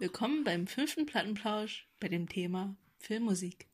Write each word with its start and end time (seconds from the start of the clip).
Willkommen 0.00 0.44
beim 0.44 0.68
fünften 0.68 1.06
Plattenplausch 1.06 1.88
bei 1.98 2.06
dem 2.06 2.28
Thema 2.28 2.76
Filmmusik. 3.00 3.66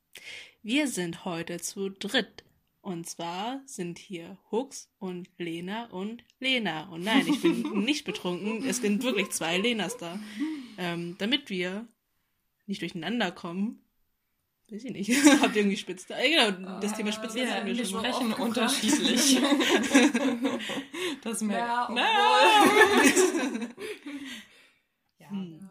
Wir 0.62 0.88
sind 0.88 1.26
heute 1.26 1.60
zu 1.60 1.90
dritt. 1.90 2.44
Und 2.80 3.06
zwar 3.06 3.60
sind 3.66 3.98
hier 3.98 4.38
Hux 4.50 4.88
und 4.98 5.28
Lena 5.36 5.84
und 5.90 6.24
Lena. 6.40 6.88
Und 6.88 7.04
nein, 7.04 7.26
ich 7.28 7.42
bin 7.42 7.60
nicht 7.84 8.06
betrunken. 8.06 8.66
Es 8.66 8.78
sind 8.78 9.02
wirklich 9.02 9.32
zwei 9.32 9.58
Lenas 9.58 9.98
da. 9.98 10.18
Ähm, 10.78 11.16
damit 11.18 11.50
wir 11.50 11.86
nicht 12.66 12.80
durcheinander 12.80 13.30
kommen, 13.30 13.82
weiß 14.70 14.84
ich 14.84 14.92
nicht. 14.92 15.10
Habt 15.42 15.56
ihr 15.56 15.60
irgendwie 15.60 15.76
spitz 15.76 16.06
da? 16.06 16.18
Äh, 16.18 16.30
genau, 16.30 16.80
das 16.80 16.94
Thema 16.94 17.12
Spitze 17.12 17.34
wir, 17.34 17.54
haben 17.54 17.66
wir 17.66 17.76
wir 17.76 17.84
schon 17.84 18.00
mal. 18.00 18.14
sprechen 18.14 18.32
unterschiedlich. 18.32 19.38
das 21.22 21.42
merkt 21.42 21.68
Ja, 21.68 21.94
Ja. 21.94 22.64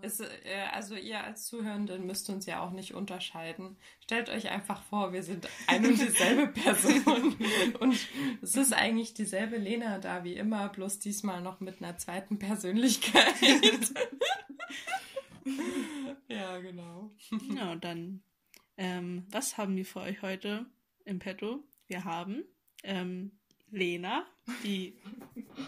Es, 0.03 0.19
äh, 0.19 0.27
also 0.73 0.95
ihr 0.95 1.23
als 1.23 1.45
Zuhörenden 1.45 2.05
müsst 2.05 2.29
uns 2.29 2.45
ja 2.45 2.61
auch 2.61 2.71
nicht 2.71 2.93
unterscheiden. 2.93 3.77
Stellt 4.01 4.29
euch 4.29 4.49
einfach 4.49 4.83
vor, 4.83 5.13
wir 5.13 5.23
sind 5.23 5.47
ein 5.67 5.85
und 5.85 5.97
dieselbe 5.97 6.47
Person. 6.61 7.35
und 7.79 7.97
es 8.41 8.55
ist 8.55 8.73
eigentlich 8.73 9.13
dieselbe 9.13 9.55
Lena 9.57 9.99
da 9.99 10.25
wie 10.25 10.35
immer, 10.35 10.67
bloß 10.67 10.99
diesmal 10.99 11.41
noch 11.41 11.61
mit 11.61 11.81
einer 11.81 11.97
zweiten 11.97 12.37
Persönlichkeit. 12.37 13.33
ja, 16.27 16.59
genau. 16.59 17.11
Und 17.31 17.83
dann, 17.85 18.23
ähm, 18.75 19.25
was 19.29 19.57
haben 19.57 19.77
wir 19.77 19.85
für 19.85 20.01
euch 20.01 20.21
heute 20.21 20.65
im 21.05 21.19
Petto? 21.19 21.63
Wir 21.87 22.03
haben 22.03 22.43
ähm, 22.83 23.39
Lena, 23.73 24.25
die 24.63 24.97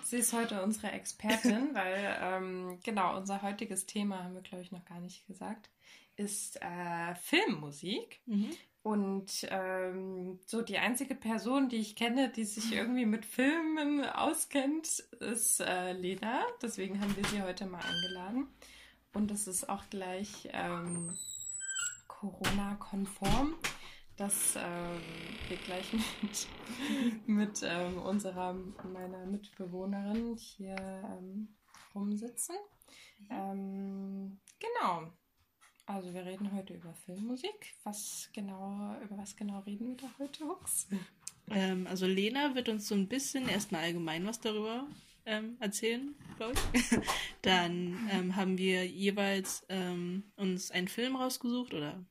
Sie 0.04 0.18
ist 0.18 0.34
heute 0.34 0.62
unsere 0.64 0.92
Expertin, 0.92 1.70
weil 1.74 2.18
ähm, 2.22 2.80
genau 2.84 3.18
unser 3.18 3.42
heutiges 3.42 3.86
Thema 3.86 4.24
haben 4.24 4.36
wir 4.36 4.42
glaube 4.42 4.64
ich 4.64 4.72
noch 4.72 4.86
gar 4.86 5.00
nicht 5.00 5.26
gesagt, 5.28 5.70
ist 6.16 6.62
äh, 6.62 7.16
Filmmusik. 7.16 8.22
mhm. 8.26 8.52
Und 8.84 9.48
ähm, 9.50 10.40
so 10.46 10.62
die 10.62 10.78
einzige 10.78 11.16
Person, 11.16 11.70
die 11.70 11.78
ich 11.78 11.96
kenne, 11.96 12.30
die 12.30 12.46
sich 12.46 12.72
irgendwie 12.72 13.08
mit 13.08 13.26
Filmen 13.26 14.06
auskennt, 14.06 15.00
ist 15.20 15.60
äh, 15.60 15.94
Lena. 15.94 16.44
Deswegen 16.62 17.02
haben 17.02 17.18
wir 17.18 17.26
sie 17.26 17.42
heute 17.42 17.66
mal 17.66 17.82
eingeladen. 17.82 18.48
Und 19.12 19.32
es 19.32 19.48
ist 19.48 19.68
auch 19.70 19.90
gleich 19.90 20.50
ähm, 20.54 21.18
Corona-konform, 22.08 23.56
dass 24.18 24.56
ähm, 24.56 25.02
wir 25.48 25.58
gleich 25.58 25.92
mit, 26.22 26.48
mit 27.28 27.62
ähm, 27.64 27.98
unserer, 27.98 28.54
meiner 28.54 29.26
Mitbewohnerin 29.26 30.36
hier 30.38 30.76
ähm, 30.78 31.50
rumsitzen. 31.94 32.56
Ähm, 33.30 34.40
genau. 34.60 35.12
Also 35.88 36.14
wir 36.14 36.26
reden 36.26 36.52
heute 36.54 36.74
über 36.74 36.94
Filmmusik. 36.94 37.76
Was 37.84 38.30
genau, 38.34 38.96
über 39.04 39.18
was 39.18 39.36
genau 39.36 39.60
reden 39.60 39.90
wir 39.90 39.98
da 39.98 40.10
heute, 40.18 40.46
Hux? 40.46 40.88
Ähm, 41.52 41.86
also 41.88 42.08
Lena 42.08 42.56
wird 42.56 42.70
uns 42.70 42.88
so 42.88 42.96
ein 42.96 43.08
bisschen 43.08 43.48
erstmal 43.48 43.84
allgemein 43.84 44.26
was 44.26 44.40
darüber 44.40 44.88
ähm, 45.28 45.58
erzählen, 45.60 46.16
glaube 46.38 46.54
ich. 46.74 47.00
Dann 47.44 48.36
haben 48.36 48.58
wir 48.58 48.88
jeweils 48.88 49.66
uns 50.36 50.72
einen 50.72 50.88
Film 50.88 51.16
rausgesucht 51.16 51.76
oder 51.76 52.04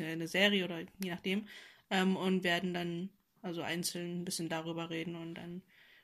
eine 0.00 0.28
Serie 0.28 0.64
oder 0.64 0.80
je 0.80 1.10
nachdem 1.10 1.46
ähm, 1.90 2.16
und 2.16 2.44
werden 2.44 2.74
dann 2.74 3.10
also 3.42 3.62
einzeln 3.62 4.20
ein 4.20 4.24
bisschen 4.24 4.48
darüber 4.48 4.90
reden 4.90 5.16
und 5.16 5.34
dann 5.34 5.62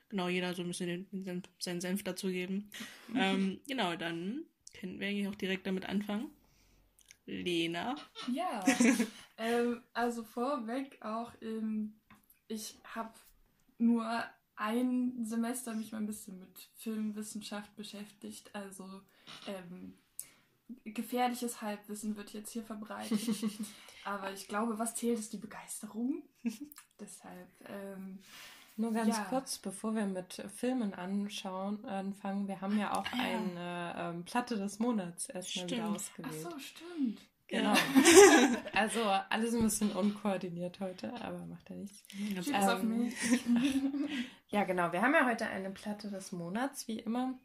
genau 0.09 0.27
jeder 0.27 0.53
so 0.53 0.61
ein 0.61 0.67
bisschen 0.67 1.07
den, 1.11 1.25
den, 1.25 1.43
seinen 1.59 1.81
Senf 1.81 2.03
dazu 2.03 2.27
geben. 2.27 2.69
ähm, 3.15 3.59
genau, 3.67 3.95
dann 3.95 4.45
können 4.79 4.99
wir 4.99 5.07
eigentlich 5.07 5.27
auch 5.27 5.35
direkt 5.35 5.67
damit 5.67 5.85
anfangen. 5.87 6.31
Lena. 7.25 7.95
Ja, 8.31 8.63
ähm, 9.37 9.81
also 9.93 10.23
vorweg 10.23 11.01
auch, 11.01 11.33
ähm, 11.41 11.99
ich 12.47 12.77
habe 12.83 13.13
nur 13.79 14.23
ein 14.55 15.25
Semester 15.25 15.73
mich 15.73 15.91
mal 15.91 15.97
ein 15.97 16.07
bisschen 16.07 16.39
mit 16.39 16.69
Filmwissenschaft 16.75 17.75
beschäftigt. 17.75 18.53
Also 18.53 19.01
ähm, 19.47 19.97
gefährliches 20.85 21.61
Halbwissen 21.61 22.15
wird 22.17 22.33
jetzt 22.33 22.51
hier 22.51 22.63
verbreitet. 22.63 23.19
Aber 24.05 24.31
ich 24.33 24.47
glaube, 24.47 24.77
was 24.79 24.95
zählt, 24.95 25.19
ist 25.19 25.33
die 25.33 25.37
Begeisterung. 25.37 26.23
Deshalb, 26.99 27.49
ähm, 27.67 28.19
Nur 28.77 28.91
ganz 28.93 29.15
Ja. 29.17 29.23
kurz, 29.25 29.57
bevor 29.57 29.95
wir 29.95 30.05
mit 30.05 30.43
Filmen 30.55 30.93
anschauen, 30.93 31.83
anfangen, 31.85 32.47
wir 32.47 32.61
haben 32.61 32.77
ja 32.77 32.93
auch 32.93 33.05
Ah, 33.13 33.17
ja. 33.17 33.37
eine 33.37 33.95
ähm, 34.17 34.25
Platte 34.25 34.57
des 34.57 34.79
Monats 34.79 35.29
erstmal 35.29 35.65
wieder 35.69 35.75
Stimmt. 35.77 35.89
ach 35.89 35.95
ausgewählt. 35.95 36.41
so, 36.51 36.59
stimmt. 36.59 37.21
Genau. 37.47 37.73
also 38.73 39.01
alles 39.29 39.53
ein 39.53 39.61
bisschen 39.61 39.91
unkoordiniert 39.91 40.79
heute, 40.79 41.13
aber 41.21 41.45
macht 41.45 41.69
ja 41.69 41.75
nichts. 41.75 42.03
Ähm, 42.51 42.53
auf 42.69 42.81
mich. 42.81 43.13
Ja, 44.49 44.63
genau. 44.63 44.91
Wir 44.91 45.01
haben 45.03 45.13
ja 45.13 45.25
heute 45.27 45.45
eine 45.45 45.69
Platte 45.69 46.09
des 46.09 46.31
Monats, 46.31 46.87
wie 46.87 46.99
immer. 46.99 47.37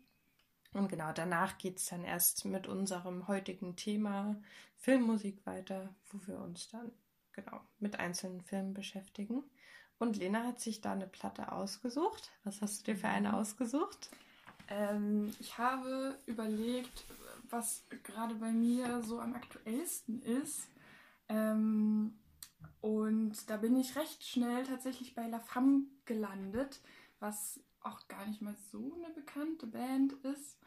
Und 0.72 0.88
genau, 0.88 1.12
danach 1.12 1.58
geht 1.58 1.78
es 1.78 1.86
dann 1.86 2.04
erst 2.04 2.44
mit 2.44 2.68
unserem 2.68 3.26
heutigen 3.26 3.76
Thema 3.76 4.36
Filmmusik 4.76 5.44
weiter, 5.44 5.94
wo 6.10 6.20
wir 6.26 6.38
uns 6.38 6.68
dann 6.68 6.92
genau 7.32 7.60
mit 7.78 7.98
einzelnen 7.98 8.40
Filmen 8.42 8.74
beschäftigen. 8.74 9.42
Und 9.98 10.16
Lena 10.16 10.44
hat 10.44 10.60
sich 10.60 10.80
da 10.80 10.92
eine 10.92 11.06
Platte 11.06 11.52
ausgesucht. 11.52 12.30
Was 12.44 12.62
hast 12.62 12.80
du 12.80 12.92
dir 12.92 12.98
für 12.98 13.08
eine 13.08 13.36
ausgesucht? 13.36 14.10
Ähm, 14.68 15.34
ich 15.40 15.58
habe 15.58 16.16
überlegt, 16.26 17.04
was 17.50 17.84
gerade 18.04 18.36
bei 18.36 18.52
mir 18.52 19.02
so 19.02 19.20
am 19.20 19.34
aktuellsten 19.34 20.22
ist. 20.22 20.68
Ähm, 21.28 22.18
und 22.80 23.50
da 23.50 23.56
bin 23.56 23.76
ich 23.76 23.96
recht 23.96 24.24
schnell 24.24 24.64
tatsächlich 24.64 25.14
bei 25.14 25.26
La 25.26 25.40
Femme 25.40 25.82
gelandet, 26.06 26.80
was 27.18 27.60
auch 27.82 28.06
gar 28.08 28.26
nicht 28.26 28.42
mal 28.42 28.56
so 28.70 28.94
eine 28.94 29.12
bekannte 29.14 29.66
Band 29.66 30.12
ist. 30.24 30.58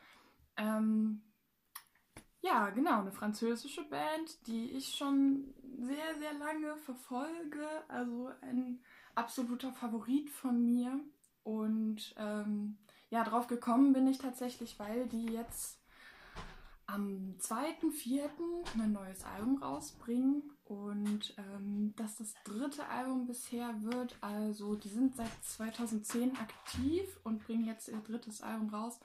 Ähm, 0.58 1.22
ja, 2.42 2.70
genau, 2.72 3.00
eine 3.00 3.12
französische 3.12 3.84
Band, 3.84 4.48
die 4.48 4.72
ich 4.72 4.96
schon 4.96 5.54
sehr, 5.78 6.20
sehr 6.20 6.34
lange 6.34 6.76
verfolge. 6.78 7.66
Also 7.88 8.32
ein 8.42 8.82
absoluter 9.16 9.72
Favorit 9.72 10.30
von 10.30 10.66
mir. 10.66 11.00
Und 11.44 12.14
ähm, 12.18 12.78
ja, 13.10 13.24
drauf 13.24 13.48
gekommen 13.48 13.94
bin 13.94 14.08
ich 14.08 14.18
tatsächlich, 14.18 14.80
weil 14.80 15.08
die 15.08 15.28
jetzt 15.28 15.80
am 16.86 17.36
2.4. 17.40 18.30
ein 18.82 18.92
neues 18.92 19.24
Album 19.24 19.62
rausbringen 19.62 20.53
und 20.66 21.34
ähm, 21.38 21.94
das 21.96 22.16
das 22.18 22.34
dritte 22.46 22.88
Album 22.88 23.26
bisher 23.26 23.74
wird. 23.84 24.18
Also 24.22 24.76
die 24.76 24.90
sind 24.90 25.16
seit 25.16 25.32
2010 25.44 26.38
aktiv 26.38 27.20
und 27.24 27.44
bringen 27.46 27.66
jetzt 27.66 27.90
ihr 27.90 28.00
drittes 28.00 28.42
Album 28.42 28.70
raus. 28.70 29.00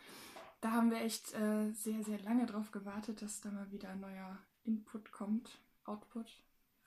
Da 0.60 0.72
haben 0.72 0.90
wir 0.90 1.00
echt 1.00 1.34
äh, 1.34 1.70
sehr, 1.72 2.02
sehr 2.04 2.20
lange 2.20 2.46
drauf 2.46 2.70
gewartet, 2.70 3.22
dass 3.22 3.40
da 3.40 3.50
mal 3.50 3.70
wieder 3.70 3.90
ein 3.90 4.00
neuer 4.00 4.38
Input 4.64 5.12
kommt. 5.12 5.58
Output. 5.84 6.26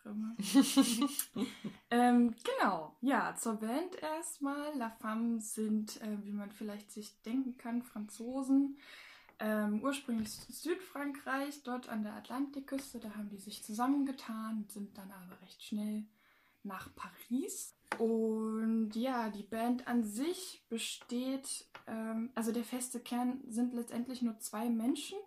ähm, 1.92 2.34
genau, 2.44 2.96
ja, 3.02 3.36
zur 3.36 3.56
Band 3.56 4.02
erstmal. 4.02 4.76
La 4.76 4.90
Femme 4.90 5.40
sind, 5.40 6.02
äh, 6.02 6.18
wie 6.24 6.32
man 6.32 6.52
vielleicht 6.52 6.92
sich 6.92 7.22
denken 7.22 7.58
kann, 7.58 7.84
Franzosen. 7.84 8.78
Ähm, 9.44 9.82
ursprünglich 9.84 10.30
Südfrankreich, 10.30 11.64
dort 11.64 11.90
an 11.90 12.04
der 12.04 12.14
Atlantikküste. 12.14 13.00
Da 13.00 13.16
haben 13.16 13.30
die 13.30 13.40
sich 13.40 13.64
zusammengetan, 13.64 14.68
sind 14.70 14.96
dann 14.96 15.12
aber 15.12 15.42
recht 15.42 15.64
schnell 15.64 16.06
nach 16.62 16.90
Paris. 16.94 17.76
Und 17.98 18.92
ja, 18.96 19.30
die 19.30 19.42
Band 19.42 19.88
an 19.88 20.04
sich 20.04 20.64
besteht, 20.70 21.66
ähm, 21.88 22.30
also 22.36 22.52
der 22.52 22.64
feste 22.64 23.00
Kern 23.00 23.42
sind 23.48 23.74
letztendlich 23.74 24.22
nur 24.22 24.38
zwei 24.38 24.70
Menschen. 24.70 25.18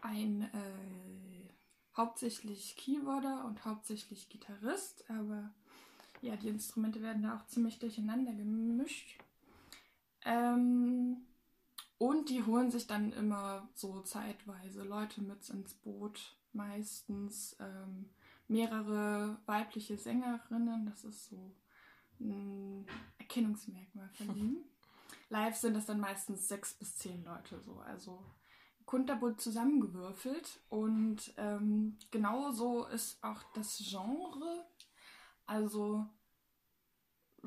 Ein 0.00 0.42
äh, 0.42 1.52
hauptsächlich 1.96 2.76
Keyboarder 2.76 3.44
und 3.46 3.64
hauptsächlich 3.64 4.28
Gitarrist, 4.28 5.04
aber 5.10 5.50
ja, 6.22 6.36
die 6.36 6.48
Instrumente 6.48 7.02
werden 7.02 7.24
da 7.24 7.36
auch 7.36 7.46
ziemlich 7.46 7.80
durcheinander 7.80 8.32
gemischt. 8.32 9.18
Ähm, 10.24 11.27
und 11.98 12.30
die 12.30 12.44
holen 12.44 12.70
sich 12.70 12.86
dann 12.86 13.12
immer 13.12 13.68
so 13.74 14.00
zeitweise 14.02 14.84
Leute 14.84 15.20
mit 15.20 15.48
ins 15.50 15.74
Boot, 15.74 16.36
meistens 16.52 17.56
ähm, 17.60 18.10
mehrere 18.46 19.38
weibliche 19.46 19.96
Sängerinnen, 19.98 20.86
das 20.86 21.04
ist 21.04 21.26
so 21.26 21.54
ein 22.20 22.86
Erkennungsmerkmal 23.18 24.08
von 24.10 24.36
ihnen. 24.36 24.64
Live 25.28 25.56
sind 25.56 25.74
das 25.74 25.86
dann 25.86 26.00
meistens 26.00 26.48
sechs 26.48 26.74
bis 26.74 26.96
zehn 26.96 27.24
Leute 27.24 27.60
so, 27.60 27.78
also 27.80 28.24
kunterbunt 28.86 29.40
zusammengewürfelt 29.40 30.60
und 30.70 31.34
ähm, 31.36 31.98
genauso 32.10 32.86
ist 32.86 33.22
auch 33.22 33.42
das 33.54 33.76
Genre. 33.78 34.64
Also 35.44 36.06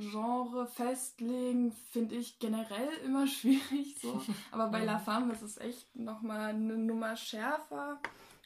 Genre 0.10 0.68
festlegen, 0.68 1.72
finde 1.92 2.16
ich 2.16 2.40
generell 2.40 2.90
immer 3.06 3.28
schwierig 3.28 3.98
so. 4.02 4.22
Aber 4.52 4.68
bei 4.68 4.84
La 4.84 5.00
Femme 5.00 5.34
ist 5.34 5.42
es 5.42 5.58
echt 5.58 5.96
nochmal 5.96 6.50
eine 6.50 6.78
Nummer 6.78 7.16
schärfer, 7.16 8.00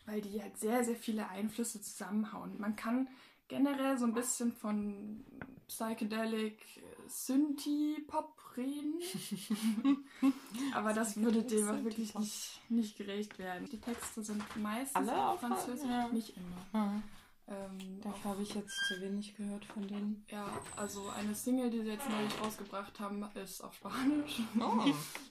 weil 0.06 0.22
die 0.22 0.42
halt 0.42 0.58
sehr, 0.58 0.84
sehr 0.84 0.96
viele 0.96 1.30
Einflüsse 1.30 1.82
zusammenhauen. 1.82 2.60
Man 2.60 2.76
kann 2.76 3.08
generell 3.48 3.98
so 3.98 4.06
ein 4.06 4.14
bisschen 4.14 4.52
von 4.52 5.24
Psychedelic 5.68 6.60
Synthie-Pop 7.08 8.58
reden. 8.58 9.00
Aber 10.74 10.94
das 10.94 11.18
würde 11.18 11.44
dem 11.44 11.70
auch 11.70 11.84
wirklich 11.84 12.18
nicht, 12.18 12.62
nicht 12.70 12.98
gerecht 12.98 13.38
werden. 13.38 13.68
Die 13.70 13.80
Texte 13.80 14.24
sind 14.24 14.44
meistens 14.58 14.96
Alle 14.96 15.28
auf 15.28 15.40
Französisch, 15.40 15.90
ja. 15.90 16.08
nicht 16.10 16.36
immer. 16.38 16.86
Hm. 16.86 17.04
Ähm, 17.48 18.02
Da 18.02 18.12
habe 18.24 18.42
ich 18.42 18.56
jetzt 18.56 18.76
zu 18.88 19.00
wenig 19.02 19.36
gehört 19.36 19.66
von 19.66 19.88
denen. 19.88 20.26
ja, 20.30 20.48
also 20.76 21.10
eine 21.10 21.36
Single, 21.36 21.70
die 21.70 21.82
sie 21.82 21.90
jetzt 21.90 22.10
neulich 22.10 22.34
rausgebracht 22.42 23.00
haben, 23.00 23.24
ist 23.36 23.62
auf 23.62 23.76
Spanisch. 23.76 24.42
Oh. 24.60 24.84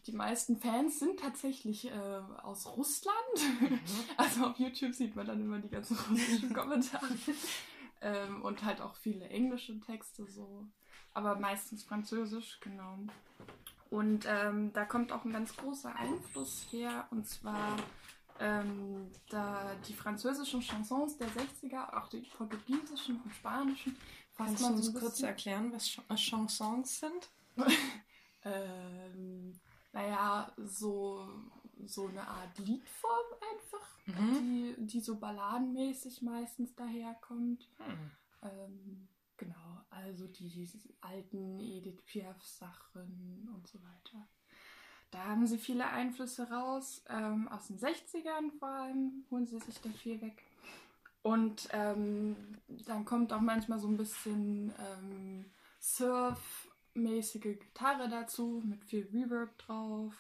Die 0.07 0.13
meisten 0.13 0.57
Fans 0.59 1.01
sind 1.01 1.19
tatsächlich 1.19 1.87
äh, 1.91 2.21
aus 2.43 2.67
Russland. 2.67 3.17
Also 4.17 4.45
auf 4.47 4.59
YouTube 4.61 4.95
sieht 4.95 5.17
man 5.17 5.27
dann 5.27 5.41
immer 5.41 5.59
die 5.59 5.69
ganzen 5.69 5.97
russischen 6.09 6.53
Kommentare. 6.55 7.05
ähm, 8.01 8.43
und 8.43 8.65
halt 8.65 8.81
auch 8.81 8.95
viele 8.95 9.29
englische 9.29 9.81
Texte 9.81 10.25
so. 10.29 10.67
Aber 11.15 11.37
meistens 11.37 11.83
Französisch, 11.85 12.59
genau. 12.61 12.99
Und 13.91 14.25
ähm, 14.29 14.73
da 14.73 14.85
kommt 14.85 15.11
auch 15.13 15.25
ein 15.25 15.33
ganz 15.33 15.57
großer 15.57 15.95
Einfluss 15.97 16.67
her. 16.71 17.07
Und 17.11 17.27
zwar 17.29 17.77
ähm, 18.41 19.11
da 19.29 19.75
die 19.87 19.95
französischen 19.95 20.61
Chansons 20.61 21.17
der 21.19 21.29
60er, 21.29 21.97
auch 21.97 22.09
die 22.09 22.21
portugiesischen 22.37 23.21
und 23.23 23.33
spanischen, 23.33 23.97
Kannst 24.37 24.63
du 24.63 24.67
uns 24.67 24.93
kurz 24.93 25.23
erklären, 25.23 25.73
was 25.73 25.89
Ch 25.89 26.01
was 26.09 26.21
Chansons 26.21 26.99
sind? 26.99 27.31
ähm, 28.45 29.61
naja, 29.93 30.53
so, 30.57 31.29
so 31.87 32.09
eine 32.09 32.27
Art 32.27 32.59
Liedform 32.59 33.27
einfach, 33.53 33.95
Mhm. 34.07 34.77
die, 34.79 34.87
die 34.87 35.01
so 35.01 35.17
balladenmäßig 35.17 36.21
meistens 36.21 36.75
daherkommt. 36.75 37.71
Hm. 37.79 38.11
Ähm, 38.43 39.09
genau, 39.39 39.81
also 39.89 40.27
die, 40.27 40.49
die 40.51 40.97
alten 41.01 41.59
Edith 41.59 42.03
Piaf-Sachen 42.05 43.49
und 43.55 43.67
so 43.67 43.79
weiter. 43.83 44.29
Da 45.15 45.27
haben 45.27 45.47
sie 45.47 45.59
viele 45.59 45.87
Einflüsse 45.87 46.51
raus, 46.51 47.05
ähm, 47.09 47.47
aus 47.47 47.69
den 47.69 47.79
60ern 47.79 48.51
vor 48.59 48.69
allem, 48.69 49.25
holen 49.31 49.47
sie 49.47 49.61
sich 49.61 49.81
da 49.81 49.89
viel 49.91 50.21
weg. 50.21 50.43
Und 51.23 51.69
ähm, 51.71 52.35
dann 52.67 53.05
kommt 53.05 53.33
auch 53.33 53.41
manchmal 53.41 53.79
so 53.79 53.87
ein 53.87 53.97
bisschen 53.97 54.75
ähm, 54.77 55.45
Surf-mäßige 55.81 57.61
Gitarre 57.61 58.09
dazu, 58.09 58.61
mit 58.65 58.85
viel 58.85 59.09
Reverb 59.13 59.57
drauf. 59.59 60.13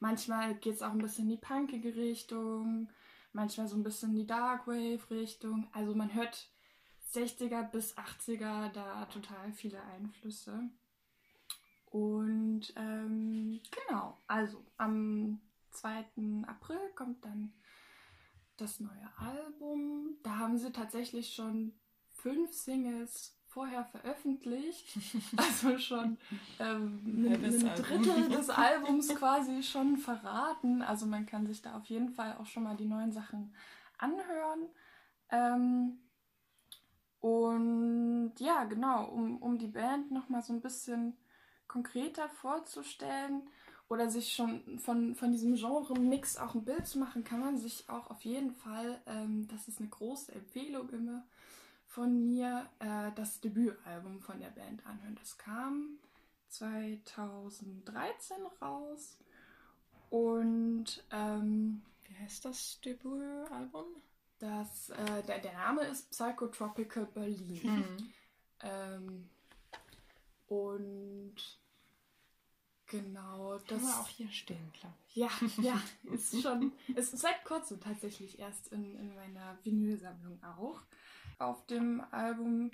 Manchmal 0.00 0.56
geht 0.56 0.74
es 0.74 0.82
auch 0.82 0.90
ein 0.90 0.98
bisschen 0.98 1.26
in 1.26 1.36
die 1.36 1.46
punkige 1.46 1.94
Richtung, 1.94 2.90
manchmal 3.32 3.68
so 3.68 3.76
ein 3.76 3.84
bisschen 3.84 4.10
in 4.10 4.16
die 4.16 4.26
Darkwave-Richtung. 4.26 5.68
Also 5.72 5.94
man 5.94 6.12
hört 6.12 6.50
60er 7.14 7.62
bis 7.62 7.96
80er 7.96 8.72
da 8.72 9.04
total 9.04 9.52
viele 9.52 9.80
Einflüsse. 9.84 10.68
Und 11.90 12.72
ähm, 12.76 13.60
genau, 13.70 14.18
also 14.26 14.64
am 14.76 15.40
2. 15.70 16.04
April 16.46 16.80
kommt 16.94 17.24
dann 17.24 17.52
das 18.56 18.80
neue 18.80 19.10
Album. 19.16 20.16
Da 20.22 20.38
haben 20.38 20.58
sie 20.58 20.72
tatsächlich 20.72 21.34
schon 21.34 21.72
fünf 22.12 22.52
Singles 22.52 23.36
vorher 23.46 23.84
veröffentlicht. 23.84 24.86
Also 25.36 25.78
schon 25.78 26.18
ähm, 26.58 27.00
ein, 27.06 27.30
Halbes 27.30 27.64
ein 27.64 27.68
Album. 27.70 27.84
Drittel 27.84 28.28
des 28.28 28.50
Albums 28.50 29.08
quasi 29.14 29.62
schon 29.62 29.96
verraten. 29.96 30.82
Also 30.82 31.06
man 31.06 31.24
kann 31.26 31.46
sich 31.46 31.62
da 31.62 31.76
auf 31.76 31.86
jeden 31.86 32.10
Fall 32.10 32.36
auch 32.38 32.46
schon 32.46 32.64
mal 32.64 32.76
die 32.76 32.84
neuen 32.84 33.12
Sachen 33.12 33.54
anhören. 33.98 34.66
Ähm, 35.30 35.98
und 37.20 38.34
ja, 38.38 38.64
genau, 38.64 39.06
um, 39.06 39.38
um 39.38 39.58
die 39.58 39.68
Band 39.68 40.10
nochmal 40.10 40.42
so 40.42 40.52
ein 40.52 40.60
bisschen 40.60 41.16
konkreter 41.68 42.28
vorzustellen 42.28 43.42
oder 43.88 44.10
sich 44.10 44.32
schon 44.32 44.78
von, 44.78 45.14
von 45.14 45.32
diesem 45.32 45.54
Genre-Mix 45.54 46.38
auch 46.38 46.54
ein 46.54 46.64
Bild 46.64 46.86
zu 46.86 46.98
machen, 46.98 47.24
kann 47.24 47.40
man 47.40 47.58
sich 47.58 47.88
auch 47.88 48.10
auf 48.10 48.22
jeden 48.22 48.52
Fall, 48.52 49.00
ähm, 49.06 49.46
das 49.48 49.68
ist 49.68 49.78
eine 49.78 49.88
große 49.88 50.32
Empfehlung 50.32 50.88
immer 50.90 51.24
von 51.86 52.26
mir, 52.26 52.68
äh, 52.80 53.12
das 53.14 53.40
Debütalbum 53.40 54.20
von 54.20 54.40
der 54.40 54.50
Band 54.50 54.84
anhören. 54.86 55.16
Das 55.20 55.38
kam 55.38 55.98
2013 56.48 58.36
raus 58.60 59.16
und 60.10 61.04
ähm, 61.10 61.82
Wie 62.08 62.16
heißt 62.18 62.44
das 62.44 62.80
Debütalbum? 62.80 63.86
das, 64.38 64.90
äh, 64.90 65.22
der, 65.22 65.38
der 65.38 65.52
Name 65.54 65.82
ist 65.82 66.10
Psychotropical 66.10 67.06
Berlin. 67.06 67.62
Hm. 67.62 68.12
Ähm, 68.60 69.28
und 70.46 71.34
genau, 72.86 73.58
Das 73.66 73.78
haben 73.78 73.82
wir 73.82 74.00
auch 74.00 74.08
hier 74.08 74.30
stehen, 74.30 74.72
glaube 74.72 74.94
ich. 75.08 75.16
Ja, 75.16 75.30
ja, 75.58 75.80
ist 76.12 76.40
schon. 76.40 76.72
Es 76.94 77.12
ist 77.12 77.22
seit 77.22 77.44
kurzem 77.44 77.80
tatsächlich 77.80 78.38
erst 78.38 78.68
in, 78.68 78.94
in 78.96 79.14
meiner 79.14 79.58
Vinylsammlung 79.64 80.42
auch. 80.42 80.80
Auf 81.38 81.66
dem 81.66 82.00
Album 82.12 82.70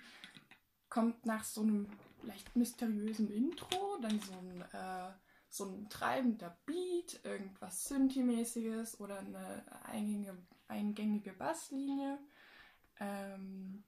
kommt 0.89 1.25
nach 1.25 1.45
so 1.45 1.63
einem 1.63 1.89
leicht 2.23 2.55
mysteriösen 2.55 3.31
Intro 3.31 3.99
dann 4.01 4.21
so 4.21 4.33
ein, 4.33 4.63
äh, 4.73 5.13
so 5.49 5.65
ein 5.65 5.89
treibender 5.89 6.57
Beat, 6.67 7.25
irgendwas 7.25 7.89
Synthi-mäßiges 7.89 9.01
oder 9.01 9.19
eine 9.19 9.65
eingängige, 9.85 10.37
eingängige 10.69 11.33
Basslinie. 11.33 12.19
Ähm, 13.01 13.85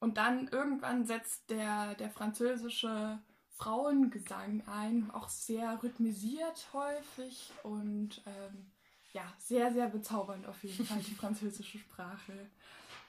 und 0.00 0.16
dann 0.16 0.48
irgendwann 0.48 1.04
setzt 1.04 1.50
der, 1.50 1.94
der 1.94 2.10
französische 2.10 3.18
Frauengesang 3.56 4.62
ein, 4.68 5.10
auch 5.10 5.28
sehr 5.28 5.82
rhythmisiert 5.82 6.68
häufig 6.72 7.50
und 7.64 8.22
ähm, 8.26 8.70
ja, 9.12 9.24
sehr, 9.38 9.72
sehr 9.72 9.88
bezaubernd 9.88 10.46
auf 10.46 10.62
jeden 10.62 10.84
Fall 10.84 11.00
die 11.00 11.14
französische 11.14 11.78
Sprache. 11.78 12.50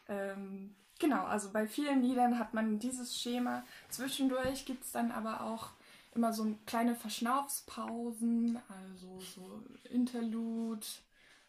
Ähm, 0.08 0.76
genau, 0.98 1.26
also 1.26 1.52
bei 1.52 1.68
vielen 1.68 2.02
Liedern 2.02 2.40
hat 2.40 2.56
man 2.56 2.80
dieses 2.80 3.20
Schema. 3.20 3.64
Zwischendurch 3.90 4.66
gibt 4.66 4.86
es 4.86 4.92
dann 4.92 5.12
aber 5.12 5.42
auch 5.42 5.70
immer 6.16 6.34
so 6.34 6.56
kleine 6.66 6.96
Verschnaufspausen, 6.96 8.60
also 8.68 9.20
so 9.20 9.64
Interlude 9.92 10.88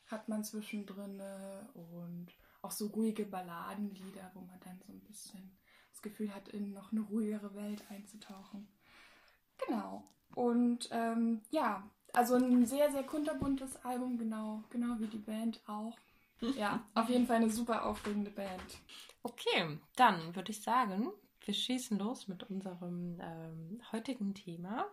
hat 0.08 0.28
man 0.28 0.44
zwischendrin 0.44 1.22
und 1.74 2.28
auch 2.62 2.70
so 2.70 2.88
ruhige 2.88 3.24
Balladenlieder, 3.24 4.30
wo 4.34 4.40
man 4.40 4.60
dann 4.60 4.80
so 4.86 4.92
ein 4.92 5.00
bisschen 5.00 5.56
das 5.90 6.02
Gefühl 6.02 6.34
hat, 6.34 6.48
in 6.48 6.72
noch 6.72 6.92
eine 6.92 7.02
ruhigere 7.02 7.54
Welt 7.54 7.82
einzutauchen. 7.90 8.68
Genau. 9.66 10.04
Und 10.34 10.88
ähm, 10.92 11.42
ja, 11.50 11.88
also 12.12 12.34
ein 12.34 12.66
sehr, 12.66 12.90
sehr 12.90 13.02
kunterbuntes 13.02 13.76
Album, 13.84 14.18
genau, 14.18 14.62
genau 14.70 14.98
wie 14.98 15.06
die 15.06 15.18
Band 15.18 15.60
auch. 15.66 15.96
Ja, 16.56 16.84
auf 16.94 17.08
jeden 17.08 17.26
Fall 17.26 17.36
eine 17.36 17.50
super 17.50 17.84
aufregende 17.84 18.30
Band. 18.30 18.78
Okay, 19.22 19.78
dann 19.96 20.34
würde 20.34 20.52
ich 20.52 20.62
sagen, 20.62 21.10
wir 21.44 21.54
schießen 21.54 21.98
los 21.98 22.28
mit 22.28 22.44
unserem 22.44 23.18
ähm, 23.20 23.82
heutigen 23.92 24.34
Thema 24.34 24.86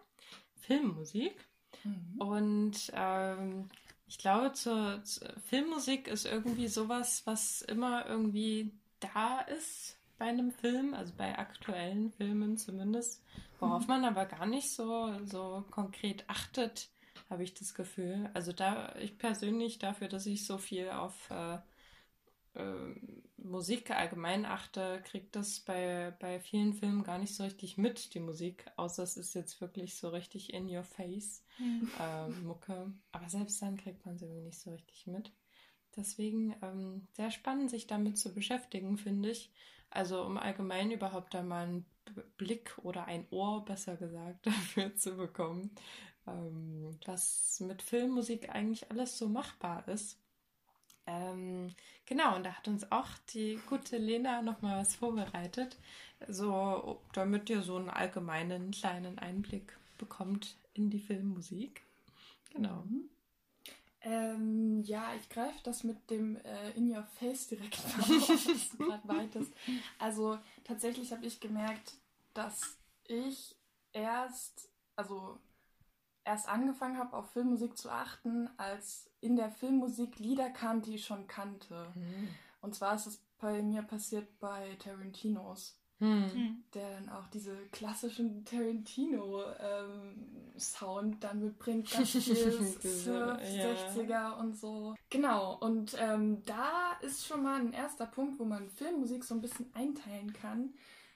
Filmmusik. 0.56 1.48
Und 2.18 2.92
ähm, 2.94 3.70
ich 4.08 4.18
glaube, 4.18 4.54
zur, 4.54 5.04
zur 5.04 5.30
Filmmusik 5.48 6.08
ist 6.08 6.26
irgendwie 6.26 6.68
sowas, 6.68 7.24
was 7.26 7.62
immer 7.62 8.06
irgendwie 8.08 8.72
da 9.00 9.42
ist 9.42 9.98
bei 10.18 10.26
einem 10.26 10.52
Film, 10.52 10.94
also 10.94 11.14
bei 11.16 11.38
aktuellen 11.38 12.12
Filmen 12.12 12.58
zumindest, 12.58 13.22
worauf 13.60 13.88
man 13.88 14.06
aber 14.06 14.26
gar 14.26 14.46
nicht 14.46 14.72
so, 14.72 15.14
so 15.26 15.64
konkret 15.70 16.24
achtet, 16.28 16.90
habe 17.30 17.44
ich 17.44 17.54
das 17.54 17.76
Gefühl. 17.76 18.30
Also 18.34 18.54
da, 18.54 18.96
ich 18.96 19.18
persönlich 19.18 19.78
dafür, 19.78 20.08
dass 20.08 20.26
ich 20.26 20.46
so 20.46 20.58
viel 20.58 20.90
auf 20.90 21.30
äh, 21.30 21.56
äh, 22.56 22.96
Musik 23.38 23.92
allgemein 23.92 24.46
achte, 24.46 25.02
kriegt 25.06 25.36
das 25.36 25.60
bei, 25.60 26.14
bei 26.20 26.40
vielen 26.40 26.74
Filmen 26.74 27.04
gar 27.04 27.20
nicht 27.20 27.36
so 27.36 27.44
richtig 27.44 27.78
mit, 27.78 28.14
die 28.14 28.20
Musik, 28.20 28.66
außer 28.76 29.04
es 29.04 29.16
ist 29.16 29.36
jetzt 29.36 29.62
wirklich 29.62 29.96
so 29.96 30.10
richtig 30.10 30.54
in 30.54 30.68
your 30.70 30.84
face 30.84 31.44
äh, 32.00 32.28
Mucke. 32.44 32.92
Aber 33.12 33.30
selbst 33.30 33.62
dann 33.62 33.78
kriegt 33.78 34.06
man 34.06 34.18
sie 34.18 34.26
nicht 34.26 34.60
so 34.60 34.72
richtig 34.72 35.08
mit. 35.08 35.32
Deswegen 35.96 36.56
ähm, 36.62 37.08
sehr 37.14 37.32
spannend, 37.32 37.70
sich 37.70 37.88
damit 37.88 38.18
zu 38.18 38.34
beschäftigen, 38.34 38.98
finde 38.98 39.32
ich. 39.32 39.52
Also 39.90 40.24
um 40.24 40.38
allgemein 40.38 40.92
überhaupt 40.92 41.34
da 41.34 41.42
mal 41.42 41.66
einen 41.66 41.86
Blick 42.38 42.78
oder 42.84 43.06
ein 43.06 43.28
Ohr, 43.32 43.64
besser 43.66 43.96
gesagt, 43.98 44.46
dafür 44.46 44.96
zu 44.96 45.16
bekommen, 45.16 45.72
ähm, 46.28 46.98
was 47.06 47.60
mit 47.62 47.82
Filmmusik 47.82 48.50
eigentlich 48.50 48.92
alles 48.92 49.18
so 49.18 49.28
machbar 49.30 49.88
ist. 49.88 50.20
Ähm, 51.08 51.74
genau, 52.06 52.36
und 52.36 52.46
da 52.46 52.52
hat 52.52 52.68
uns 52.68 52.92
auch 52.92 53.08
die 53.34 53.60
gute 53.68 53.98
Lena 53.98 54.42
nochmal 54.42 54.82
was 54.82 54.96
vorbereitet, 54.96 55.78
so 56.28 57.02
damit 57.14 57.50
ihr 57.50 57.62
so 57.62 57.78
einen 57.78 57.90
allgemeinen 57.90 58.72
kleinen 58.72 59.18
Einblick 59.18 59.78
bekommt 59.98 60.58
in 60.74 60.90
die 60.90 61.00
Filmmusik. 61.00 61.82
Genau. 62.54 62.84
Mhm. 62.88 63.10
Ähm, 64.02 64.84
ja, 64.84 65.14
ich 65.16 65.28
greife 65.30 65.60
das 65.64 65.84
mit 65.84 66.10
dem 66.10 66.38
äh, 66.38 66.72
In 66.76 66.92
Your 66.92 67.04
Face 67.20 67.48
direkt 67.48 67.78
auf, 67.78 68.10
was 68.10 68.70
du 68.70 68.78
gerade 68.86 69.08
meintest. 69.08 69.52
Also 69.98 70.38
tatsächlich 70.64 71.12
habe 71.12 71.26
ich 71.26 71.40
gemerkt, 71.40 71.94
dass 72.34 72.78
ich 73.06 73.56
erst, 73.94 74.70
also 74.96 75.40
erst 76.28 76.50
angefangen 76.50 76.98
habe, 76.98 77.16
auf 77.16 77.32
Filmmusik 77.32 77.78
zu 77.78 77.90
achten, 77.90 78.50
als 78.58 79.10
in 79.22 79.36
der 79.36 79.50
Filmmusik 79.50 80.20
Lieder 80.20 80.50
kamen, 80.50 80.82
die 80.82 80.96
ich 80.96 81.06
schon 81.06 81.28
kannte. 81.28 81.88
Mhm. 81.96 82.28
Und 82.62 82.76
zwar 82.76 82.96
ist 82.96 83.08
es 83.08 83.22
bei 83.40 83.62
mir 83.64 83.82
passiert 83.82 84.40
bei 84.40 84.76
Tarantinos, 84.80 85.80
Hm. 86.00 86.64
der 86.76 87.00
dann 87.00 87.10
auch 87.10 87.26
diese 87.28 87.56
klassischen 87.72 88.46
Tarantino-Sound 88.46 91.24
dann 91.24 91.40
mitbringt, 91.40 91.90
ganz 91.90 92.12
viel 92.12 92.22
Surf, 92.22 92.86
ja. 92.86 93.74
60er 93.74 94.40
und 94.40 94.56
so. 94.56 94.94
Genau, 95.10 95.58
und 95.58 95.96
ähm, 96.00 96.44
da 96.46 96.92
ist 97.02 97.26
schon 97.26 97.42
mal 97.42 97.60
ein 97.60 97.74
erster 97.74 98.06
Punkt, 98.06 98.40
wo 98.40 98.46
man 98.46 98.70
Filmmusik 98.70 99.24
so 99.24 99.34
ein 99.34 99.42
bisschen 99.42 99.74
einteilen 99.74 100.34
kann. 100.34 100.76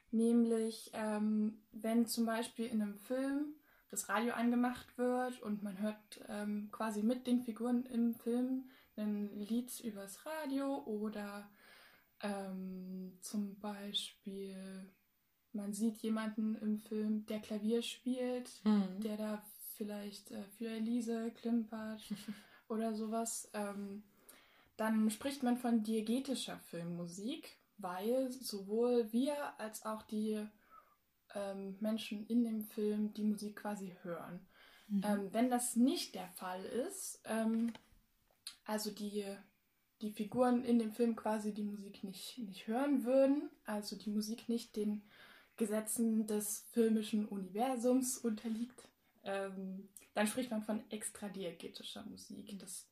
Nämlich, 0.09 0.89
ähm, 0.93 1.61
wenn 1.71 2.07
zum 2.07 2.25
Beispiel 2.25 2.65
in 2.65 2.81
einem 2.81 2.95
Film 2.95 3.53
das 3.91 4.09
Radio 4.09 4.33
angemacht 4.33 4.97
wird 4.97 5.41
und 5.41 5.61
man 5.63 5.79
hört 5.79 6.21
ähm, 6.29 6.69
quasi 6.71 7.03
mit 7.03 7.27
den 7.27 7.41
Figuren 7.41 7.85
im 7.85 8.15
Film 8.15 8.69
ein 8.97 9.29
Lied 9.39 9.79
übers 9.81 10.25
Radio 10.25 10.83
oder 10.85 11.49
ähm, 12.21 13.17
zum 13.21 13.59
Beispiel 13.59 14.89
man 15.53 15.73
sieht 15.73 15.97
jemanden 15.97 16.55
im 16.55 16.79
Film, 16.79 17.25
der 17.25 17.39
Klavier 17.41 17.81
spielt, 17.81 18.49
Hm. 18.63 19.01
der 19.01 19.17
da 19.17 19.43
vielleicht 19.75 20.31
äh, 20.31 20.43
für 20.57 20.69
Elise 20.69 21.31
klimpert 21.31 22.01
oder 22.69 22.93
sowas. 22.93 23.49
Ähm, 23.53 24.03
dann 24.77 25.09
spricht 25.09 25.43
man 25.43 25.57
von 25.57 25.83
diegetischer 25.83 26.57
Filmmusik, 26.57 27.57
weil 27.77 28.31
sowohl 28.31 29.11
wir 29.11 29.59
als 29.59 29.85
auch 29.85 30.03
die 30.03 30.45
ähm, 31.35 31.77
Menschen 31.79 32.25
in 32.27 32.43
dem 32.43 32.63
Film 32.63 33.13
die 33.13 33.23
Musik 33.23 33.57
quasi 33.57 33.95
hören. 34.03 34.39
Mhm. 34.87 35.01
Ähm, 35.05 35.29
wenn 35.31 35.49
das 35.49 35.75
nicht 35.75 36.15
der 36.15 36.27
Fall 36.29 36.63
ist, 36.63 37.21
ähm, 37.25 37.73
also 38.65 38.91
die, 38.91 39.25
die 40.01 40.11
Figuren 40.11 40.63
in 40.63 40.79
dem 40.79 40.91
Film 40.91 41.15
quasi 41.15 41.53
die 41.53 41.63
Musik 41.63 42.03
nicht, 42.03 42.37
nicht 42.37 42.67
hören 42.67 43.05
würden, 43.05 43.49
also 43.65 43.95
die 43.95 44.09
Musik 44.09 44.49
nicht 44.49 44.75
den 44.75 45.03
Gesetzen 45.57 46.27
des 46.27 46.67
filmischen 46.71 47.27
Universums 47.27 48.17
unterliegt, 48.17 48.87
ähm, 49.23 49.89
dann 50.13 50.27
spricht 50.27 50.51
man 50.51 50.63
von 50.63 50.83
extradiegetischer 50.89 52.03
Musik. 52.03 52.57
Das 52.59 52.90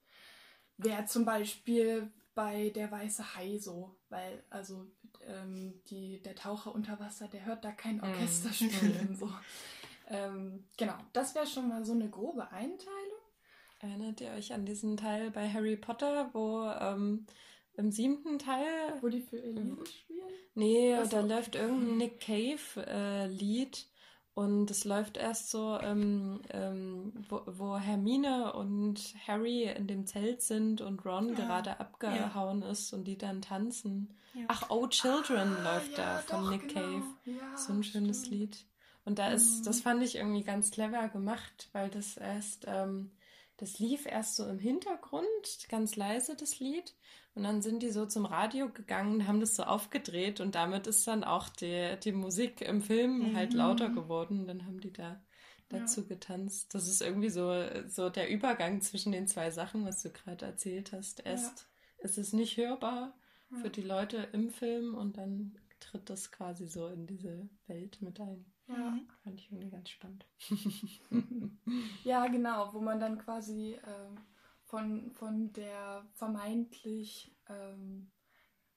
wäre 0.80 1.06
zum 1.06 1.26
Beispiel 1.26 2.10
bei 2.36 2.70
Der 2.70 2.90
Weiße 2.92 3.36
Hai 3.36 3.58
so, 3.60 3.96
weil 4.10 4.44
also 4.50 4.88
ähm, 5.28 5.82
die, 5.90 6.22
der 6.24 6.36
Taucher 6.36 6.74
unter 6.74 7.00
Wasser, 7.00 7.28
der 7.28 7.46
hört 7.46 7.64
da 7.64 7.72
kein 7.72 8.02
Orchester 8.02 8.50
Mhm. 8.50 8.54
spielen. 8.54 9.16
so. 9.16 9.30
ähm, 10.10 10.64
genau, 10.78 10.96
das 11.14 11.36
wäre 11.36 11.46
schon 11.48 11.68
mal 11.68 11.86
so 11.86 11.94
eine 11.94 12.10
grobe 12.10 12.50
Einteilung. 12.52 13.20
Erinnert 13.82 14.20
ihr 14.22 14.32
euch 14.32 14.54
an 14.54 14.66
diesen 14.66 14.98
Teil 14.98 15.32
bei 15.32 15.50
Harry 15.52 15.78
Potter, 15.78 16.30
wo 16.34 16.64
ähm, 16.80 17.26
im 17.76 17.92
siebten 17.92 18.40
Teil, 18.40 18.66
Wo 19.02 19.08
die 19.08 19.22
für 19.22 19.42
Elise 19.42 19.86
spielen? 19.86 20.20
nee, 20.56 20.96
da 21.10 21.22
läuft 21.22 21.56
irgendein 21.56 21.98
Nick 21.98 22.20
Cave-Lied 22.20 23.86
und 24.40 24.72
es 24.72 24.86
läuft 24.86 25.18
erst 25.18 25.50
so, 25.50 25.78
ähm, 25.82 26.42
ähm, 26.52 27.12
wo, 27.28 27.42
wo 27.46 27.78
Hermine 27.78 28.54
und 28.54 29.14
Harry 29.28 29.64
in 29.64 29.86
dem 29.88 30.06
Zelt 30.06 30.42
sind 30.42 30.80
und 30.82 31.04
Ron 31.06 31.32
Ah, 31.32 31.36
gerade 31.36 31.80
abgehauen 31.80 32.62
ist 32.62 32.94
und 32.94 33.04
die 33.04 33.18
dann 33.18 33.42
tanzen. 33.42 34.14
Ja. 34.34 34.46
Ach, 34.48 34.70
Oh 34.70 34.88
Children 34.88 35.58
Ah, 35.58 35.64
läuft 35.64 35.98
da 35.98 36.16
ja, 36.16 36.20
von 36.20 36.44
doch, 36.44 36.52
Nick 36.52 36.68
genau. 36.70 36.74
Cave. 36.88 37.04
Ja, 37.26 37.58
So 37.58 37.74
ein 37.74 37.84
schönes 37.84 38.20
stimmt. 38.26 38.40
Lied. 38.40 38.66
Und 39.06 39.20
da 39.20 39.30
ist, 39.30 39.62
Mhm. 39.62 39.66
das 39.66 39.82
fand 39.82 40.04
ich 40.04 40.16
irgendwie 40.16 40.44
ganz 40.44 40.72
clever 40.72 41.10
gemacht, 41.10 41.70
weil 41.74 41.90
das 41.90 42.16
erst, 42.16 42.64
ähm, 42.68 43.12
das 43.58 43.78
lief 43.80 44.06
erst 44.06 44.38
so 44.38 44.46
im 44.46 44.60
Hintergrund, 44.60 45.26
ganz 45.68 45.98
leise, 45.98 46.36
das 46.38 46.60
Lied. 46.60 46.96
Und 47.40 47.46
dann 47.46 47.62
sind 47.62 47.82
die 47.82 47.90
so 47.90 48.06
zum 48.06 48.26
Radio 48.26 48.68
gegangen, 48.70 49.26
haben 49.26 49.40
das 49.40 49.56
so 49.56 49.64
aufgedreht 49.64 50.42
und 50.42 50.56
damit 50.56 50.88
ist 50.88 51.08
dann 51.08 51.24
auch 51.24 51.48
die, 51.48 51.96
die 52.04 52.12
Musik 52.12 52.60
im 52.60 52.82
Film 52.82 53.34
halt 53.34 53.52
Mhm. 53.54 53.58
lauter 53.60 53.88
geworden. 53.90 54.46
Dann 54.46 54.66
haben 54.66 54.82
die 54.82 54.92
da 54.92 55.24
dazu 55.70 56.06
getanzt. 56.06 56.76
Das 56.76 56.90
ist 56.90 57.02
irgendwie 57.02 57.30
so, 57.30 57.50
so 57.88 58.10
der 58.10 58.30
Übergang 58.30 58.82
zwischen 58.82 59.14
den 59.14 59.26
zwei 59.26 59.52
Sachen, 59.52 59.86
was 59.86 60.04
du 60.04 60.10
gerade 60.10 60.48
erzählt 60.48 60.92
hast. 60.92 61.26
Erst 61.26 61.70
ist 62.00 62.18
es 62.18 62.34
nicht 62.34 62.58
hörbar 62.58 63.18
für 63.54 63.68
Ja. 63.68 63.70
die 63.70 63.84
Leute 63.84 64.18
im 64.34 64.50
Film 64.50 64.94
und 64.96 65.16
dann 65.16 65.58
tritt 65.80 66.10
das 66.10 66.34
quasi 66.34 66.68
so 66.68 66.88
in 66.88 67.08
diese 67.08 67.48
Welt 67.68 68.02
mit 68.02 68.20
ein. 68.20 68.52
Ja. 68.68 69.00
Fand 69.24 69.40
ich 69.40 69.50
irgendwie 69.50 69.70
ganz 69.70 69.90
spannend. 69.90 70.26
ja, 72.04 72.28
genau, 72.28 72.74
wo 72.74 72.82
man 72.82 73.00
dann 73.00 73.18
quasi 73.18 73.80
ähm, 73.88 74.18
von, 74.70 75.12
von 75.12 75.52
der 75.54 76.06
vermeintlich 76.14 77.36
ähm, 77.48 78.12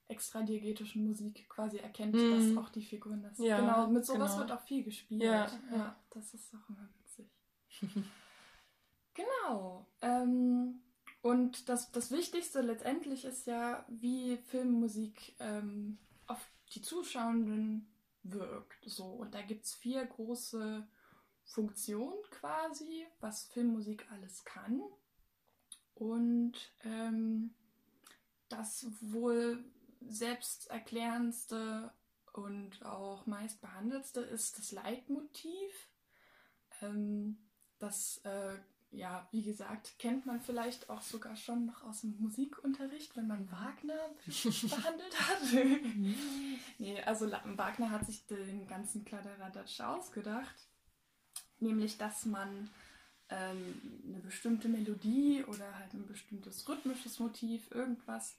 extradiegetischen 0.08 1.06
Musik 1.06 1.48
quasi 1.50 1.78
erkennt, 1.78 2.14
Mhm. 2.14 2.54
dass 2.54 2.64
auch 2.64 2.70
die 2.70 2.82
Figuren 2.82 3.22
das. 3.22 3.38
Ja, 3.38 3.60
genau, 3.60 3.86
mit 3.88 4.06
sowas 4.06 4.32
genau. 4.32 4.40
wird 4.40 4.52
auch 4.52 4.62
viel 4.62 4.84
gespielt. 4.84 5.22
Ja, 5.22 5.46
ja. 5.70 5.96
das 6.10 6.32
ist 6.32 6.54
auch 6.54 6.68
immer 6.70 6.88
witzig. 6.98 7.30
genau. 9.14 9.86
Ähm, 10.00 10.80
und 11.20 11.68
das, 11.68 11.92
das 11.92 12.10
Wichtigste 12.10 12.62
letztendlich 12.62 13.26
ist 13.26 13.46
ja, 13.46 13.84
wie 13.88 14.38
Filmmusik 14.38 15.36
ähm, 15.40 15.98
auf 16.26 16.40
die 16.74 16.80
Zuschauenden 16.80 17.86
wirkt. 18.22 18.82
So, 18.86 19.04
und 19.04 19.34
da 19.34 19.42
gibt 19.42 19.66
es 19.66 19.74
vier 19.74 20.06
große 20.06 20.88
Funktionen 21.44 22.22
quasi, 22.30 23.06
was 23.20 23.44
Filmmusik 23.44 24.10
alles 24.10 24.44
kann. 24.44 24.82
Und 25.94 26.54
ähm, 26.84 27.54
das 28.48 28.86
wohl 29.00 29.64
selbsterklärendste 30.08 31.92
und 32.32 32.84
auch 32.84 33.26
meist 33.26 33.60
behandeltste 33.60 34.20
ist 34.20 34.58
das 34.58 34.72
Leitmotiv. 34.72 35.88
Ähm, 36.80 37.38
das, 37.78 38.20
äh, 38.24 38.56
ja, 38.90 39.26
wie 39.30 39.42
gesagt, 39.42 39.98
kennt 39.98 40.26
man 40.26 40.40
vielleicht 40.40 40.90
auch 40.90 41.02
sogar 41.02 41.36
schon 41.36 41.66
noch 41.66 41.82
aus 41.82 42.02
dem 42.02 42.16
Musikunterricht, 42.20 43.16
wenn 43.16 43.26
man 43.26 43.50
Wagner 43.50 44.10
behandelt 44.26 45.20
hat. 45.20 45.42
nee, 46.78 47.02
also 47.02 47.30
Wagner 47.30 47.90
hat 47.90 48.06
sich 48.06 48.26
den 48.26 48.66
ganzen 48.66 49.04
Kladderadatsch 49.04 49.80
ausgedacht. 49.80 50.68
Nämlich, 51.58 51.96
dass 51.96 52.26
man 52.26 52.70
eine 53.36 54.20
bestimmte 54.24 54.68
Melodie 54.68 55.44
oder 55.44 55.78
halt 55.78 55.92
ein 55.94 56.06
bestimmtes 56.06 56.68
rhythmisches 56.68 57.18
Motiv, 57.18 57.70
irgendwas, 57.70 58.36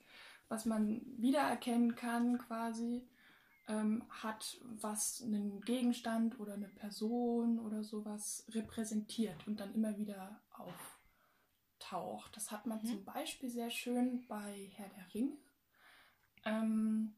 was 0.50 0.66
man 0.66 1.02
wiedererkennen 1.18 1.96
kann 1.96 2.38
quasi, 2.38 3.08
ähm, 3.68 4.04
hat, 4.10 4.58
was 4.64 5.22
einen 5.24 5.62
Gegenstand 5.62 6.40
oder 6.40 6.54
eine 6.54 6.68
Person 6.68 7.60
oder 7.60 7.84
sowas 7.84 8.46
repräsentiert 8.50 9.48
und 9.48 9.60
dann 9.60 9.74
immer 9.74 9.98
wieder 9.98 10.42
auftaucht. 11.80 12.36
Das 12.36 12.52
hat 12.52 12.66
man 12.66 12.82
Mhm. 12.84 12.88
zum 12.88 13.06
Beispiel 13.06 13.50
sehr 13.50 13.70
schön 13.70 14.26
bei 14.28 14.70
Herr 14.76 14.90
der 14.90 15.14
Ringe. 15.14 15.38
Ähm, 16.46 17.16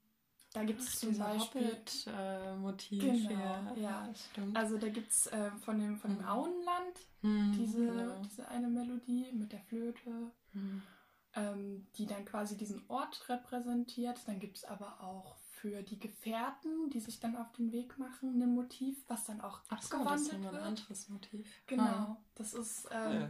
da 0.56 0.64
gibt 0.64 0.80
es 0.82 1.00
zum 1.00 1.18
Beispiel 1.18 1.68
Hobbit-Motiv. 1.68 3.02
Genau, 3.28 3.40
ja, 3.40 3.74
ja. 3.76 4.08
das 4.08 4.26
stimmt. 4.26 4.56
also 4.58 4.78
da 4.78 4.88
gibt 4.90 5.12
es 5.12 5.28
äh, 5.28 5.52
von 5.64 5.80
dem, 5.80 5.98
von 5.98 6.12
dem 6.12 6.20
Mhm. 6.22 6.28
Auenland 6.28 7.00
Hm, 7.22 7.54
diese, 7.58 7.86
genau. 7.86 8.22
diese 8.24 8.48
eine 8.50 8.68
Melodie 8.68 9.32
mit 9.34 9.52
der 9.52 9.62
Flöte, 9.62 10.32
Hm. 10.54 10.82
ähm, 11.36 11.88
die 11.98 12.06
dann 12.06 12.24
quasi 12.26 12.56
diesen 12.58 12.84
Ort 12.88 13.28
repräsentiert. 13.30 14.20
Dann 14.28 14.40
gibt 14.40 14.58
es 14.58 14.64
aber 14.66 15.02
auch 15.02 15.36
für 15.52 15.82
die 15.84 16.00
Gefährten, 16.00 16.90
die 16.92 17.00
sich 17.00 17.20
dann 17.20 17.36
auf 17.36 17.52
den 17.54 17.72
Weg 17.72 17.98
machen, 17.98 18.42
ein 18.42 18.54
Motiv, 18.54 19.04
was 19.08 19.26
dann 19.26 19.42
auch 19.42 19.60
Ach 19.70 19.82
so, 19.82 19.98
das 20.04 20.22
ist 20.22 20.32
abgewandelt 20.34 20.34
nochmal 20.44 20.48
ein 20.48 20.54
wird. 20.54 20.80
anderes 20.80 21.10
Motiv. 21.10 21.48
Genau, 21.68 21.84
Ah, 21.84 22.18
das 22.36 22.54
ist 22.54 22.88
ähm, 22.92 23.22
Ja. 23.22 23.30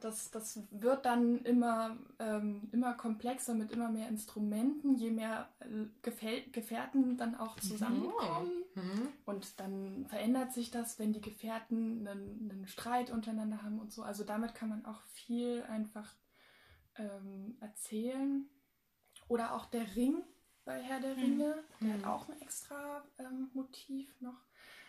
Das, 0.00 0.30
das 0.30 0.60
wird 0.70 1.04
dann 1.06 1.38
immer, 1.44 1.96
ähm, 2.18 2.68
immer 2.72 2.94
komplexer 2.94 3.54
mit 3.54 3.70
immer 3.72 3.90
mehr 3.90 4.08
Instrumenten, 4.08 4.94
je 4.96 5.10
mehr 5.10 5.48
äh, 5.60 5.86
Gefäl 6.02 6.42
Gefährten 6.52 7.16
dann 7.16 7.34
auch 7.34 7.58
zusammenkommen. 7.60 8.50
Mhm. 8.74 9.08
Und 9.26 9.58
dann 9.60 10.06
verändert 10.06 10.52
sich 10.52 10.70
das, 10.70 10.98
wenn 10.98 11.12
die 11.12 11.20
Gefährten 11.20 12.06
einen, 12.06 12.50
einen 12.50 12.66
Streit 12.66 13.10
untereinander 13.10 13.62
haben 13.62 13.78
und 13.80 13.92
so. 13.92 14.02
Also 14.02 14.24
damit 14.24 14.54
kann 14.54 14.68
man 14.68 14.84
auch 14.84 15.02
viel 15.02 15.62
einfach 15.64 16.14
ähm, 16.96 17.56
erzählen. 17.60 18.48
Oder 19.28 19.54
auch 19.54 19.66
der 19.66 19.94
Ring 19.96 20.22
bei 20.64 20.80
Herr 20.82 21.00
der 21.00 21.14
Mhm. 21.16 21.22
Ringe, 21.22 21.64
der 21.80 21.88
Mhm. 21.88 21.92
hat 21.94 22.04
auch 22.06 22.28
ein 22.28 22.40
extra 22.42 23.02
ähm, 23.18 23.50
Motiv 23.54 24.20
noch. 24.20 24.40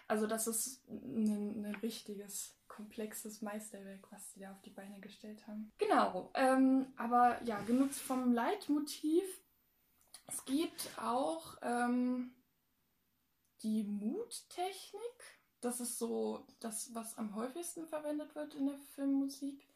Also 0.07 0.27
das 0.27 0.45
ist 0.47 0.87
ein, 0.89 1.63
ein 1.65 1.75
richtiges, 1.81 2.53
komplexes 2.81 3.41
Meisterwerk, 3.41 4.11
was 4.11 4.33
sie 4.33 4.39
da 4.41 4.51
auf 4.51 4.61
die 4.61 4.71
Beine 4.71 4.99
gestellt 4.99 5.45
haben. 5.47 5.71
Genau, 5.77 6.31
ähm, 6.33 6.87
aber 6.97 7.41
ja, 7.43 7.61
genug 7.61 7.91
vom 7.93 8.33
Leitmotiv. 8.33 9.23
Es 10.27 10.43
gibt 10.45 10.89
auch 10.97 11.57
ähm, 11.61 12.33
die 13.61 13.83
Muttechnik. 13.83 15.39
Das 15.61 15.79
ist 15.79 15.99
so 15.99 16.47
das, 16.59 16.93
was 16.95 17.17
am 17.17 17.35
häufigsten 17.35 17.85
verwendet 17.85 18.33
wird 18.33 18.55
in 18.55 18.65
der 18.67 18.79
Filmmusik. 18.95 19.67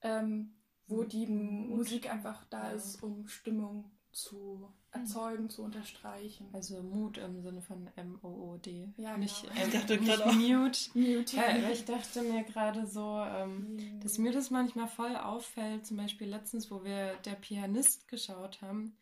Ähm, 0.00 0.54
wo 0.86 1.02
die 1.02 1.26
Mut. 1.26 1.78
Musik 1.78 2.10
einfach 2.10 2.44
da 2.46 2.70
Ja. 2.70 2.76
ist, 2.76 3.02
um 3.02 3.26
Stimmung 3.26 3.90
zu 4.12 4.72
erzeugen, 5.00 5.48
zu 5.50 5.62
unterstreichen. 5.62 6.48
Also 6.52 6.82
Mut 6.82 7.18
im 7.18 7.40
Sinne 7.42 7.60
von 7.62 7.88
M-O-O-D. 7.96 8.92
Ja, 8.96 9.16
nicht, 9.16 9.42
genau. 9.42 9.54
ähm, 9.54 9.62
Ich 9.68 9.72
dachte 9.74 9.96
nicht 9.98 10.06
gerade 10.06 10.26
auch- 10.26 10.34
Mute. 10.34 10.80
Mute. 10.94 11.36
Ja, 11.36 11.70
ich 11.70 11.84
dachte 11.84 12.22
mir 12.22 12.44
gerade 12.44 12.86
so, 12.86 13.18
ähm, 13.20 14.00
dass 14.02 14.18
mir 14.18 14.32
das 14.32 14.50
manchmal 14.50 14.88
voll 14.88 15.16
auffällt, 15.16 15.86
zum 15.86 15.96
Beispiel 15.96 16.28
letztens, 16.28 16.70
wo 16.70 16.84
wir 16.84 17.14
Der 17.24 17.34
Pianist 17.34 18.08
geschaut 18.08 18.60
haben, 18.62 18.96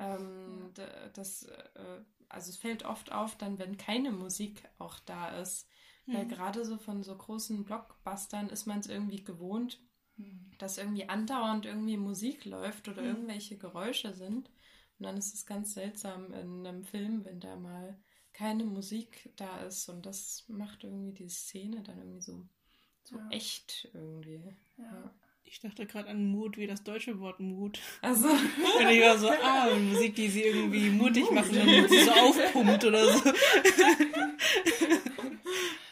ähm, 0.00 0.72
d- 0.76 0.82
das, 1.14 1.44
äh, 1.44 2.00
also 2.28 2.50
es 2.50 2.56
fällt 2.56 2.84
oft 2.84 3.12
auf, 3.12 3.36
dann 3.36 3.58
wenn 3.58 3.76
keine 3.76 4.10
Musik 4.10 4.62
auch 4.78 4.98
da 5.00 5.28
ist, 5.40 5.68
weil 6.06 6.24
Mhm. 6.24 6.28
gerade 6.28 6.64
so 6.64 6.78
von 6.78 7.02
so 7.02 7.14
großen 7.16 7.64
Blockbustern 7.64 8.48
ist 8.48 8.66
man 8.66 8.80
es 8.80 8.86
irgendwie 8.88 9.22
gewohnt, 9.24 9.80
Hm. 10.16 10.50
dass 10.58 10.78
irgendwie 10.78 11.08
andauernd 11.08 11.64
irgendwie 11.66 11.96
Musik 11.96 12.44
läuft 12.44 12.88
oder 12.88 13.02
Mhm. 13.02 13.08
irgendwelche 13.08 13.56
Geräusche 13.56 14.14
sind. 14.14 14.50
Und 14.98 15.04
dann 15.06 15.16
ist 15.16 15.34
es 15.34 15.46
ganz 15.46 15.74
seltsam 15.74 16.32
in 16.32 16.66
einem 16.66 16.84
Film, 16.84 17.24
wenn 17.24 17.40
da 17.40 17.56
mal 17.56 17.96
keine 18.32 18.64
Musik 18.64 19.30
da 19.36 19.58
ist. 19.62 19.88
Und 19.88 20.06
das 20.06 20.44
macht 20.48 20.84
irgendwie 20.84 21.12
die 21.12 21.28
Szene 21.28 21.82
dann 21.82 21.98
irgendwie 21.98 22.20
so, 22.20 22.44
so 23.04 23.16
Ja. 23.16 23.28
echt 23.30 23.88
irgendwie. 23.94 24.56
Ja. 24.76 25.14
Ich 25.44 25.60
dachte 25.60 25.86
gerade 25.86 26.08
an 26.08 26.26
Mut 26.26 26.58
wie 26.58 26.66
das 26.66 26.82
deutsche 26.82 27.18
Wort 27.20 27.40
Mut. 27.40 27.78
Also, 28.02 28.28
Und 28.28 28.88
ich 28.90 29.00
war 29.00 29.16
so, 29.18 29.30
ah, 29.30 29.74
Musik, 29.76 30.14
die 30.14 30.28
sie 30.28 30.42
irgendwie 30.42 30.90
mutig 30.90 31.30
machen, 31.30 31.54
damit 31.54 31.88
sie 31.88 32.02
so 32.02 32.10
aufpumpt 32.12 32.84
oder 32.84 33.10
so. 33.12 33.32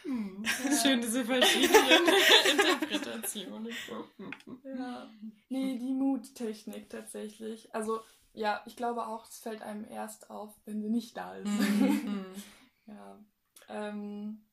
hm, 0.03 0.45
schön 0.83 1.01
diese 1.01 1.25
verschiedenen 1.25 2.07
Interpretationen. 2.51 3.69
Ja. 4.65 5.11
Nee, 5.49 5.79
die 5.79 5.93
Muttechnik 5.93 6.91
tatsächlich. 6.91 7.75
Also, 7.75 8.01
ja, 8.37 8.63
ich 8.67 8.77
glaube 8.77 9.07
auch, 9.07 9.27
es 9.27 9.39
fällt 9.39 9.63
einem 9.63 9.87
erst 9.89 10.31
auf, 10.31 10.55
wenn 10.67 10.83
sie 10.83 10.91
nicht 10.91 11.17
da 11.17 11.35
ist. 11.37 11.47
Mhm. 11.47 12.27
ja. 12.87 13.19
Ähm, 13.69 14.45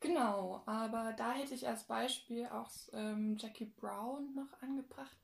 genau, 0.00 0.62
aber 0.66 1.14
da 1.14 1.32
hätte 1.32 1.54
ich 1.54 1.66
als 1.66 1.84
Beispiel 1.84 2.46
auch 2.46 2.70
ähm, 2.92 3.36
Jackie 3.38 3.64
Brown 3.64 4.34
noch 4.34 4.60
angebracht. 4.60 5.16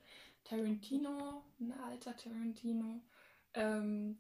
Tarantino, 0.45 1.45
ein 1.61 1.73
alter 1.85 2.17
Tarantino, 2.17 3.03
ähm, 3.53 4.19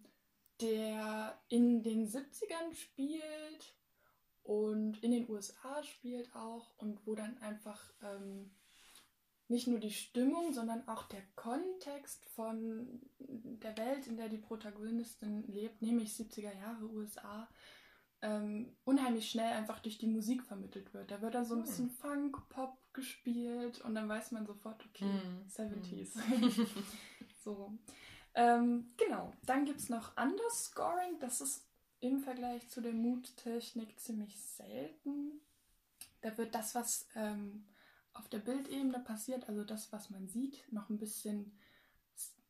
der 0.60 1.40
in 1.48 1.82
den 1.82 2.06
70ern 2.06 2.74
spielt 2.74 3.74
und 4.42 5.02
in 5.02 5.12
den 5.12 5.30
USA 5.30 5.82
spielt 5.82 6.34
auch 6.36 6.76
und 6.76 7.06
wo 7.06 7.14
dann 7.14 7.38
einfach 7.38 7.80
ähm, 8.02 8.50
nicht 9.50 9.66
nur 9.66 9.78
die 9.80 9.90
Stimmung, 9.92 10.52
sondern 10.52 10.86
auch 10.88 11.04
der 11.08 11.22
Kontext 11.34 12.24
von 12.26 13.00
der 13.18 13.76
Welt, 13.76 14.06
in 14.06 14.16
der 14.16 14.28
die 14.28 14.38
Protagonistin 14.38 15.42
lebt, 15.48 15.82
nämlich 15.82 16.10
70er 16.12 16.56
Jahre 16.56 16.84
USA, 16.90 17.48
ähm, 18.22 18.76
unheimlich 18.84 19.30
schnell 19.30 19.52
einfach 19.52 19.80
durch 19.80 19.98
die 19.98 20.06
Musik 20.06 20.44
vermittelt 20.44 20.92
wird. 20.94 21.10
Da 21.10 21.20
wird 21.22 21.34
dann 21.34 21.44
so 21.46 21.54
ein 21.54 21.60
Hm. 21.60 21.66
bisschen 21.66 21.90
Funk, 21.90 22.48
Pop 22.48 22.78
gespielt 22.92 23.80
und 23.80 23.94
dann 23.94 24.08
weiß 24.08 24.30
man 24.32 24.46
sofort, 24.46 24.84
okay, 24.86 25.04
Hm. 25.10 25.46
70s. 25.48 26.12
so. 27.44 27.72
Ähm, 28.34 28.92
genau. 28.96 29.32
Dann 29.46 29.64
gibt 29.64 29.80
es 29.80 29.88
noch 29.88 30.16
Underscoring. 30.16 31.18
Das 31.18 31.40
ist 31.40 31.66
im 32.00 32.20
Vergleich 32.20 32.68
zu 32.68 32.80
der 32.80 32.92
Mood-Technik 32.92 33.98
ziemlich 33.98 34.38
selten. 34.40 35.40
Da 36.20 36.36
wird 36.38 36.54
das, 36.54 36.74
was 36.74 37.08
ähm, 37.16 37.64
auf 38.20 38.28
der 38.28 38.38
Bildebene 38.38 39.00
passiert, 39.00 39.48
also 39.48 39.64
das, 39.64 39.90
was 39.92 40.10
man 40.10 40.28
sieht, 40.28 40.70
noch 40.70 40.90
ein 40.90 40.98
bisschen 40.98 41.50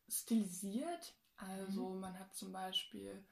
stilisiert. 0.08 1.14
Also 1.36 1.90
man 1.90 2.18
hat 2.18 2.34
zum 2.34 2.50
Beispiel 2.50 3.22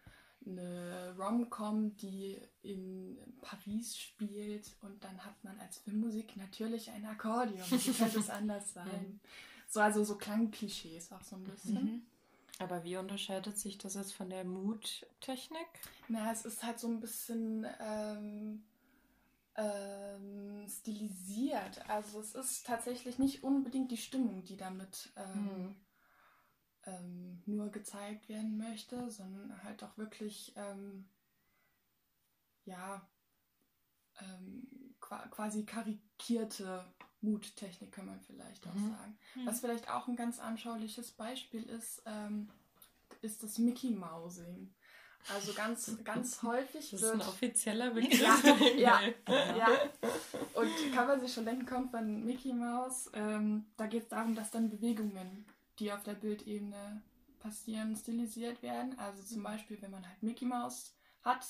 eine 0.46 1.16
Rom-Com, 1.18 1.96
die 1.96 2.38
in 2.62 3.18
Paris 3.42 3.98
spielt 3.98 4.70
und 4.82 5.02
dann 5.02 5.24
hat 5.24 5.42
man 5.42 5.58
als 5.58 5.78
Filmmusik 5.78 6.36
natürlich 6.36 6.90
ein 6.90 7.04
Akkordeon. 7.04 7.68
Wie 7.70 7.92
könnte 7.92 8.20
es 8.20 8.30
anders 8.40 8.72
sein? 8.72 9.20
So, 9.68 9.80
also 9.80 10.04
so 10.04 10.16
Klangklischees 10.16 11.10
auch 11.12 11.22
so 11.22 11.34
ein 11.34 11.44
bisschen. 11.44 11.84
Mhm. 11.84 12.02
Aber 12.60 12.84
wie 12.84 12.96
unterscheidet 12.96 13.58
sich 13.58 13.78
das 13.78 13.94
jetzt 13.94 14.14
von 14.14 14.30
der 14.30 14.44
Mood-Technik? 14.44 15.66
Na, 16.06 16.30
es 16.32 16.44
ist 16.44 16.62
halt 16.62 16.78
so 16.78 16.86
ein 16.86 17.00
bisschen 17.00 17.66
ähm, 17.80 18.62
ähm, 19.58 20.66
stilisiert. 20.68 21.84
Also 21.90 22.20
es 22.20 22.34
ist 22.34 22.64
tatsächlich 22.66 23.18
nicht 23.18 23.42
unbedingt 23.42 23.90
die 23.90 23.96
Stimmung, 23.96 24.44
die 24.44 24.56
damit 24.56 25.12
ähm, 25.16 25.34
Hm. 25.34 25.76
ähm, 26.86 27.42
nur 27.46 27.70
gezeigt 27.70 28.28
werden 28.28 28.56
möchte, 28.56 29.10
sondern 29.10 29.62
halt 29.64 29.82
auch 29.82 29.98
wirklich, 29.98 30.54
ähm, 30.56 31.08
ja, 32.64 33.06
ähm, 34.20 34.94
qua 35.00 35.26
quasi 35.28 35.64
karikierte 35.64 36.84
Muttechnik, 37.20 37.92
kann 37.92 38.06
man 38.06 38.20
vielleicht 38.20 38.66
auch 38.66 38.74
Mhm. 38.74 38.90
sagen. 38.90 39.18
Was 39.44 39.60
vielleicht 39.60 39.90
auch 39.90 40.06
ein 40.08 40.16
ganz 40.16 40.38
anschauliches 40.38 41.10
Beispiel 41.12 41.64
ist, 41.64 42.02
ähm, 42.06 42.48
ist 43.22 43.42
das 43.42 43.58
Mickey 43.58 43.90
Mousing. 43.90 44.72
Also 45.34 45.52
ganz, 45.52 45.96
ganz 46.04 46.42
häufig 46.42 46.90
Das 46.90 47.02
ist 47.02 47.10
ein 47.10 47.18
wird 47.18 47.28
offizieller 47.28 47.90
Begriff. 47.90 48.44
Ja, 48.76 49.00
ja. 49.28 49.56
ja. 49.56 49.68
Und 50.54 50.94
kann 50.94 51.06
man 51.06 51.20
sich 51.20 51.32
schon 51.32 51.44
denken, 51.44 51.66
kommt 51.66 51.90
von 51.90 52.24
Mickey 52.24 52.52
Mouse. 52.52 53.10
Ähm, 53.12 53.66
da 53.76 53.86
geht 53.86 54.04
es 54.04 54.08
darum, 54.08 54.34
dass 54.34 54.50
dann 54.50 54.70
Bewegungen, 54.70 55.44
die 55.78 55.92
auf 55.92 56.02
der 56.02 56.14
Bildebene 56.14 57.02
passieren, 57.40 57.94
stilisiert 57.94 58.62
werden. 58.62 58.98
Also 58.98 59.22
zum 59.22 59.42
Beispiel, 59.42 59.80
wenn 59.82 59.90
man 59.90 60.06
halt 60.06 60.22
Mickey 60.22 60.46
Mouse 60.46 60.94
hat 61.22 61.44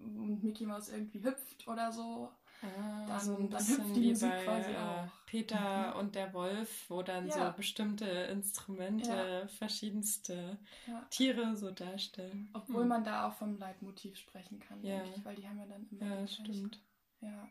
und 0.00 0.42
Mickey 0.42 0.66
Mouse 0.66 0.88
irgendwie 0.88 1.22
hüpft 1.22 1.66
oder 1.68 1.92
so. 1.92 2.30
Ah, 2.62 3.06
Dann- 3.08 3.20
so 3.20 3.36
ein 3.36 3.48
bisschen 3.50 3.94
wie 3.94 4.12
bei 4.14 4.44
quasi 4.44 4.70
äh, 4.70 4.76
auch. 4.76 5.08
Peter 5.26 5.96
und 5.96 6.14
der 6.14 6.32
Wolf, 6.32 6.84
wo 6.88 7.02
dann 7.02 7.26
Ja. 7.26 7.50
so 7.50 7.56
bestimmte 7.56 8.04
Instrumente 8.06 9.48
verschiedenste 9.58 10.58
Ja. 10.86 11.04
Tiere 11.10 11.56
so 11.56 11.70
darstellen. 11.72 12.48
Obwohl 12.52 12.82
Hm. 12.82 12.88
man 12.88 13.04
da 13.04 13.26
auch 13.28 13.34
vom 13.34 13.58
Leitmotiv 13.58 14.16
sprechen 14.16 14.60
kann, 14.60 14.82
Ja. 14.84 15.00
denke 15.00 15.18
ich, 15.18 15.24
weil 15.24 15.34
die 15.36 15.48
haben 15.48 15.58
ja 15.58 15.66
dann 15.66 15.86
immer. 15.90 16.04
Ja, 16.14 16.20
das 16.22 16.36
Gleiche. 16.36 16.52
stimmt. 16.54 16.80
Ja. 17.20 17.48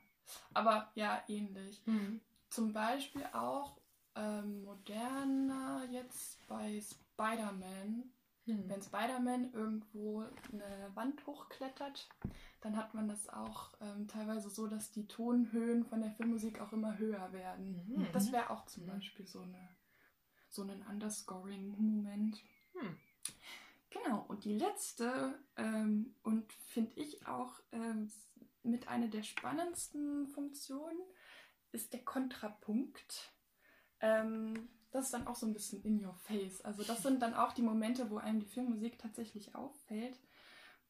Aber 0.54 0.91
ja, 0.95 1.21
ähnlich. 1.28 1.82
Hm. 1.86 2.21
Zum 2.50 2.71
Beispiel 2.74 3.26
auch 3.34 3.78
ähm, 4.15 4.63
moderner 4.65 5.86
jetzt 5.89 6.45
bei 6.47 6.82
Spider-Man. 6.82 8.04
Hm. 8.45 8.69
Wenn 8.69 8.82
Spider-Man 8.82 9.54
irgendwo 9.54 10.26
eine 10.52 10.91
Wand 10.95 11.26
hochklettert, 11.26 12.10
dann 12.62 12.78
hat 12.78 12.93
man 12.93 13.08
das 13.08 13.28
auch 13.30 13.71
ähm, 13.82 14.08
teilweise 14.08 14.50
so, 14.50 14.67
dass 14.67 14.91
die 14.91 15.08
Tonhöhen 15.08 15.84
von 15.84 16.02
der 16.02 16.12
Filmmusik 16.12 16.62
auch 16.62 16.71
immer 16.74 16.97
höher 16.97 17.34
werden. 17.34 17.84
Mhm. 17.88 18.08
Das 18.13 18.32
wäre 18.32 18.50
auch 18.52 18.65
zum 18.65 18.84
Mhm. 18.84 18.89
Beispiel 18.89 19.28
so, 19.28 19.41
eine, 19.41 19.69
so 20.50 20.62
ein 20.63 20.86
Underscoring-Moment. 20.88 22.43
Hm. 22.74 22.97
Genau, 23.89 24.26
und 24.28 24.45
die 24.45 24.54
letzte 24.54 25.38
ähm, 25.58 26.15
und 26.24 26.52
finde 26.54 26.93
ich 26.95 27.28
auch 27.28 27.60
ähm, 27.71 28.10
mit 28.63 28.88
einer 28.88 29.08
der 29.08 29.24
spannendsten 29.24 30.28
Funktionen 30.28 31.00
ist 31.71 31.93
der 31.93 32.04
Kontrapunkt. 32.04 33.34
Ähm, 34.00 34.69
das 34.91 35.06
ist 35.06 35.13
dann 35.13 35.28
auch 35.28 35.36
so 35.36 35.45
ein 35.45 35.54
bisschen 35.54 35.82
in 35.84 36.06
your 36.06 36.13
face. 36.13 36.62
Also 36.62 36.84
das 36.84 37.02
sind 37.02 37.21
dann 37.21 37.34
auch 37.34 37.54
die 37.54 37.62
Momente, 37.62 38.10
wo 38.10 38.17
einem 38.17 38.39
die 38.39 38.45
Filmmusik 38.45 39.00
tatsächlich 39.00 39.56
auffällt, 39.56 40.19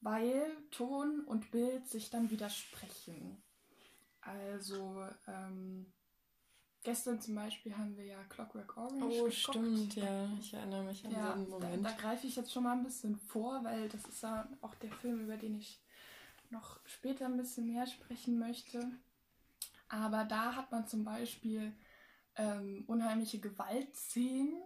weil 0.02 0.52
Ton 0.72 1.22
und 1.26 1.52
Bild 1.52 1.88
sich 1.88 2.10
dann 2.10 2.30
widersprechen. 2.32 3.42
Also 4.22 5.06
ähm, 5.28 5.92
gestern 6.84 7.20
zum 7.22 7.36
Beispiel 7.36 7.76
haben 7.78 7.96
wir 7.98 8.06
ja 8.06 8.24
Clockwork 8.26 8.78
Orange 8.78 9.04
Oh, 9.04 9.30
geguckt. 9.30 9.34
stimmt, 9.34 9.96
ja. 9.96 10.30
Ich 10.40 10.54
erinnere 10.54 10.84
mich 10.84 11.06
an 11.06 11.12
Ja, 11.12 11.28
so 11.28 11.34
einen 11.34 11.46
da, 11.46 11.50
Moment. 11.50 11.86
da 11.86 11.92
greife 11.92 12.28
ich 12.28 12.36
jetzt 12.36 12.52
schon 12.52 12.64
mal 12.64 12.74
ein 12.74 12.84
bisschen 12.84 13.18
vor, 13.18 13.64
weil 13.64 13.90
das 13.90 14.06
ist 14.06 14.22
ja 14.24 14.48
auch 14.62 14.76
der 14.76 14.92
Film, 14.92 15.22
über 15.22 15.38
den 15.38 15.56
ich 15.56 15.82
noch 16.50 16.80
später 16.86 17.26
ein 17.26 17.38
bisschen 17.38 17.66
mehr 17.68 17.88
sprechen 17.88 18.38
möchte. 18.38 18.92
Aber 19.90 20.24
da 20.26 20.56
hat 20.56 20.72
man 20.72 20.88
zum 20.88 21.04
Beispiel 21.04 21.74
ähm, 22.36 22.84
unheimliche 22.88 23.40
Gewaltszenen 23.40 24.62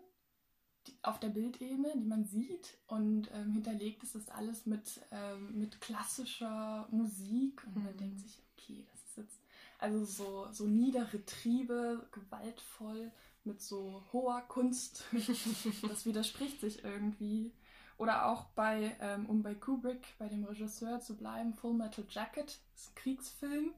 auf 1.08 1.20
der 1.20 1.30
Bildebene, 1.30 1.94
die 1.96 2.06
man 2.06 2.26
sieht. 2.26 2.78
Und 2.88 3.30
ähm, 3.34 3.52
hinterlegt 3.54 4.04
ist 4.04 4.15
das 4.15 4.30
alles 4.30 4.65
mit, 4.65 5.02
ähm, 5.12 5.58
mit 5.58 5.80
klassischer 5.82 6.88
Musik. 6.91 7.65
Und 7.68 7.84
man 7.84 7.94
Mhm. 7.94 7.98
denkt 7.98 8.20
sich, 8.20 8.41
okay, 8.58 8.86
das 8.91 9.02
ist 9.02 9.18
jetzt 9.18 9.39
also 9.78 10.06
so, 10.06 10.48
so 10.52 10.65
niedere 10.68 11.26
Triebe, 11.26 12.08
gewaltvoll, 12.12 13.12
mit 13.44 13.62
so 13.62 14.04
hoher 14.13 14.41
Kunst. 14.41 15.04
das 15.88 16.06
widerspricht 16.06 16.60
sich 16.62 16.84
irgendwie. 16.84 17.52
Oder 17.98 18.26
auch 18.28 18.46
bei, 18.56 18.96
ähm, 19.00 19.26
um 19.28 19.41
bei 19.44 19.56
Kubrick, 19.56 20.06
bei 20.18 20.28
dem 20.28 20.44
Regisseur 20.44 21.00
zu 21.00 21.15
bleiben, 21.15 21.54
Full 21.54 21.74
Metal 21.74 22.06
Jacket, 22.10 22.60
ist 22.76 22.89
ein 22.89 22.96
Kriegsfilm. 22.96 23.74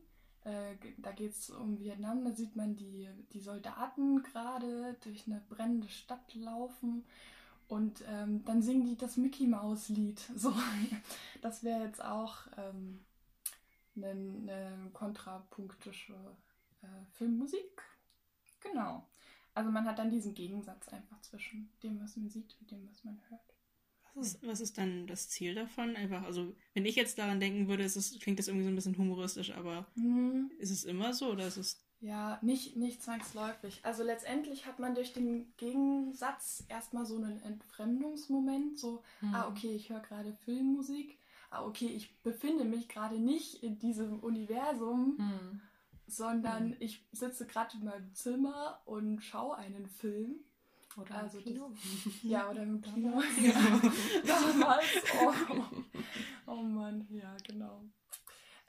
Äh, 0.47 0.77
da 0.97 1.11
geht 1.11 1.33
es 1.33 1.49
um 1.49 1.77
Vietnam, 1.77 2.23
da 2.23 2.31
sieht 2.31 2.55
man 2.55 2.77
die, 2.77 3.09
die 3.33 3.41
Soldaten 3.41 4.23
gerade 4.23 4.95
durch 5.03 5.27
eine 5.27 5.41
brennende 5.49 5.89
Stadt 5.89 6.33
laufen. 6.35 7.03
Und 7.67 8.01
ähm, 8.07 8.45
dann 8.45 8.61
singen 8.61 8.85
die 8.85 8.95
das 8.95 9.17
Mickey 9.17 9.45
Mouse 9.45 9.89
Lied. 9.89 10.21
So, 10.37 10.53
das 11.41 11.63
wäre 11.63 11.83
jetzt 11.83 12.01
auch 12.01 12.37
ähm, 12.55 13.03
eine, 13.97 14.11
eine 14.11 14.89
kontrapunktische 14.93 16.13
äh, 16.81 17.05
Filmmusik. 17.11 17.83
Genau. 18.61 19.05
Also 19.53 19.69
man 19.69 19.85
hat 19.85 19.99
dann 19.99 20.11
diesen 20.11 20.33
Gegensatz 20.33 20.87
einfach 20.89 21.19
zwischen 21.21 21.69
dem, 21.83 21.99
was 21.99 22.15
man 22.15 22.29
sieht 22.29 22.55
und 22.61 22.71
dem, 22.71 22.87
was 22.89 23.03
man 23.03 23.19
hört. 23.29 23.56
Was 24.17 24.27
ist, 24.33 24.47
was 24.47 24.61
ist 24.61 24.77
dann 24.77 25.05
das 25.07 25.29
Ziel 25.29 25.53
davon? 25.55 25.95
Einfach, 25.95 26.23
also, 26.23 26.55
wenn 26.73 26.85
ich 26.85 26.95
jetzt 26.95 27.17
daran 27.19 27.39
denken 27.39 27.67
würde, 27.67 27.83
ist 27.83 27.95
es, 27.95 28.19
klingt 28.19 28.39
das 28.39 28.47
irgendwie 28.47 28.65
so 28.65 28.69
ein 28.71 28.75
bisschen 28.75 28.97
humoristisch, 28.97 29.51
aber 29.51 29.87
Hm, 29.95 30.51
ist 30.57 30.71
es 30.71 30.83
immer 30.85 31.13
so 31.13 31.31
oder 31.31 31.47
ist 31.47 31.57
es. 31.57 31.83
Ja, 31.99 32.37
nicht, 32.43 32.75
nicht 32.77 33.01
zwangsläufig. 33.01 33.79
Also 33.83 34.03
letztendlich 34.03 34.65
hat 34.67 34.77
man 34.79 34.93
durch 34.93 35.13
den 35.13 35.51
Gegensatz 35.57 36.63
erstmal 36.67 37.05
so 37.07 37.15
einen 37.15 37.39
Entfremdungsmoment, 37.41 38.77
so, 38.77 39.03
Mhm. 39.21 39.33
ah, 39.33 39.47
okay, 39.47 39.71
ich 39.75 39.89
höre 39.89 40.01
gerade 40.01 40.33
Filmmusik, 40.33 41.17
ah, 41.49 41.65
okay, 41.65 41.87
ich 41.87 42.21
befinde 42.21 42.65
mich 42.65 42.87
gerade 42.87 43.19
nicht 43.19 43.63
in 43.63 43.79
diesem 43.79 44.19
Universum, 44.19 45.17
Hm. 45.17 45.61
sondern 46.05 46.75
ich 46.79 47.05
sitze 47.11 47.45
gerade 47.47 47.75
in 47.77 47.85
meinem 47.85 48.13
Zimmer 48.13 48.81
und 48.85 49.21
schaue 49.21 49.57
einen 49.57 49.87
Film. 49.87 50.35
Oder 50.97 51.15
Also 51.15 51.37
also 51.37 51.41
Kino. 51.41 51.71
Ja, 52.23 52.49
oder 52.49 52.63
im 52.63 52.81
Kino. 52.81 53.21
Ja. 53.41 53.53
Damals. 54.25 54.85
Oh. 55.21 55.63
oh 56.47 56.61
Mann, 56.61 57.07
ja, 57.09 57.35
genau. 57.45 57.83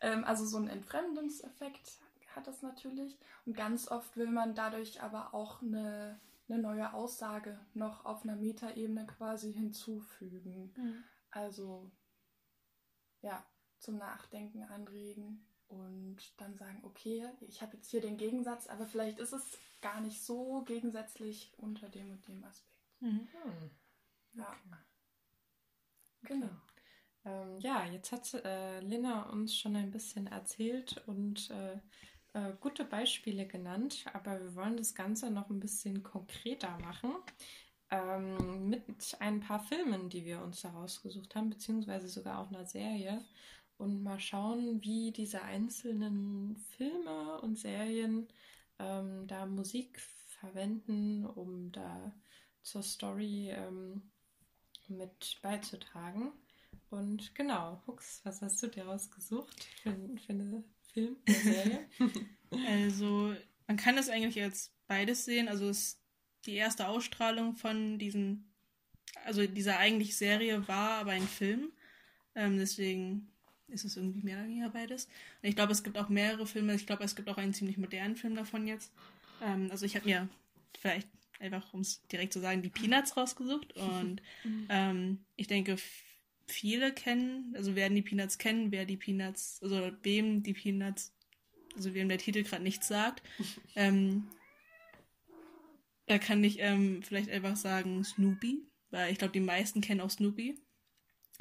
Ähm, 0.00 0.24
also 0.24 0.44
so 0.44 0.58
ein 0.58 0.68
Entfremdungseffekt 0.68 1.98
hat 2.36 2.46
das 2.46 2.62
natürlich. 2.62 3.18
Und 3.46 3.56
ganz 3.56 3.88
oft 3.88 4.16
will 4.16 4.30
man 4.30 4.54
dadurch 4.54 5.02
aber 5.02 5.34
auch 5.34 5.62
eine, 5.62 6.20
eine 6.48 6.58
neue 6.58 6.92
Aussage 6.92 7.58
noch 7.74 8.04
auf 8.04 8.22
einer 8.22 8.36
Metaebene 8.36 9.06
quasi 9.06 9.52
hinzufügen. 9.52 10.72
Also 11.30 11.90
ja, 13.22 13.44
zum 13.78 13.96
Nachdenken 13.96 14.62
anregen 14.64 15.47
und 15.68 16.18
dann 16.38 16.56
sagen, 16.56 16.80
okay, 16.84 17.28
ich 17.40 17.62
habe 17.62 17.76
jetzt 17.76 17.90
hier 17.90 18.00
den 18.00 18.16
Gegensatz, 18.16 18.66
aber 18.68 18.86
vielleicht 18.86 19.18
ist 19.18 19.32
es 19.32 19.58
gar 19.80 20.00
nicht 20.00 20.22
so 20.22 20.62
gegensätzlich 20.64 21.52
unter 21.58 21.88
dem 21.88 22.10
und 22.12 22.26
dem 22.28 22.44
Aspekt. 22.44 22.74
Mhm. 23.00 23.28
Hm. 23.32 23.70
Ja, 24.34 24.56
Okay. 26.24 26.40
genau. 26.40 26.50
Ähm, 27.24 27.58
ja, 27.60 27.84
jetzt 27.86 28.12
hat 28.12 28.34
äh, 28.44 28.80
Lina 28.80 29.24
uns 29.30 29.56
schon 29.56 29.76
ein 29.76 29.90
bisschen 29.90 30.26
erzählt 30.28 31.02
und 31.06 31.50
äh, 31.50 31.74
äh, 32.34 32.54
gute 32.60 32.84
Beispiele 32.84 33.46
genannt, 33.46 34.04
aber 34.12 34.40
wir 34.40 34.54
wollen 34.54 34.76
das 34.76 34.94
Ganze 34.94 35.30
noch 35.30 35.50
ein 35.50 35.60
bisschen 35.60 36.02
konkreter 36.02 36.78
machen. 36.78 37.14
Ähm, 37.90 38.68
mit 38.70 39.16
ein 39.20 39.40
paar 39.40 39.60
Filmen, 39.60 40.10
die 40.10 40.24
wir 40.24 40.42
uns 40.42 40.62
da 40.62 40.70
rausgesucht 40.70 41.34
haben, 41.34 41.50
beziehungsweise 41.50 42.08
sogar 42.08 42.38
auch 42.40 42.48
einer 42.50 42.66
Serie. 42.66 43.24
Und 43.78 44.02
mal 44.02 44.18
schauen, 44.18 44.82
wie 44.82 45.12
diese 45.12 45.42
einzelnen 45.42 46.56
Filme 46.76 47.40
und 47.40 47.56
Serien 47.56 48.26
ähm, 48.78 49.26
da 49.26 49.46
Musik 49.46 50.00
verwenden, 50.00 51.24
um 51.24 51.70
da 51.72 52.12
zur 52.62 52.82
Story 52.82 53.50
ähm, 53.50 54.02
mit 54.88 55.38
beizutragen. 55.42 56.32
Und 56.90 57.34
genau, 57.34 57.80
Hux, 57.86 58.20
was 58.24 58.42
hast 58.42 58.62
du 58.62 58.66
dir 58.66 58.84
rausgesucht 58.84 59.64
für, 59.82 59.92
für 60.26 60.32
eine 60.32 60.64
Film 60.92 61.16
oder 61.24 61.42
Serie? 61.42 61.88
Also, 62.66 63.34
man 63.66 63.76
kann 63.76 63.96
das 63.96 64.08
eigentlich 64.08 64.42
als 64.42 64.72
beides 64.86 65.24
sehen. 65.24 65.48
Also, 65.48 65.68
es 65.68 66.00
die 66.46 66.54
erste 66.54 66.88
Ausstrahlung 66.88 67.54
von 67.54 67.98
diesen, 67.98 68.50
also 69.24 69.46
dieser 69.46 69.78
eigentlich 69.78 70.16
Serie 70.16 70.66
war 70.66 71.00
aber 71.00 71.12
ein 71.12 71.28
Film. 71.28 71.72
Ähm, 72.34 72.56
deswegen 72.56 73.30
ist 73.68 73.84
es 73.84 73.96
irgendwie 73.96 74.22
mehr 74.22 74.38
oder 74.38 74.48
weniger 74.48 74.70
beides. 74.70 75.06
Und 75.42 75.48
ich 75.48 75.56
glaube, 75.56 75.72
es 75.72 75.82
gibt 75.82 75.98
auch 75.98 76.08
mehrere 76.08 76.46
Filme. 76.46 76.74
Ich 76.74 76.86
glaube, 76.86 77.04
es 77.04 77.16
gibt 77.16 77.28
auch 77.28 77.36
einen 77.36 77.54
ziemlich 77.54 77.78
modernen 77.78 78.16
Film 78.16 78.34
davon 78.34 78.66
jetzt. 78.66 78.92
Ähm, 79.42 79.68
also, 79.70 79.86
ich 79.86 79.96
habe 79.96 80.06
mir 80.06 80.28
vielleicht 80.78 81.08
einfach, 81.40 81.72
um 81.74 81.80
es 81.80 82.02
direkt 82.08 82.32
zu 82.32 82.40
sagen, 82.40 82.62
die 82.62 82.70
Peanuts 82.70 83.16
rausgesucht. 83.16 83.74
Und 83.76 84.22
ähm, 84.68 85.24
ich 85.36 85.46
denke, 85.46 85.76
viele 86.46 86.92
kennen, 86.92 87.54
also 87.56 87.74
werden 87.74 87.94
die 87.94 88.02
Peanuts 88.02 88.38
kennen, 88.38 88.72
wer 88.72 88.84
die 88.84 88.96
Peanuts, 88.96 89.60
also 89.62 89.92
wem 90.02 90.42
die 90.42 90.54
Peanuts 90.54 91.12
also 91.78 91.94
wem 91.94 92.08
der 92.08 92.18
Titel 92.18 92.42
gerade 92.42 92.62
nichts 92.62 92.88
sagt, 92.88 93.22
ähm, 93.76 94.28
da 96.06 96.18
kann 96.18 96.42
ich 96.42 96.58
ähm, 96.60 97.02
vielleicht 97.02 97.30
einfach 97.30 97.56
sagen 97.56 98.04
Snoopy, 98.04 98.66
weil 98.90 99.12
ich 99.12 99.18
glaube, 99.18 99.32
die 99.32 99.40
meisten 99.40 99.80
kennen 99.80 100.00
auch 100.00 100.10
Snoopy. 100.10 100.58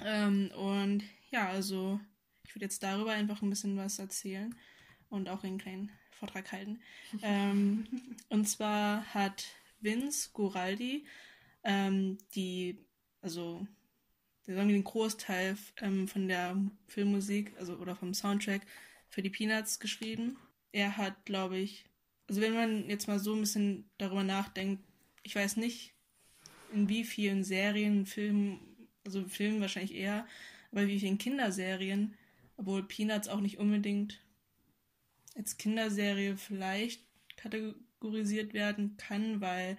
Ähm, 0.04 0.52
und 0.52 1.04
ja, 1.32 1.50
also 1.50 2.00
ich 2.48 2.56
würde 2.56 2.66
jetzt 2.66 2.82
darüber 2.82 3.12
einfach 3.12 3.42
ein 3.42 3.50
bisschen 3.50 3.78
was 3.78 4.00
erzählen 4.00 4.56
und 5.10 5.30
auch 5.30 5.44
einen 5.44 5.60
kleinen 5.60 5.92
Vortrag 6.12 6.52
halten. 6.52 6.80
ähm, 7.22 7.86
und 8.30 8.48
zwar 8.48 9.14
hat 9.14 9.46
Vince 9.80 10.30
Guraldi 10.34 11.06
ähm, 11.64 12.18
die, 12.34 12.80
also 13.22 13.68
sagen 14.44 14.70
wir 14.70 14.76
den 14.76 14.84
Großteil 14.84 15.58
ähm, 15.82 16.08
von 16.08 16.28
der 16.28 16.58
Filmmusik, 16.88 17.54
also 17.60 17.76
oder 17.76 17.96
vom 17.96 18.14
Soundtrack 18.14 18.62
für 19.10 19.22
die 19.22 19.30
Peanuts 19.30 19.80
geschrieben. 19.80 20.38
Er 20.72 20.96
hat, 20.96 21.26
glaube 21.26 21.58
ich, 21.58 21.86
also 22.30 22.42
wenn 22.42 22.54
man 22.54 22.90
jetzt 22.90 23.08
mal 23.08 23.20
so 23.20 23.34
ein 23.34 23.42
bisschen 23.42 23.90
darüber 23.98 24.24
nachdenkt, 24.24 24.84
ich 25.24 25.36
weiß 25.36 25.58
nicht, 25.58 25.94
in 26.74 26.88
wie 26.88 27.04
vielen 27.04 27.44
Serien, 27.44 28.06
Filmen, 28.06 28.60
also 29.06 29.26
Filmen 29.26 29.62
wahrscheinlich 29.62 29.96
eher, 29.96 30.26
aber 30.72 30.88
wie 30.88 31.00
vielen 31.00 31.18
Kinderserien, 31.18 32.16
obwohl 32.58 32.84
Peanuts 32.84 33.28
auch 33.28 33.39
nicht 33.39 33.58
unbedingt 33.60 34.20
als 35.36 35.58
Kinderserie 35.58 36.36
vielleicht 36.38 37.02
kategorisiert 37.36 38.54
werden 38.54 38.98
kann, 38.98 39.39
weil 39.41 39.78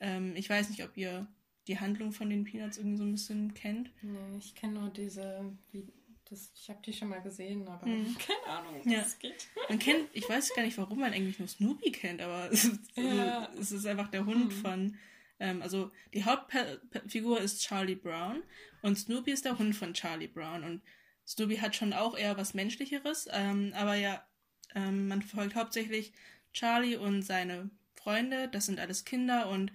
ähm, 0.00 0.34
ich 0.36 0.48
weiß 0.48 0.70
nicht, 0.70 0.82
ob 0.82 0.96
ihr 0.96 1.26
die 1.66 1.78
Handlung 1.80 2.12
von 2.12 2.28
den 2.30 2.44
Peanuts 2.44 2.78
irgendwie 2.78 2.96
so 2.98 3.04
ein 3.04 3.12
bisschen 3.12 3.54
kennt. 3.54 3.90
nee, 4.02 4.36
ich 4.38 4.54
kenne 4.54 4.80
nur 4.80 4.90
diese, 4.90 5.52
wie, 5.72 5.86
das, 6.28 6.50
ich 6.54 6.68
habe 6.68 6.80
die 6.84 6.92
schon 6.92 7.08
mal 7.08 7.22
gesehen, 7.22 7.66
aber 7.68 7.86
Mhm. 7.86 8.16
keine 8.18 8.56
Ahnung, 8.58 8.80
wie 8.84 8.92
Ja. 8.92 9.00
es 9.00 9.18
geht. 9.18 9.46
Man 9.68 9.78
kennt, 9.78 10.08
ich 10.12 10.28
weiß 10.28 10.54
gar 10.54 10.62
nicht, 10.62 10.76
warum 10.78 11.00
man 11.00 11.12
eigentlich 11.12 11.38
nur 11.38 11.48
Snoopy 11.48 11.90
kennt, 11.92 12.20
aber 12.22 12.48
es 12.52 12.64
ist, 12.64 12.80
also, 12.96 13.08
Ja. 13.08 13.52
es 13.58 13.72
ist 13.72 13.86
einfach 13.86 14.08
der 14.10 14.24
Hund 14.26 14.46
Mhm. 14.46 14.50
von, 14.50 14.96
ähm, 15.40 15.62
also 15.62 15.90
die 16.14 16.24
Hauptfigur 16.24 17.40
ist 17.40 17.62
Charlie 17.62 17.94
Brown 17.96 18.42
und 18.82 18.96
Snoopy 18.98 19.30
ist 19.32 19.44
der 19.44 19.58
Hund 19.58 19.74
von 19.76 19.92
Charlie 19.94 20.28
Brown 20.28 20.64
und 20.64 20.82
Snoopy 21.26 21.56
hat 21.56 21.74
schon 21.76 21.92
auch 21.92 22.16
eher 22.16 22.36
was 22.36 22.54
Menschlicheres, 22.54 23.28
ähm, 23.32 23.72
aber 23.74 23.94
ja, 23.94 24.26
ähm, 24.74 25.08
man 25.08 25.22
verfolgt 25.22 25.54
hauptsächlich 25.54 26.12
Charlie 26.52 26.96
und 26.96 27.22
seine 27.22 27.70
Freunde, 27.94 28.48
das 28.48 28.66
sind 28.66 28.78
alles 28.78 29.04
Kinder 29.04 29.48
und 29.48 29.72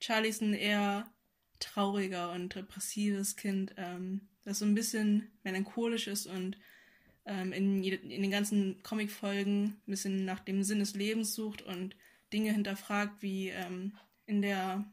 Charlie 0.00 0.28
ist 0.28 0.42
ein 0.42 0.54
eher 0.54 1.10
trauriger 1.58 2.32
und 2.32 2.54
depressives 2.54 3.36
Kind, 3.36 3.74
ähm, 3.76 4.22
das 4.44 4.58
so 4.58 4.64
ein 4.64 4.74
bisschen 4.74 5.30
melancholisch 5.42 6.06
ist 6.06 6.26
und 6.26 6.56
ähm, 7.24 7.52
in, 7.52 7.82
in 7.82 8.22
den 8.22 8.30
ganzen 8.30 8.82
Comicfolgen 8.82 9.64
ein 9.64 9.90
bisschen 9.90 10.24
nach 10.24 10.40
dem 10.40 10.62
Sinn 10.62 10.80
des 10.80 10.94
Lebens 10.94 11.34
sucht 11.34 11.62
und 11.62 11.94
Dinge 12.32 12.52
hinterfragt, 12.52 13.22
wie 13.22 13.50
ähm, 13.50 13.92
in 14.26 14.42
der 14.42 14.84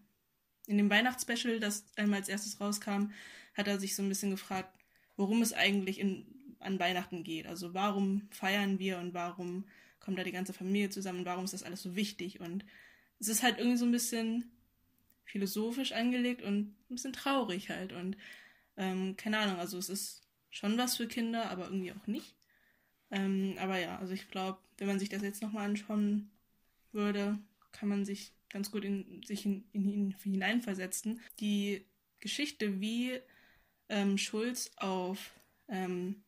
in 0.69 0.77
dem 0.77 0.89
Weihnachtsspecial, 0.91 1.59
das 1.59 1.83
einmal 1.95 2.19
als 2.19 2.29
erstes 2.29 2.61
rauskam, 2.61 3.11
hat 3.55 3.67
er 3.67 3.79
sich 3.79 3.95
so 3.95 4.03
ein 4.03 4.09
bisschen 4.09 4.29
gefragt, 4.29 4.71
worum 5.19 5.41
es 5.41 5.51
eigentlich 5.51 5.99
in, 5.99 6.25
an 6.59 6.79
Weihnachten 6.79 7.25
geht. 7.25 7.45
Also 7.45 7.73
warum 7.73 8.21
feiern 8.31 8.79
wir 8.79 8.99
und 8.99 9.13
warum 9.13 9.65
kommt 9.99 10.17
da 10.17 10.23
die 10.23 10.31
ganze 10.31 10.53
Familie 10.53 10.89
zusammen 10.89 11.19
und 11.19 11.25
warum 11.25 11.43
ist 11.43 11.53
das 11.53 11.63
alles 11.63 11.81
so 11.81 11.97
wichtig? 11.97 12.39
Und 12.39 12.63
es 13.19 13.27
ist 13.27 13.43
halt 13.43 13.57
irgendwie 13.57 13.75
so 13.75 13.85
ein 13.85 13.91
bisschen 13.91 14.49
philosophisch 15.25 15.91
angelegt 15.91 16.41
und 16.41 16.59
ein 16.59 16.75
bisschen 16.87 17.11
traurig 17.11 17.69
halt. 17.69 17.91
Und 17.91 18.15
ähm, 18.77 19.17
keine 19.17 19.39
Ahnung, 19.39 19.57
also 19.57 19.77
es 19.77 19.89
ist 19.89 20.21
schon 20.49 20.77
was 20.77 20.95
für 20.95 21.07
Kinder, 21.07 21.51
aber 21.51 21.65
irgendwie 21.65 21.91
auch 21.91 22.07
nicht. 22.07 22.33
Ähm, 23.11 23.55
aber 23.59 23.77
ja, 23.77 23.99
also 23.99 24.13
ich 24.13 24.29
glaube, 24.29 24.59
wenn 24.77 24.87
man 24.87 24.99
sich 24.99 25.09
das 25.09 25.21
jetzt 25.21 25.41
nochmal 25.41 25.65
anschauen 25.65 26.31
würde, 26.93 27.37
kann 27.73 27.89
man 27.89 28.05
sich 28.05 28.31
ganz 28.47 28.71
gut 28.71 28.85
in 28.85 29.21
sich 29.23 29.45
in, 29.45 29.65
in 29.73 29.89
ihn 29.89 30.15
hineinversetzten. 30.23 31.19
Die 31.41 31.85
Geschichte, 32.21 32.79
wie 32.79 33.19
ähm, 33.89 34.17
Schulz 34.17 34.71
auf, 34.77 35.31
ähm, 35.67 36.23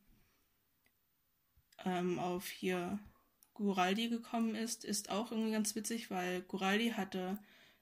ähm, 1.86 2.20
auf 2.20 2.48
hier 2.48 3.00
Guraldi 3.54 4.10
gekommen 4.10 4.56
ist, 4.56 4.84
ist 4.84 5.10
auch 5.10 5.32
irgendwie 5.32 5.52
ganz 5.52 5.76
witzig, 5.76 6.10
weil 6.10 6.42
Guraldi 6.42 6.92
hatte 6.92 7.38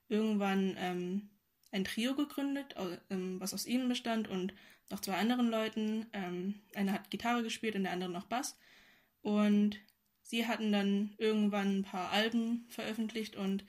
irgendwann 0.10 0.76
ähm, 0.78 1.30
ein 1.72 1.86
Trio 1.86 2.16
gegründet, 2.16 2.76
ähm, 3.10 3.40
was 3.40 3.54
aus 3.54 3.66
ihnen 3.66 3.88
bestand 3.88 4.28
und 4.28 4.54
noch 4.90 5.00
zwei 5.00 5.16
anderen 5.18 5.50
Leuten. 5.50 6.08
Ähm, 6.14 6.56
einer 6.76 6.94
hat 6.94 7.12
Gitarre 7.12 7.44
gespielt 7.44 7.76
und 7.76 7.84
der 7.84 7.92
andere 7.92 8.10
noch 8.10 8.26
Bass. 8.26 8.58
Und 9.22 9.80
sie 10.24 10.48
hatten 10.48 10.72
dann 10.72 11.14
irgendwann 11.18 11.80
ein 11.80 11.84
paar 11.84 12.12
Alben 12.12 12.66
veröffentlicht 12.70 13.36
und 13.36 13.64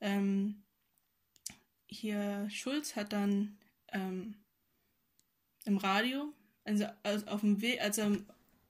ähm, 0.00 0.62
hier 1.86 2.48
Schulz 2.50 2.96
hat 2.96 3.12
dann 3.12 3.58
ähm, 3.92 4.41
im 5.66 5.76
Radio, 5.78 6.32
also, 6.64 6.86
also 7.02 7.26
auf 7.26 7.40
dem 7.40 7.60
Weg, 7.60 7.80
als 7.80 7.98
er 7.98 8.16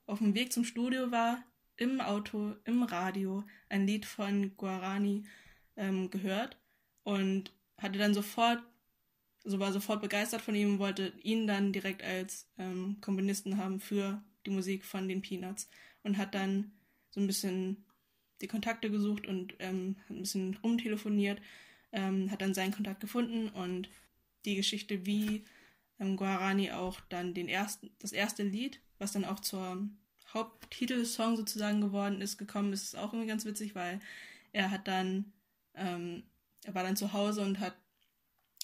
auf 0.05 0.19
dem 0.19 0.35
Weg 0.35 0.51
zum 0.51 0.65
Studio 0.65 1.11
war, 1.11 1.43
im 1.77 2.01
Auto, 2.01 2.55
im 2.65 2.83
Radio 2.83 3.43
ein 3.69 3.87
Lied 3.87 4.05
von 4.05 4.55
Guarani 4.57 5.23
ähm, 5.75 6.09
gehört 6.09 6.57
und 7.03 7.51
hatte 7.77 7.99
dann 7.99 8.13
sofort, 8.13 8.61
also 9.43 9.59
war 9.59 9.73
sofort 9.73 10.01
begeistert 10.01 10.41
von 10.41 10.55
ihm 10.55 10.73
und 10.73 10.79
wollte 10.79 11.13
ihn 11.21 11.47
dann 11.47 11.73
direkt 11.73 12.03
als 12.03 12.47
ähm, 12.57 12.97
Komponisten 13.01 13.57
haben 13.57 13.79
für 13.79 14.23
die 14.45 14.51
Musik 14.51 14.85
von 14.85 15.07
den 15.07 15.21
Peanuts 15.21 15.69
und 16.03 16.17
hat 16.17 16.35
dann 16.35 16.71
so 17.09 17.19
ein 17.19 17.27
bisschen 17.27 17.85
die 18.41 18.47
Kontakte 18.47 18.91
gesucht 18.91 19.27
und 19.27 19.55
ähm, 19.59 19.95
ein 20.09 20.19
bisschen 20.19 20.57
rumtelefoniert, 20.63 21.41
ähm, 21.91 22.29
hat 22.29 22.41
dann 22.41 22.53
seinen 22.53 22.73
Kontakt 22.73 22.99
gefunden 22.99 23.49
und 23.49 23.89
die 24.45 24.55
Geschichte, 24.55 25.05
wie 25.05 25.45
ähm, 26.03 26.17
Guarani 26.17 26.71
auch 26.71 26.99
dann 27.09 27.33
den 27.33 27.47
ersten, 27.47 27.89
das 27.99 28.11
erste 28.11 28.43
Lied, 28.43 28.79
was 28.99 29.11
dann 29.11 29.25
auch 29.25 29.39
zur 29.39 29.87
Haupttitelsong 30.33 31.37
sozusagen 31.37 31.81
geworden 31.81 32.21
ist, 32.21 32.37
gekommen 32.37 32.73
ist, 32.73 32.83
ist 32.83 32.95
auch 32.95 33.13
irgendwie 33.13 33.27
ganz 33.27 33.45
witzig, 33.45 33.75
weil 33.75 33.99
er 34.51 34.71
hat 34.71 34.87
dann, 34.87 35.31
ähm, 35.75 36.23
er 36.63 36.75
war 36.75 36.83
dann 36.83 36.95
zu 36.95 37.13
Hause 37.13 37.41
und 37.41 37.59
hat, 37.59 37.75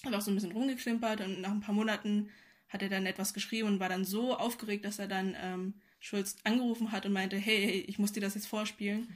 hat 0.04 0.14
auch 0.14 0.20
so 0.20 0.30
ein 0.30 0.34
bisschen 0.34 0.52
rumgeklimpert 0.52 1.20
und 1.20 1.40
nach 1.40 1.50
ein 1.50 1.60
paar 1.60 1.74
Monaten 1.74 2.30
hat 2.68 2.82
er 2.82 2.88
dann 2.88 3.06
etwas 3.06 3.34
geschrieben 3.34 3.68
und 3.68 3.80
war 3.80 3.88
dann 3.88 4.04
so 4.04 4.36
aufgeregt, 4.36 4.84
dass 4.84 4.98
er 4.98 5.08
dann 5.08 5.36
ähm, 5.40 5.74
Schulz 5.98 6.36
angerufen 6.44 6.92
hat 6.92 7.04
und 7.04 7.12
meinte, 7.12 7.36
hey, 7.36 7.60
hey, 7.66 7.80
ich 7.80 7.98
muss 7.98 8.12
dir 8.12 8.20
das 8.20 8.34
jetzt 8.34 8.46
vorspielen. 8.46 9.08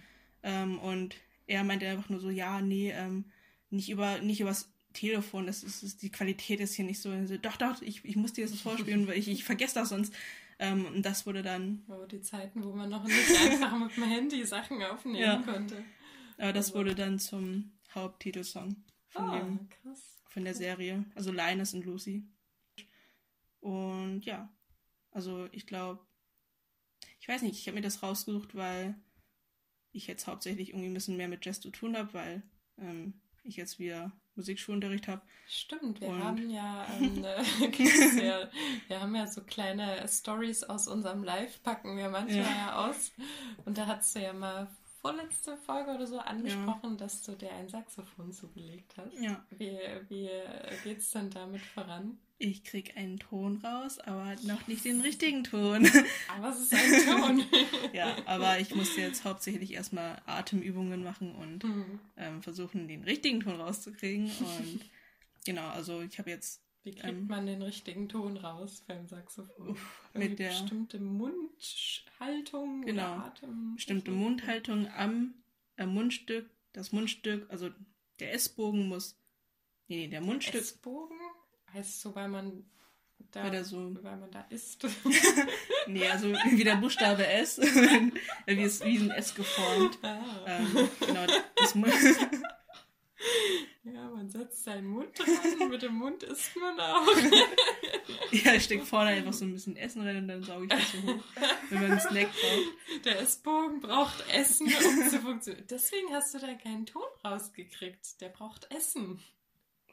Ähm, 0.43 0.79
und 0.81 1.15
er 1.47 1.65
meinte 1.65 1.87
einfach 1.87 2.09
nur 2.09 2.21
so, 2.21 2.31
ja, 2.31 2.61
nee, 2.61 2.91
ähm, 2.91 3.25
nicht 3.71 3.89
über, 3.89 4.19
nicht 4.21 4.41
übers 4.41 4.74
Telefon, 4.95 5.47
das 5.47 5.63
ist, 5.63 5.83
ist, 5.83 6.03
die 6.03 6.11
Qualität 6.11 6.61
ist 6.61 6.75
hier 6.75 6.85
nicht 6.87 7.01
so. 7.01 7.11
so 7.27 7.37
doch, 7.37 7.57
doch, 7.57 7.83
ich, 7.83 8.05
ich 8.05 8.17
muss 8.17 8.33
dir 8.33 8.47
das 8.47 8.59
vorspielen, 8.59 9.07
weil 9.07 9.19
ich, 9.19 9.29
ich 9.29 9.45
vergesse 9.45 9.75
das 9.75 9.91
sonst. 9.91 10.15
Ähm, 10.59 10.87
und 10.87 11.03
das 11.03 11.27
wurde 11.27 11.43
dann. 11.43 11.83
Oh, 11.89 12.07
die 12.07 12.21
Zeiten, 12.21 12.65
wo 12.65 12.73
man 12.73 12.89
noch 12.89 13.05
nicht 13.05 13.31
einfach 13.51 13.79
mit 13.79 13.97
dem 13.97 14.05
Handy 14.05 14.47
Sachen 14.47 14.83
aufnehmen 14.83 15.19
ja. 15.19 15.43
konnte. 15.43 15.85
Aber 16.39 16.53
das 16.53 16.69
also. 16.69 16.79
wurde 16.79 16.95
dann 16.95 17.19
zum 17.19 17.73
Haupttitelsong 17.95 18.77
von, 19.09 19.29
oh, 19.29 19.37
dem, 19.37 19.69
krass. 19.69 20.23
von 20.29 20.45
der 20.45 20.55
Serie. 20.55 21.05
Also 21.15 21.33
Linus 21.33 21.75
und 21.75 21.85
Lucy. 21.85 22.25
Und 23.61 24.23
ja, 24.25 24.53
also 25.11 25.49
ich 25.53 25.67
glaube, 25.67 26.01
ich 27.19 27.29
weiß 27.29 27.43
nicht, 27.43 27.59
ich 27.59 27.67
habe 27.67 27.77
mir 27.77 27.83
das 27.83 28.03
rausgesucht, 28.03 28.55
weil 28.55 28.95
ich 29.93 30.07
jetzt 30.07 30.27
hauptsächlich 30.27 30.71
irgendwie 30.71 30.89
ein 30.89 30.95
bisschen 30.95 31.17
mehr 31.17 31.29
mit 31.29 31.45
Jazz 31.45 31.61
zu 31.61 31.71
tun 31.71 31.97
habe, 31.97 32.13
weil 32.13 32.43
ähm, 32.79 33.15
ich 33.43 33.57
jetzt 33.57 33.79
wieder 33.79 34.13
Musikschulunterricht 34.37 35.09
habe. 35.09 35.23
Stimmt, 35.49 36.01
wir 36.01 36.09
und 36.09 36.25
haben 36.25 36.51
ja, 36.51 36.87
ähm, 37.01 37.23
wir, 37.23 38.51
wir, 38.88 39.01
haben 39.01 39.14
ja 39.14 39.27
so 39.27 39.42
kleine 39.42 40.07
Stories 40.09 40.64
aus 40.64 40.88
unserem 40.88 41.23
Live, 41.23 41.62
packen 41.62 41.97
wir 41.97 42.09
manchmal 42.09 42.38
ja, 42.38 42.66
ja 42.66 42.88
aus. 42.88 43.12
Und 43.64 43.79
da 43.79 43.87
hast 43.87 44.14
du 44.14 44.20
ja 44.20 44.33
mal 44.33 44.68
vorletzte 45.05 45.59
Folge 45.59 45.90
oder 45.90 46.07
so 46.07 46.19
angesprochen, 46.19 46.93
ja. 46.93 46.97
dass 46.97 47.21
du 47.21 47.33
dir 47.33 47.53
ein 47.53 47.69
Saxophon 47.69 48.33
zugelegt 48.33 48.95
hast. 48.97 49.21
Ja. 49.21 49.45
Wie, 49.51 49.77
wie 50.09 50.31
geht's 50.83 51.11
denn 51.11 51.29
damit 51.29 51.61
voran? 51.61 52.17
Ich 52.38 52.64
krieg 52.64 52.97
einen 52.97 53.19
Ton 53.19 53.59
raus, 53.59 53.99
aber 53.99 54.35
noch 54.45 54.67
nicht 54.67 54.87
den 54.87 55.03
richtigen 55.03 55.45
Ton. 55.45 55.87
Aber 56.35 56.49
es 56.49 56.61
ist 56.61 56.75
ein 56.75 57.05
Ton. 57.05 57.45
ja, 57.93 58.17
aber 58.27 58.59
ich 58.59 58.75
musste 58.75 59.03
jetzt 59.03 59.25
hauptsächlich 59.25 59.73
erstmal 59.75 60.21
Atemübungen 60.27 61.05
machen 61.05 61.35
und 61.35 61.62
mhm. 61.62 62.01
ähm, 62.17 62.43
versuchen, 62.43 62.88
den 62.88 63.05
richtigen 63.05 63.40
Ton 63.40 63.61
rauszukriegen. 63.61 64.27
Und 64.40 64.81
genau, 65.45 65.69
also 65.69 66.03
ich 66.03 66.19
habe 66.19 66.31
jetzt. 66.31 66.63
Wie 66.85 66.90
kriegt 66.90 67.05
ähm, 67.05 67.27
man 67.29 67.47
den 67.47 67.62
richtigen 67.62 68.11
Ton 68.11 68.37
raus 68.37 68.85
beim 68.87 69.07
Saxophon? 69.07 69.77
Mit 70.12 70.38
der 70.38 70.49
bestimmte 70.49 71.01
Mundhaltung 71.01 72.83
genau, 72.83 73.14
Atem. 73.14 73.75
Bestimmte 73.75 74.11
Mundhaltung 74.11 74.88
am 74.88 75.35
äh, 75.77 75.87
Mundstück. 75.87 76.51
Das 76.75 76.92
Mundstück, 76.92 77.51
also 77.51 77.70
der 78.20 78.35
S-Bogen 78.35 78.87
muss. 78.87 79.18
Nee, 79.88 79.97
nee, 79.97 80.09
der 80.09 80.20
Mundstück. 80.20 80.61
S-Bogen? 80.61 81.18
Heißt 81.73 82.03
so, 82.03 82.14
weil 82.14 82.29
man 82.29 82.64
da, 83.31 83.51
weil, 83.51 83.64
so, 83.64 83.97
weil 84.03 84.18
man 84.18 84.31
da 84.31 84.42
isst. 84.51 84.87
nee, 85.87 86.07
also 86.07 86.33
wie 86.33 86.64
der 86.64 86.77
Buchstabe 86.77 87.27
S, 87.27 87.59
wie, 88.47 88.62
es, 88.62 88.85
wie 88.85 88.99
ein 88.99 89.11
S 89.11 89.35
geformt. 89.35 89.99
Ah. 90.03 90.23
Ähm, 90.47 90.88
genau, 91.01 91.27
das 91.57 91.75
muss. 91.75 91.90
Ja, 93.95 94.11
man 94.11 94.29
setzt 94.29 94.65
seinen 94.65 94.89
Mund 94.89 95.17
dran, 95.17 95.69
mit 95.69 95.83
dem 95.83 95.95
Mund 95.95 96.25
isst 96.25 96.57
man 96.57 96.81
auch. 96.81 97.07
ja, 98.33 98.55
ich 98.55 98.65
stecke 98.65 98.85
vorne 98.85 99.11
einfach 99.11 99.33
so 99.33 99.45
ein 99.45 99.53
bisschen 99.53 99.77
Essen 99.77 100.03
rein 100.03 100.17
und 100.17 100.27
dann 100.27 100.43
sauge 100.43 100.65
ich 100.65 100.71
das 100.71 100.91
so 100.91 100.99
hoch, 101.03 101.23
wenn 101.71 101.81
man 101.81 101.93
einen 101.93 102.01
Snack 102.01 102.29
braucht. 102.33 103.05
Der 103.05 103.21
Essbogen 103.21 103.81
braucht 103.81 104.29
Essen, 104.31 104.67
um 104.67 105.09
zu 105.09 105.21
funktionieren. 105.21 105.67
Deswegen 105.71 106.13
hast 106.13 106.35
du 106.35 106.41
da 106.41 106.55
keinen 106.55 106.87
Ton 106.87 107.05
rausgekriegt. 107.25 108.21
Der 108.21 108.31
braucht 108.31 108.69
Essen. 108.73 109.23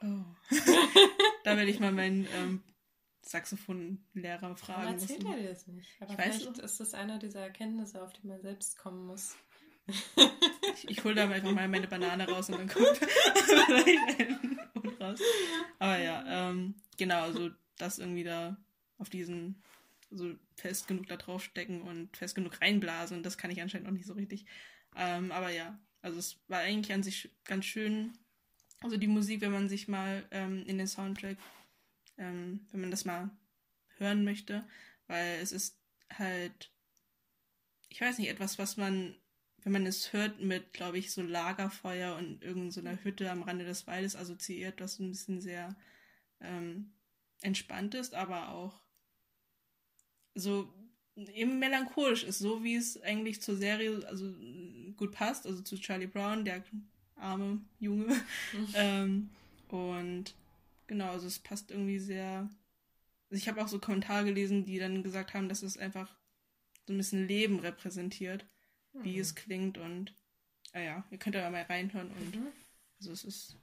Oh. 0.02 0.24
da 1.44 1.56
werde 1.56 1.70
ich 1.70 1.78
mal 1.78 1.92
meinen 1.92 2.26
ähm, 2.34 2.64
Saxophonlehrer 3.20 4.56
fragen. 4.56 4.82
Aber 4.82 4.90
erzählt 4.90 5.24
er 5.24 5.36
dir 5.36 5.48
das 5.50 5.68
nicht. 5.68 5.88
Aber 6.00 6.10
ich 6.10 6.16
vielleicht 6.16 6.48
weiß 6.48 6.58
ist 6.58 6.80
das 6.80 6.94
einer 6.94 7.20
dieser 7.20 7.42
Erkenntnisse, 7.42 8.02
auf 8.02 8.12
die 8.14 8.26
man 8.26 8.42
selbst 8.42 8.78
kommen 8.78 9.06
muss. 9.06 9.36
Ich, 9.86 10.88
ich 10.88 11.04
hole 11.04 11.14
da 11.14 11.28
einfach 11.28 11.52
mal 11.52 11.68
meine 11.68 11.88
Banane 11.88 12.28
raus 12.28 12.48
und 12.48 12.58
dann 12.58 12.68
kommt 12.68 12.96
vielleicht 12.96 14.20
ein 14.20 14.60
raus. 15.00 15.20
Aber 15.78 15.98
ja, 15.98 16.50
ähm, 16.50 16.74
genau, 16.96 17.22
also 17.22 17.50
das 17.78 17.98
irgendwie 17.98 18.24
da 18.24 18.56
auf 18.98 19.10
diesen 19.10 19.62
so 20.10 20.34
fest 20.56 20.88
genug 20.88 21.06
da 21.06 21.16
draufstecken 21.16 21.82
und 21.82 22.16
fest 22.16 22.34
genug 22.34 22.60
reinblasen, 22.60 23.22
das 23.22 23.38
kann 23.38 23.50
ich 23.50 23.62
anscheinend 23.62 23.86
noch 23.86 23.94
nicht 23.94 24.06
so 24.06 24.12
richtig. 24.12 24.44
Ähm, 24.94 25.32
aber 25.32 25.50
ja, 25.50 25.78
also 26.02 26.18
es 26.18 26.38
war 26.48 26.60
eigentlich 26.60 26.92
an 26.92 27.02
sich 27.02 27.30
ganz 27.44 27.64
schön 27.64 28.12
also 28.82 28.96
die 28.96 29.06
Musik, 29.06 29.40
wenn 29.40 29.52
man 29.52 29.68
sich 29.68 29.88
mal 29.88 30.26
ähm, 30.30 30.64
in 30.66 30.78
den 30.78 30.86
Soundtrack, 30.86 31.38
ähm, 32.18 32.66
wenn 32.72 32.80
man 32.80 32.90
das 32.90 33.04
mal 33.04 33.30
hören 33.98 34.24
möchte, 34.24 34.66
weil 35.06 35.38
es 35.40 35.52
ist 35.52 35.78
halt, 36.12 36.72
ich 37.88 38.00
weiß 38.00 38.18
nicht, 38.18 38.28
etwas, 38.28 38.58
was 38.58 38.76
man, 38.76 39.14
wenn 39.62 39.72
man 39.72 39.86
es 39.86 40.12
hört, 40.12 40.40
mit, 40.40 40.72
glaube 40.72 40.98
ich, 40.98 41.12
so 41.12 41.22
Lagerfeuer 41.22 42.16
und 42.16 42.42
irgendeiner 42.42 42.96
so 42.96 43.04
Hütte 43.04 43.30
am 43.30 43.42
Rande 43.42 43.64
des 43.64 43.86
Waldes 43.86 44.16
assoziiert, 44.16 44.80
was 44.80 44.98
ein 44.98 45.10
bisschen 45.10 45.40
sehr 45.40 45.76
ähm, 46.40 46.92
entspannt 47.42 47.94
ist, 47.94 48.14
aber 48.14 48.50
auch 48.50 48.80
so 50.34 50.72
eben 51.16 51.58
melancholisch 51.58 52.24
ist, 52.24 52.38
so 52.38 52.64
wie 52.64 52.76
es 52.76 53.00
eigentlich 53.02 53.42
zur 53.42 53.56
Serie 53.56 54.04
also 54.06 54.32
gut 54.96 55.12
passt, 55.12 55.46
also 55.46 55.62
zu 55.62 55.78
Charlie 55.78 56.06
Brown, 56.06 56.44
der 56.44 56.64
arme 57.16 57.60
Junge. 57.78 58.14
Ähm, 58.74 59.30
und 59.68 60.34
genau, 60.86 61.10
also 61.12 61.26
es 61.26 61.38
passt 61.38 61.70
irgendwie 61.70 61.98
sehr. 61.98 62.50
Also 63.30 63.40
ich 63.40 63.48
habe 63.48 63.62
auch 63.62 63.68
so 63.68 63.78
Kommentare 63.78 64.26
gelesen, 64.26 64.66
die 64.66 64.78
dann 64.78 65.02
gesagt 65.02 65.32
haben, 65.32 65.48
dass 65.48 65.62
es 65.62 65.78
einfach 65.78 66.14
so 66.86 66.92
ein 66.92 66.98
bisschen 66.98 67.26
Leben 67.26 67.60
repräsentiert, 67.60 68.44
mhm. 68.92 69.04
wie 69.04 69.18
es 69.18 69.34
klingt 69.34 69.78
und 69.78 70.14
naja, 70.72 70.98
ah 70.98 71.04
ihr 71.10 71.18
könnt 71.18 71.34
da 71.34 71.50
mal 71.50 71.62
reinhören 71.62 72.10
und 72.10 72.36
mhm. 72.36 72.46
also 72.98 73.12
es 73.12 73.24
ist. 73.24 73.56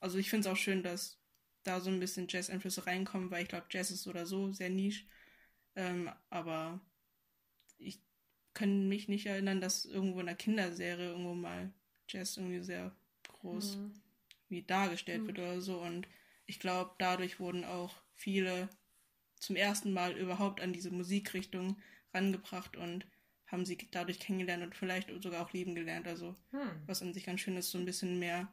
Also 0.00 0.18
ich 0.18 0.28
finde 0.28 0.48
es 0.48 0.52
auch 0.52 0.58
schön, 0.58 0.82
dass 0.82 1.18
da 1.62 1.80
so 1.80 1.90
ein 1.90 2.00
bisschen 2.00 2.26
Jazz-Einflüsse 2.28 2.86
reinkommen, 2.86 3.30
weil 3.30 3.42
ich 3.42 3.48
glaube, 3.48 3.66
Jazz 3.70 3.90
ist 3.90 4.06
oder 4.06 4.26
so 4.26 4.52
sehr 4.52 4.70
niche. 4.70 5.04
Ähm, 5.74 6.10
aber 6.30 6.80
ich 7.78 8.00
kann 8.54 8.88
mich 8.88 9.08
nicht 9.08 9.26
erinnern, 9.26 9.60
dass 9.60 9.84
irgendwo 9.84 10.20
in 10.20 10.28
einer 10.28 10.36
Kinderserie 10.36 11.08
irgendwo 11.08 11.34
mal 11.34 11.72
Jazz 12.08 12.36
irgendwie 12.36 12.62
sehr 12.62 12.94
groß 13.28 13.76
mhm. 13.76 13.92
wie 14.48 14.62
dargestellt 14.62 15.22
mhm. 15.22 15.26
wird 15.28 15.38
oder 15.38 15.60
so. 15.60 15.80
Und 15.80 16.06
ich 16.46 16.60
glaube, 16.60 16.94
dadurch 16.98 17.40
wurden 17.40 17.64
auch 17.64 17.94
viele 18.14 18.68
zum 19.38 19.56
ersten 19.56 19.92
Mal 19.92 20.16
überhaupt 20.16 20.60
an 20.60 20.72
diese 20.72 20.90
Musikrichtung 20.90 21.76
rangebracht 22.14 22.76
und 22.76 23.06
haben 23.46 23.64
sie 23.64 23.78
dadurch 23.90 24.18
kennengelernt 24.18 24.62
und 24.62 24.74
vielleicht 24.74 25.10
sogar 25.22 25.44
auch 25.44 25.52
lieben 25.52 25.74
gelernt. 25.74 26.06
Also, 26.06 26.34
hm. 26.50 26.82
was 26.86 27.02
an 27.02 27.14
sich 27.14 27.24
ganz 27.24 27.40
schön 27.40 27.56
ist, 27.56 27.70
so 27.70 27.78
ein 27.78 27.84
bisschen 27.84 28.18
mehr 28.18 28.48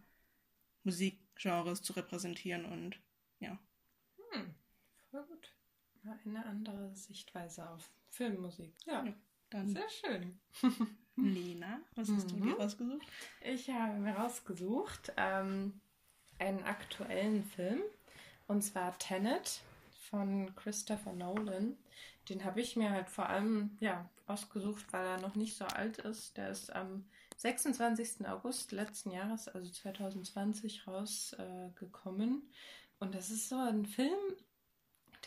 Musikgenres 0.84 1.82
zu 1.82 1.94
repräsentieren 1.94 2.66
und 2.66 3.00
ja. 3.40 3.58
Hm, 4.32 4.54
voll 5.10 5.24
gut. 5.24 5.50
Mal 6.04 6.20
eine 6.26 6.46
andere 6.46 6.96
Sichtweise 6.96 7.70
auf 7.70 7.90
Filmmusik. 8.10 8.74
Ja, 8.86 9.06
ja 9.06 9.14
dann. 9.50 9.70
Sehr 9.70 9.90
schön. 9.90 10.40
Lena, 11.16 11.80
was 11.96 12.10
hast 12.10 12.32
mhm. 12.34 12.40
du 12.40 12.46
dir 12.48 12.58
rausgesucht? 12.58 13.08
Ich 13.42 13.70
habe 13.70 14.00
mir 14.00 14.14
rausgesucht 14.14 15.14
ähm, 15.16 15.80
einen 16.40 16.64
aktuellen 16.64 17.44
Film 17.44 17.82
und 18.48 18.64
zwar 18.64 18.98
Tenet 18.98 19.62
von 20.10 20.54
Christopher 20.56 21.14
Nolan. 21.14 21.78
Den 22.30 22.44
habe 22.44 22.62
ich 22.62 22.76
mir 22.76 22.90
halt 22.90 23.10
vor 23.10 23.30
allem 23.30 23.78
ja, 23.80 24.10
ausgesucht, 24.28 24.86
weil 24.92 25.06
er 25.06 25.22
noch 25.22 25.36
nicht 25.36 25.58
so 25.58 25.66
alt 25.66 26.00
ist. 26.00 26.38
Der 26.38 26.50
ist 26.50 26.74
am 26.74 27.06
26. 27.38 28.28
August 28.28 28.72
letzten 28.72 29.12
Jahres, 29.12 29.48
also 29.48 29.72
2020, 29.72 30.88
rausgekommen. 30.88 32.30
Äh, 32.32 33.04
und 33.04 33.16
das 33.16 33.30
ist 33.30 33.50
so 33.50 33.58
ein 33.58 33.86
Film, 33.86 34.20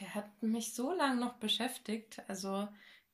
der 0.01 0.15
hat 0.15 0.43
mich 0.43 0.75
so 0.75 0.93
lange 0.93 1.21
noch 1.21 1.35
beschäftigt. 1.35 2.23
Also 2.29 2.69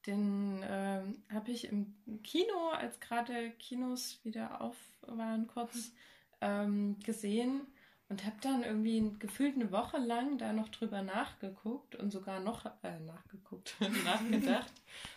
den 0.07 0.63
äh, 0.63 1.03
habe 1.33 1.51
ich 1.51 1.65
im 1.65 1.95
Kino, 2.23 2.71
als 2.71 3.01
gerade 3.01 3.51
Kinos 3.53 4.21
wieder 4.25 4.61
auf 4.61 4.77
waren, 5.03 5.47
kurz 5.47 5.93
ähm, 6.41 6.99
gesehen 7.01 7.67
und 8.13 8.27
habe 8.27 8.37
dann 8.43 8.63
irgendwie 8.63 9.11
gefühlt 9.19 9.55
eine 9.55 9.73
Woche 9.73 9.97
lang 9.97 10.37
da 10.37 10.53
noch 10.53 10.69
drüber 10.69 11.01
nachgeguckt 11.01 11.97
und 11.97 12.11
sogar 12.11 12.41
noch 12.41 12.67
äh, 12.83 13.01
nachgeguckt, 13.01 13.75
nachgedacht 14.05 14.73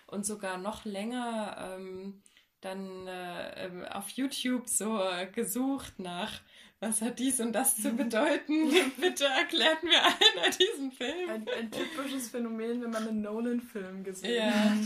und 0.08 0.25
sogar 0.25 0.58
noch 0.58 0.86
länger 0.86 1.75
ähm, 1.77 2.21
dann 2.62 3.05
äh, 3.05 3.65
ähm, 3.65 3.84
auf 3.84 4.08
YouTube 4.12 4.69
so 4.69 4.97
äh, 5.03 5.27
gesucht 5.27 5.99
nach, 5.99 6.39
was 6.79 7.01
hat 7.01 7.19
dies 7.19 7.41
und 7.41 7.51
das 7.51 7.75
zu 7.75 7.91
bedeuten? 7.91 8.69
Bitte 8.97 9.25
erklärt 9.25 9.84
mir 9.84 10.01
einer 10.01 10.49
diesen 10.58 10.93
Film. 10.93 11.29
Ein, 11.29 11.45
ein 11.49 11.71
typisches 11.71 12.29
Phänomen, 12.29 12.81
wenn 12.81 12.91
man 12.91 13.10
einen 13.10 13.21
Nolan-Film 13.21 14.05
gesehen 14.05 14.36
ja, 14.36 14.53
hat. 14.53 14.77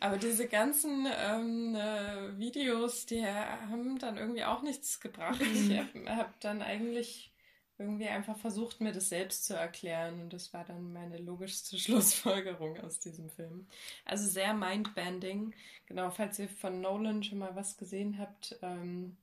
Aber 0.00 0.16
diese 0.16 0.48
ganzen 0.48 1.06
ähm, 1.06 1.74
äh, 1.74 2.38
Videos, 2.38 3.04
die 3.04 3.26
haben 3.26 3.98
dann 3.98 4.16
irgendwie 4.16 4.44
auch 4.44 4.62
nichts 4.62 5.00
gebracht. 5.00 5.42
Ich 5.42 5.76
habe 6.06 6.16
hab 6.16 6.40
dann 6.40 6.62
eigentlich 6.62 7.30
irgendwie 7.78 8.08
einfach 8.08 8.36
versucht, 8.36 8.80
mir 8.80 8.92
das 8.92 9.08
selbst 9.08 9.44
zu 9.44 9.54
erklären. 9.54 10.20
Und 10.20 10.32
das 10.32 10.52
war 10.52 10.64
dann 10.64 10.92
meine 10.92 11.18
logischste 11.18 11.78
Schlussfolgerung 11.78 12.78
aus 12.80 12.98
diesem 12.98 13.30
Film. 13.30 13.66
Also 14.04 14.28
sehr 14.28 14.52
mindbending. 14.54 15.54
Genau, 15.86 16.10
falls 16.10 16.38
ihr 16.38 16.48
von 16.48 16.80
Nolan 16.80 17.22
schon 17.22 17.38
mal 17.38 17.54
was 17.54 17.76
gesehen 17.76 18.18
habt, 18.18 18.58
ähm, 18.62 19.16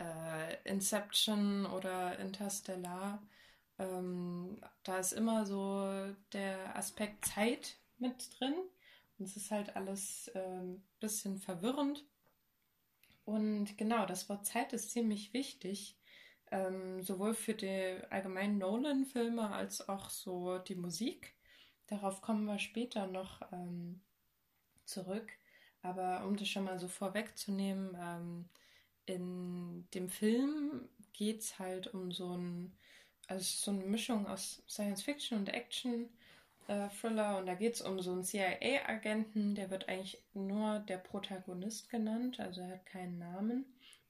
äh, 0.00 0.56
Inception 0.64 1.66
oder 1.66 2.18
Interstellar, 2.18 3.22
ähm, 3.78 4.58
da 4.82 4.98
ist 4.98 5.12
immer 5.12 5.44
so 5.44 6.14
der 6.32 6.76
Aspekt 6.76 7.26
Zeit 7.26 7.76
mit 7.98 8.40
drin. 8.40 8.54
Und 9.18 9.24
es 9.26 9.36
ist 9.36 9.50
halt 9.50 9.76
alles 9.76 10.30
ein 10.34 10.42
ähm, 10.42 10.82
bisschen 11.00 11.38
verwirrend. 11.38 12.04
Und 13.24 13.76
genau, 13.76 14.06
das 14.06 14.28
Wort 14.28 14.46
Zeit 14.46 14.72
ist 14.72 14.92
ziemlich 14.92 15.32
wichtig 15.32 15.96
ähm, 16.50 17.02
sowohl 17.02 17.34
für 17.34 17.54
die 17.54 17.98
allgemeinen 18.10 18.58
Nolan-Filme 18.58 19.50
als 19.50 19.88
auch 19.88 20.10
so 20.10 20.58
die 20.58 20.74
Musik. 20.76 21.34
Darauf 21.86 22.20
kommen 22.20 22.46
wir 22.46 22.58
später 22.58 23.06
noch 23.06 23.40
ähm, 23.52 24.00
zurück. 24.84 25.30
Aber 25.82 26.24
um 26.26 26.36
das 26.36 26.48
schon 26.48 26.64
mal 26.64 26.78
so 26.78 26.88
vorwegzunehmen, 26.88 27.96
ähm, 28.00 28.48
in 29.06 29.86
dem 29.94 30.08
Film 30.08 30.88
geht 31.12 31.40
es 31.40 31.58
halt 31.58 31.94
um 31.94 32.10
so 32.10 32.36
ein, 32.36 32.72
also 33.28 33.44
so 33.44 33.70
eine 33.70 33.84
Mischung 33.84 34.26
aus 34.26 34.62
Science 34.68 35.02
Fiction 35.02 35.38
und 35.38 35.48
Action. 35.48 36.08
Äh, 36.68 36.88
Thriller 36.88 37.38
und 37.38 37.46
da 37.46 37.54
geht 37.54 37.74
es 37.74 37.80
um 37.82 38.00
so 38.00 38.10
einen 38.12 38.24
CIA-Agenten, 38.24 39.54
der 39.54 39.70
wird 39.70 39.88
eigentlich 39.88 40.20
nur 40.34 40.80
der 40.80 40.98
Protagonist 40.98 41.88
genannt, 41.88 42.40
also 42.40 42.62
er 42.62 42.70
hat 42.70 42.86
keinen 42.86 43.18
Namen. 43.18 43.64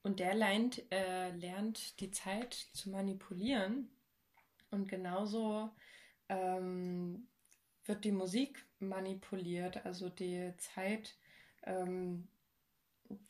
Und 0.07 0.21
der 0.21 0.35
lernt, 0.35 0.89
äh, 0.89 1.31
lernt 1.31 1.99
die 1.99 2.11
Zeit 2.11 2.53
zu 2.53 2.89
manipulieren. 2.89 3.89
Und 4.71 4.87
genauso 4.87 5.69
ähm, 6.29 7.27
wird 7.83 8.05
die 8.05 8.13
Musik 8.13 8.65
manipuliert, 8.79 9.85
also 9.85 10.07
die 10.07 10.53
Zeit, 10.59 11.17
ähm, 11.63 12.29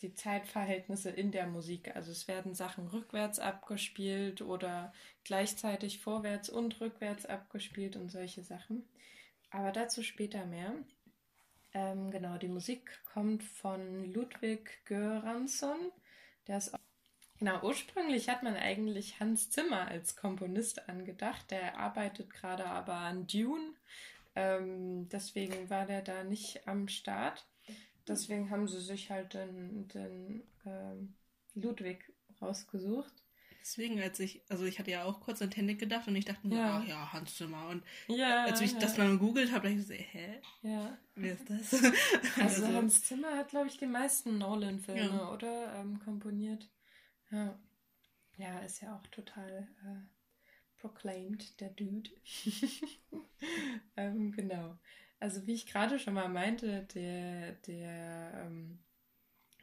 die 0.01 0.13
Zeitverhältnisse 0.13 1.09
in 1.09 1.31
der 1.31 1.47
Musik. 1.47 1.95
Also 1.95 2.11
es 2.11 2.27
werden 2.27 2.53
Sachen 2.53 2.85
rückwärts 2.89 3.39
abgespielt 3.39 4.43
oder 4.43 4.93
gleichzeitig 5.23 5.97
vorwärts 5.97 6.47
und 6.47 6.79
rückwärts 6.79 7.25
abgespielt 7.25 7.95
und 7.95 8.09
solche 8.09 8.43
Sachen. 8.43 8.87
Aber 9.49 9.71
dazu 9.71 10.03
später 10.03 10.45
mehr. 10.45 10.75
Ähm, 11.73 12.11
genau, 12.11 12.37
die 12.37 12.49
Musik 12.49 13.03
kommt 13.11 13.43
von 13.43 14.13
Ludwig 14.13 14.85
Göransson. 14.85 15.91
Der 16.47 16.57
ist 16.57 16.73
Genau, 17.39 17.61
ursprünglich 17.61 18.29
hat 18.29 18.41
man 18.41 18.55
eigentlich 18.55 19.19
Hans 19.19 19.51
Zimmer 19.51 19.87
als 19.87 20.15
Komponist 20.15 20.89
angedacht. 20.89 21.51
Der 21.51 21.77
arbeitet 21.77 22.31
gerade 22.31 22.65
aber 22.65 22.95
an 22.95 23.27
Dune. 23.27 23.75
Ähm, 24.35 25.07
deswegen 25.09 25.69
war 25.69 25.85
der 25.85 26.01
da 26.01 26.23
nicht 26.23 26.67
am 26.67 26.87
Start. 26.87 27.45
Deswegen 28.07 28.49
haben 28.49 28.67
sie 28.67 28.81
sich 28.81 29.11
halt 29.11 29.35
den, 29.35 29.87
den 29.89 30.43
ähm, 30.65 31.13
Ludwig 31.53 32.11
rausgesucht. 32.41 33.13
Deswegen, 33.67 33.99
als 33.99 34.17
ich, 34.21 34.41
also 34.47 34.63
ich 34.63 34.79
hatte 34.79 34.91
ja 34.91 35.03
auch 35.03 35.19
kurz 35.19 35.41
an 35.41 35.51
Tenet 35.51 35.77
gedacht 35.77 36.07
und 36.07 36.15
ich 36.15 36.23
dachte 36.23 36.47
mir, 36.47 36.55
ja. 36.55 36.77
ach 36.77 36.87
ja, 36.87 37.11
Hans 37.11 37.35
Zimmer. 37.35 37.67
Und 37.67 37.83
ja, 38.07 38.45
als 38.45 38.61
ich 38.61 38.71
ja. 38.71 38.79
das 38.79 38.97
mal 38.97 39.09
gegoogelt 39.09 39.51
habe, 39.51 39.67
dachte 39.67 39.81
ich 39.81 39.85
so, 39.85 39.93
hä? 39.93 40.39
Ja. 40.61 40.97
Wer 41.15 41.33
ist 41.33 41.49
das? 41.49 41.73
Also, 42.39 42.63
also 42.63 42.67
Hans 42.67 43.03
Zimmer 43.03 43.35
hat, 43.35 43.49
glaube 43.49 43.67
ich, 43.67 43.77
die 43.77 43.85
meisten 43.85 44.37
Nolan-Filme, 44.37 45.31
oder? 45.31 45.75
Ähm, 45.75 45.99
komponiert. 45.99 46.69
Ja. 47.29 47.59
Ja, 48.37 48.59
ist 48.59 48.81
ja 48.81 48.95
auch 48.95 49.05
total 49.07 49.67
äh, 49.83 50.79
proclaimed, 50.79 51.59
der 51.59 51.71
Dude. 51.71 52.09
ähm, 53.97 54.31
genau. 54.31 54.79
Also 55.19 55.45
wie 55.45 55.55
ich 55.55 55.65
gerade 55.65 55.99
schon 55.99 56.13
mal 56.13 56.29
meinte, 56.29 56.83
der, 56.93 57.51
der 57.67 58.45
ähm, 58.45 58.79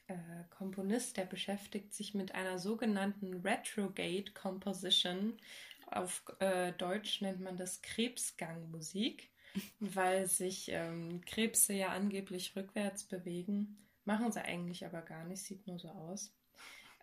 äh, 0.09 0.15
Komponist, 0.51 1.17
der 1.17 1.25
beschäftigt 1.25 1.95
sich 1.95 2.15
mit 2.15 2.35
einer 2.35 2.59
sogenannten 2.59 3.35
Retrograde 3.47 4.33
Composition. 4.33 5.35
Auf 5.87 6.23
äh, 6.41 6.73
Deutsch 6.73 7.21
nennt 7.21 7.41
man 7.41 7.57
das 7.57 7.83
Krebsgangmusik, 7.83 9.31
weil 9.81 10.27
sich 10.27 10.69
ähm, 10.71 11.23
Krebse 11.25 11.75
ja 11.75 11.89
angeblich 11.89 12.55
rückwärts 12.57 13.05
bewegen. 13.05 13.79
Machen 14.05 14.33
sie 14.33 14.45
eigentlich 14.45 14.85
aber 14.85 15.03
gar 15.03 15.25
nicht, 15.25 15.43
sieht 15.43 15.67
nur 15.67 15.79
so 15.79 15.89
aus. 15.89 16.35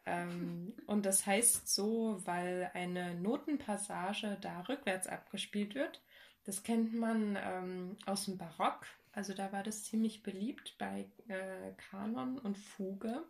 Ähm, 0.06 0.74
und 0.88 1.06
das 1.06 1.26
heißt 1.26 1.68
so, 1.68 2.20
weil 2.26 2.72
eine 2.74 3.16
Notenpassage 3.16 4.38
da 4.42 4.62
rückwärts 4.62 5.08
abgespielt 5.08 5.76
wird. 5.76 6.02
Das 6.44 6.64
kennt 6.64 6.94
man 6.94 7.38
ähm, 7.40 7.98
aus 8.06 8.26
dem 8.26 8.38
Barock. 8.38 8.86
Also 9.13 9.34
da 9.34 9.52
war 9.52 9.63
das 9.63 9.84
ziemlich 9.84 10.24
beliebt 10.24 10.76
bei 10.78 11.06
äh, 11.28 11.74
Kanon 11.78 12.39
und 12.39 12.58
Fuge, 12.58 13.24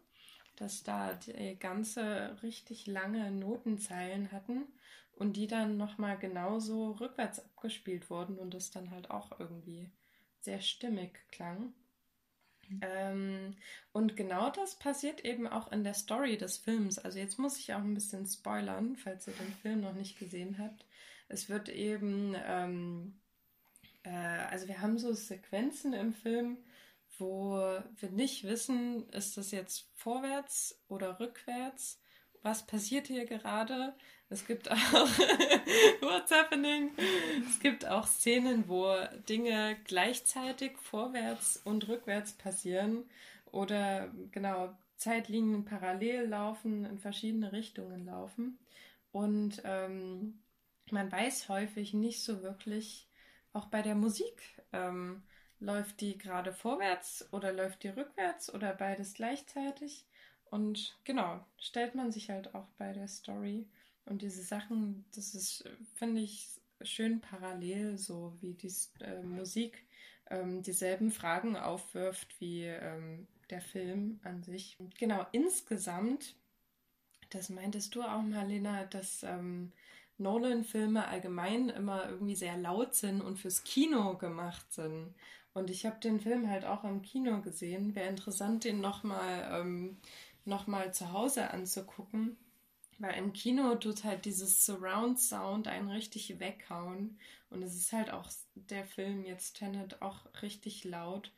dass 0.55 0.83
da 0.83 1.13
die 1.13 1.57
ganze 1.59 2.37
richtig 2.43 2.87
lange 2.87 3.31
Notenzeilen 3.31 4.31
hatten 4.31 4.67
und 5.13 5.33
die 5.37 5.47
dann 5.47 5.77
nochmal 5.77 6.17
genauso 6.17 6.91
rückwärts 6.91 7.39
abgespielt 7.39 8.09
wurden 8.09 8.37
und 8.37 8.53
das 8.53 8.71
dann 8.71 8.91
halt 8.91 9.09
auch 9.11 9.39
irgendwie 9.39 9.89
sehr 10.39 10.61
stimmig 10.61 11.19
klang. 11.31 11.73
Ähm, 12.81 13.55
und 13.91 14.15
genau 14.15 14.49
das 14.49 14.77
passiert 14.79 15.25
eben 15.25 15.47
auch 15.47 15.71
in 15.71 15.83
der 15.83 15.93
Story 15.93 16.37
des 16.37 16.57
Films. 16.57 16.97
Also 16.99 17.19
jetzt 17.19 17.37
muss 17.39 17.57
ich 17.59 17.73
auch 17.73 17.79
ein 17.79 17.93
bisschen 17.93 18.25
spoilern, 18.25 18.95
falls 18.95 19.27
ihr 19.27 19.33
den 19.33 19.53
Film 19.53 19.81
noch 19.81 19.93
nicht 19.93 20.17
gesehen 20.19 20.57
habt. 20.57 20.85
Es 21.27 21.49
wird 21.49 21.69
eben, 21.69 22.35
ähm, 22.45 23.20
äh, 23.20 23.20
also 24.09 24.67
wir 24.67 24.81
haben 24.81 24.97
so 24.97 25.13
Sequenzen 25.13 25.93
im 25.93 26.13
Film, 26.13 26.57
wo 27.17 27.57
wir 27.97 28.09
nicht 28.09 28.43
wissen, 28.43 29.07
ist 29.09 29.37
das 29.37 29.51
jetzt 29.51 29.89
vorwärts 29.95 30.81
oder 30.87 31.19
rückwärts? 31.19 31.99
Was 32.43 32.65
passiert 32.65 33.07
hier 33.07 33.25
gerade? 33.25 33.93
Es 34.29 34.47
gibt 34.47 34.71
auch 34.71 34.77
What's 36.01 36.31
happening? 36.31 36.91
Es 37.47 37.59
gibt 37.59 37.85
auch 37.85 38.07
Szenen, 38.07 38.67
wo 38.67 38.95
Dinge 39.29 39.77
gleichzeitig 39.83 40.77
vorwärts 40.77 41.57
und 41.63 41.87
rückwärts 41.87 42.33
passieren 42.33 43.03
oder 43.51 44.09
genau 44.31 44.75
Zeitlinien 44.95 45.65
parallel 45.65 46.27
laufen, 46.27 46.85
in 46.85 46.99
verschiedene 46.99 47.51
Richtungen 47.51 48.05
laufen. 48.05 48.59
Und 49.11 49.61
ähm, 49.65 50.41
man 50.91 51.11
weiß 51.11 51.49
häufig 51.49 51.93
nicht 51.93 52.23
so 52.23 52.41
wirklich, 52.41 53.07
auch 53.53 53.67
bei 53.67 53.81
der 53.81 53.95
Musik, 53.95 54.41
ähm, 54.73 55.23
läuft 55.59 56.01
die 56.01 56.17
gerade 56.17 56.53
vorwärts 56.53 57.27
oder 57.31 57.51
läuft 57.53 57.83
die 57.83 57.89
rückwärts 57.89 58.53
oder 58.53 58.73
beides 58.73 59.13
gleichzeitig. 59.13 60.05
Und 60.45 60.97
genau, 61.03 61.45
stellt 61.57 61.95
man 61.95 62.11
sich 62.11 62.29
halt 62.29 62.53
auch 62.55 62.67
bei 62.77 62.93
der 62.93 63.07
Story 63.07 63.67
Und 64.05 64.21
diese 64.21 64.43
Sachen, 64.43 65.05
das 65.15 65.35
ist, 65.35 65.63
finde 65.95 66.21
ich, 66.21 66.47
schön 66.81 67.21
parallel, 67.21 67.97
so 67.97 68.35
wie 68.41 68.53
die 68.55 68.71
äh, 69.01 69.21
Musik 69.23 69.85
ähm, 70.29 70.63
dieselben 70.63 71.11
Fragen 71.11 71.55
aufwirft 71.57 72.39
wie 72.39 72.63
ähm, 72.65 73.27
der 73.49 73.61
Film 73.61 74.19
an 74.23 74.43
sich. 74.43 74.77
Genau, 74.99 75.25
insgesamt, 75.31 76.35
das 77.29 77.49
meintest 77.49 77.95
du 77.95 78.03
auch, 78.03 78.21
Marlena, 78.21 78.85
dass 78.85 79.23
ähm, 79.23 79.71
Nolan-Filme 80.21 81.07
allgemein 81.07 81.69
immer 81.69 82.09
irgendwie 82.09 82.35
sehr 82.35 82.57
laut 82.57 82.95
sind 82.95 83.21
und 83.21 83.37
fürs 83.37 83.63
Kino 83.63 84.17
gemacht 84.17 84.71
sind. 84.71 85.13
Und 85.53 85.69
ich 85.69 85.85
habe 85.85 85.99
den 85.99 86.19
Film 86.19 86.49
halt 86.49 86.65
auch 86.65 86.83
im 86.83 87.01
Kino 87.01 87.41
gesehen. 87.41 87.95
Wäre 87.95 88.09
interessant, 88.09 88.63
den 88.63 88.79
nochmal 88.79 89.49
ähm, 89.51 89.97
noch 90.45 90.65
zu 90.91 91.11
Hause 91.11 91.51
anzugucken. 91.51 92.37
Weil 92.99 93.17
im 93.17 93.33
Kino 93.33 93.75
tut 93.75 94.03
halt 94.03 94.25
dieses 94.25 94.65
Surround 94.65 95.19
Sound 95.19 95.67
einen 95.67 95.89
richtig 95.89 96.39
weghauen. 96.39 97.17
Und 97.49 97.63
es 97.63 97.75
ist 97.75 97.91
halt 97.91 98.11
auch 98.11 98.29
der 98.55 98.85
Film 98.85 99.25
jetzt 99.25 99.57
Tenet 99.57 100.01
auch 100.01 100.19
richtig 100.41 100.83
laut. 100.83 101.31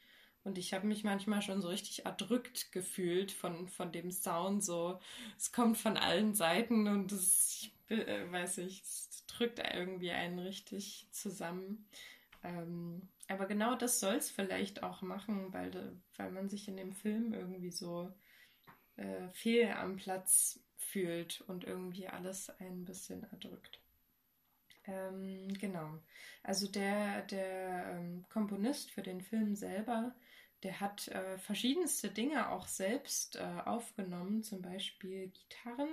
Und 0.44 0.58
ich 0.58 0.74
habe 0.74 0.86
mich 0.88 1.04
manchmal 1.04 1.42
schon 1.42 1.62
so 1.62 1.70
richtig 1.70 2.06
erdrückt 2.06 2.72
gefühlt 2.72 3.32
von, 3.32 3.68
von 3.70 3.92
dem 3.92 4.12
Sound. 4.12 4.64
So, 4.64 5.00
es 5.38 5.52
kommt 5.52 5.78
von 5.78 5.96
allen 5.98 6.36
Seiten 6.36 6.88
und 6.88 7.12
es, 7.14 7.70
weiß 7.90 8.60
ich, 8.60 8.82
es 8.82 9.26
drückt 9.28 9.60
irgendwie 9.60 10.12
einen 10.12 10.40
richtig 10.40 11.08
zusammen. 11.12 11.88
Ähm, 12.44 13.10
aber 13.28 13.46
genau 13.46 13.76
das 13.76 14.00
soll 14.00 14.16
es 14.16 14.30
vielleicht 14.30 14.84
auch 14.84 15.02
machen, 15.02 15.54
weil, 15.54 15.98
weil 16.18 16.32
man 16.32 16.50
sich 16.50 16.68
in 16.68 16.78
dem 16.78 16.94
Film 16.94 17.34
irgendwie 17.34 17.72
so 17.72 18.14
äh, 18.98 19.30
fehl 19.30 19.72
am 19.72 19.96
Platz 19.96 20.60
fühlt 20.78 21.42
und 21.42 21.64
irgendwie 21.64 22.08
alles 22.08 22.50
ein 22.60 22.86
bisschen 22.86 23.24
erdrückt. 23.32 23.80
Ähm, 24.86 25.54
genau. 25.54 26.00
Also 26.44 26.68
der, 26.68 27.22
der 27.24 27.98
ähm, 27.98 28.26
Komponist 28.30 28.92
für 28.92 29.02
den 29.02 29.22
Film 29.22 29.56
selber, 29.56 30.14
der 30.64 30.80
hat 30.80 31.08
äh, 31.10 31.38
verschiedenste 31.38 32.10
Dinge 32.10 32.50
auch 32.50 32.68
selbst 32.68 33.38
äh, 33.38 33.62
aufgenommen, 33.66 34.44
zum 34.44 34.62
Beispiel 34.62 35.30
Gitarren. 35.30 35.90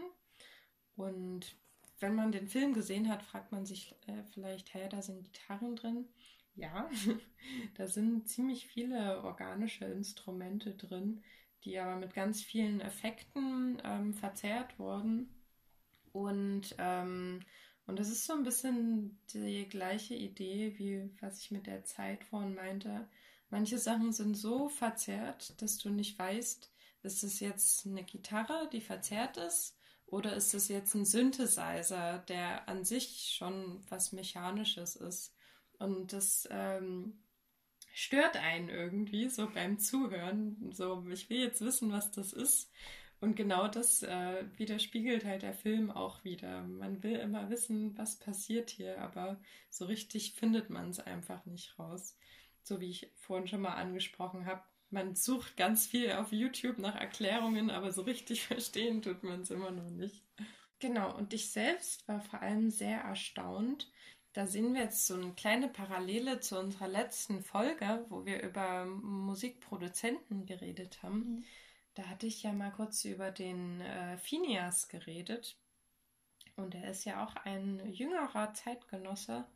Und 0.96 1.56
wenn 2.00 2.14
man 2.14 2.32
den 2.32 2.48
Film 2.48 2.72
gesehen 2.72 3.08
hat, 3.08 3.22
fragt 3.22 3.52
man 3.52 3.66
sich 3.66 3.94
äh, 4.06 4.22
vielleicht, 4.32 4.74
hä, 4.74 4.88
da 4.90 5.02
sind 5.02 5.24
Gitarren 5.24 5.76
drin. 5.76 6.08
Ja, 6.56 6.90
da 7.74 7.86
sind 7.86 8.28
ziemlich 8.28 8.66
viele 8.66 9.22
organische 9.22 9.84
Instrumente 9.84 10.74
drin, 10.74 11.22
die 11.64 11.78
aber 11.78 11.96
mit 11.96 12.14
ganz 12.14 12.42
vielen 12.42 12.80
Effekten 12.80 13.80
ähm, 13.84 14.14
verzerrt 14.14 14.78
wurden. 14.78 15.28
Und, 16.12 16.74
ähm, 16.78 17.40
und 17.86 17.98
das 17.98 18.08
ist 18.08 18.26
so 18.26 18.32
ein 18.32 18.42
bisschen 18.42 19.18
die 19.32 19.68
gleiche 19.68 20.14
Idee, 20.14 20.74
wie 20.78 21.10
was 21.20 21.40
ich 21.40 21.50
mit 21.50 21.66
der 21.66 21.84
Zeit 21.84 22.24
vorhin 22.24 22.54
meinte. 22.54 23.08
Manche 23.50 23.78
Sachen 23.78 24.12
sind 24.12 24.34
so 24.36 24.68
verzerrt, 24.68 25.60
dass 25.60 25.78
du 25.78 25.90
nicht 25.90 26.18
weißt, 26.18 26.72
ist 27.02 27.22
es 27.24 27.40
jetzt 27.40 27.86
eine 27.86 28.04
Gitarre, 28.04 28.68
die 28.72 28.80
verzerrt 28.80 29.36
ist, 29.36 29.76
oder 30.10 30.34
ist 30.34 30.54
es 30.54 30.68
jetzt 30.68 30.94
ein 30.94 31.04
Synthesizer, 31.04 32.18
der 32.28 32.68
an 32.68 32.84
sich 32.84 33.34
schon 33.36 33.82
was 33.88 34.12
Mechanisches 34.12 34.96
ist. 34.96 35.34
Und 35.78 36.12
das 36.12 36.48
ähm, 36.50 37.22
stört 37.92 38.36
einen 38.36 38.68
irgendwie 38.68 39.28
so 39.28 39.48
beim 39.48 39.78
Zuhören. 39.78 40.72
So, 40.72 41.06
ich 41.08 41.30
will 41.30 41.40
jetzt 41.40 41.60
wissen, 41.60 41.92
was 41.92 42.10
das 42.10 42.32
ist. 42.32 42.70
Und 43.20 43.36
genau 43.36 43.68
das 43.68 44.02
äh, 44.02 44.44
widerspiegelt 44.56 45.24
halt 45.24 45.42
der 45.42 45.52
Film 45.52 45.90
auch 45.90 46.24
wieder. 46.24 46.62
Man 46.62 47.02
will 47.02 47.16
immer 47.16 47.50
wissen, 47.50 47.96
was 47.98 48.18
passiert 48.18 48.70
hier, 48.70 49.00
aber 49.00 49.38
so 49.68 49.84
richtig 49.84 50.32
findet 50.32 50.70
man 50.70 50.88
es 50.88 51.00
einfach 51.00 51.44
nicht 51.44 51.78
raus. 51.78 52.16
So 52.62 52.80
wie 52.80 52.88
ich 52.90 53.12
vorhin 53.16 53.46
schon 53.46 53.60
mal 53.60 53.74
angesprochen 53.74 54.46
habe. 54.46 54.62
Man 54.90 55.14
sucht 55.14 55.56
ganz 55.56 55.86
viel 55.86 56.12
auf 56.12 56.32
YouTube 56.32 56.78
nach 56.78 56.96
Erklärungen, 56.96 57.70
aber 57.70 57.92
so 57.92 58.02
richtig 58.02 58.42
verstehen 58.46 59.02
tut 59.02 59.22
man 59.22 59.42
es 59.42 59.50
immer 59.50 59.70
noch 59.70 59.90
nicht. 59.90 60.24
Genau, 60.78 61.14
und 61.16 61.32
ich 61.34 61.50
selbst 61.50 62.08
war 62.08 62.20
vor 62.20 62.40
allem 62.40 62.70
sehr 62.70 63.00
erstaunt, 63.00 63.90
da 64.32 64.46
sehen 64.46 64.74
wir 64.74 64.82
jetzt 64.82 65.06
so 65.06 65.14
eine 65.14 65.32
kleine 65.34 65.68
Parallele 65.68 66.38
zu 66.40 66.58
unserer 66.58 66.86
letzten 66.86 67.42
Folge, 67.42 68.06
wo 68.08 68.24
wir 68.24 68.42
über 68.42 68.84
Musikproduzenten 68.86 70.46
geredet 70.46 71.02
haben. 71.02 71.18
Mhm. 71.18 71.44
Da 71.94 72.04
hatte 72.04 72.26
ich 72.26 72.42
ja 72.44 72.52
mal 72.52 72.70
kurz 72.70 73.04
über 73.04 73.32
den 73.32 73.80
äh, 73.80 74.16
Phineas 74.18 74.88
geredet. 74.88 75.56
Und 76.54 76.74
er 76.76 76.90
ist 76.90 77.04
ja 77.04 77.24
auch 77.24 77.34
ein 77.36 77.80
jüngerer 77.90 78.54
Zeitgenosse 78.54 79.46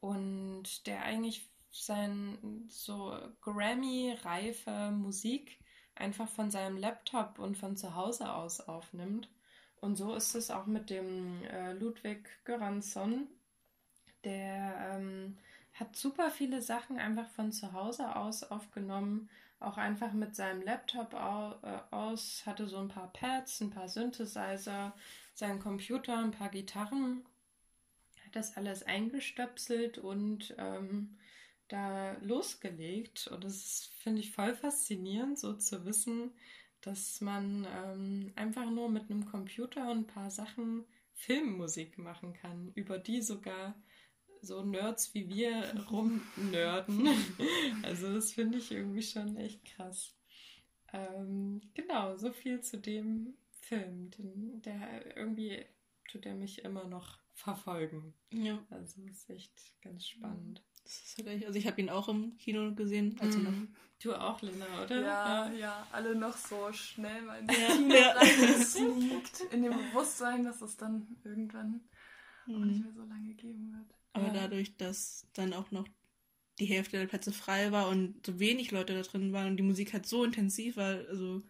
und 0.00 0.86
der 0.86 1.02
eigentlich 1.02 1.48
sein 1.82 2.66
so 2.68 3.16
Grammy-reife 3.40 4.92
Musik 4.92 5.58
einfach 5.96 6.28
von 6.28 6.50
seinem 6.50 6.76
Laptop 6.76 7.38
und 7.38 7.56
von 7.56 7.76
zu 7.76 7.94
Hause 7.94 8.32
aus 8.32 8.60
aufnimmt. 8.60 9.28
Und 9.80 9.96
so 9.96 10.14
ist 10.14 10.34
es 10.34 10.50
auch 10.50 10.66
mit 10.66 10.88
dem 10.88 11.42
äh, 11.44 11.72
Ludwig 11.72 12.28
Göransson, 12.44 13.26
der 14.24 14.94
ähm, 14.94 15.36
hat 15.74 15.96
super 15.96 16.30
viele 16.30 16.62
Sachen 16.62 16.98
einfach 16.98 17.28
von 17.30 17.52
zu 17.52 17.72
Hause 17.72 18.16
aus 18.16 18.44
aufgenommen, 18.44 19.28
auch 19.60 19.76
einfach 19.76 20.12
mit 20.12 20.34
seinem 20.34 20.62
Laptop 20.62 21.14
au 21.14 21.54
äh, 21.62 21.80
aus, 21.90 22.46
hatte 22.46 22.66
so 22.66 22.78
ein 22.78 22.88
paar 22.88 23.12
Pads, 23.12 23.60
ein 23.60 23.70
paar 23.70 23.88
Synthesizer, 23.88 24.94
seinen 25.34 25.60
Computer, 25.60 26.18
ein 26.18 26.30
paar 26.30 26.50
Gitarren, 26.50 27.24
hat 28.24 28.36
das 28.36 28.56
alles 28.56 28.84
eingestöpselt 28.84 29.98
und 29.98 30.54
ähm, 30.58 31.18
da 31.68 32.12
losgelegt. 32.20 33.26
Und 33.28 33.44
das 33.44 33.90
finde 33.98 34.20
ich 34.20 34.32
voll 34.32 34.54
faszinierend, 34.54 35.38
so 35.38 35.54
zu 35.54 35.84
wissen, 35.84 36.32
dass 36.80 37.20
man 37.20 37.66
ähm, 37.72 38.32
einfach 38.36 38.70
nur 38.70 38.90
mit 38.90 39.10
einem 39.10 39.24
Computer 39.24 39.90
und 39.90 39.98
ein 39.98 40.06
paar 40.06 40.30
Sachen 40.30 40.84
Filmmusik 41.14 41.96
machen 41.98 42.34
kann, 42.34 42.72
über 42.74 42.98
die 42.98 43.22
sogar 43.22 43.74
so 44.42 44.62
Nerds 44.62 45.14
wie 45.14 45.28
wir 45.28 45.74
rumnörden. 45.90 47.08
also 47.82 48.12
das 48.12 48.32
finde 48.32 48.58
ich 48.58 48.70
irgendwie 48.70 49.02
schon 49.02 49.36
echt 49.36 49.64
krass. 49.64 50.14
Ähm, 50.92 51.62
genau, 51.74 52.16
so 52.16 52.32
viel 52.32 52.60
zu 52.60 52.78
dem 52.78 53.34
Film. 53.60 54.10
Den, 54.10 54.62
der 54.62 55.16
irgendwie 55.16 55.64
tut 56.08 56.26
er 56.26 56.34
mich 56.34 56.64
immer 56.64 56.84
noch 56.84 57.18
verfolgen. 57.32 58.14
Ja. 58.30 58.64
Also 58.70 59.02
ist 59.02 59.30
echt 59.30 59.74
ganz 59.80 60.06
spannend. 60.06 60.62
Das 60.84 60.92
ist 60.92 61.18
halt 61.18 61.28
echt, 61.28 61.46
also 61.46 61.58
ich 61.58 61.66
habe 61.66 61.80
ihn 61.80 61.90
auch 61.90 62.08
im 62.08 62.36
Kino 62.38 62.74
gesehen. 62.74 63.16
Also 63.20 63.38
mm. 63.38 63.68
Du 64.02 64.12
auch, 64.12 64.42
Lena, 64.42 64.66
oder? 64.82 65.00
Ja, 65.00 65.52
ja, 65.52 65.86
alle 65.90 66.14
noch 66.14 66.36
so 66.36 66.70
schnell 66.72 67.22
mal 67.22 67.38
in 67.40 67.48
ja. 67.48 67.74
Kino 67.74 67.94
ja. 67.94 68.10
reingesneakt, 68.12 69.40
in 69.50 69.62
dem 69.62 69.72
Bewusstsein, 69.72 70.44
dass 70.44 70.60
es 70.60 70.76
dann 70.76 71.06
irgendwann 71.24 71.80
mm. 72.46 72.54
auch 72.54 72.64
nicht 72.66 72.78
mhm. 72.78 72.84
mehr 72.84 72.92
so 72.92 73.02
lange 73.04 73.34
geben 73.34 73.72
wird. 73.72 73.98
Aber 74.12 74.26
ja. 74.26 74.32
dadurch, 74.42 74.76
dass 74.76 75.26
dann 75.32 75.54
auch 75.54 75.70
noch 75.70 75.88
die 76.58 76.66
Hälfte 76.66 76.98
der 76.98 77.06
Plätze 77.06 77.32
frei 77.32 77.72
war 77.72 77.88
und 77.88 78.24
so 78.24 78.38
wenig 78.38 78.70
Leute 78.70 78.94
da 78.94 79.02
drin 79.02 79.32
waren 79.32 79.48
und 79.48 79.56
die 79.56 79.62
Musik 79.62 79.92
halt 79.92 80.06
so 80.06 80.22
intensiv 80.22 80.76
war, 80.76 80.98
also 81.08 81.42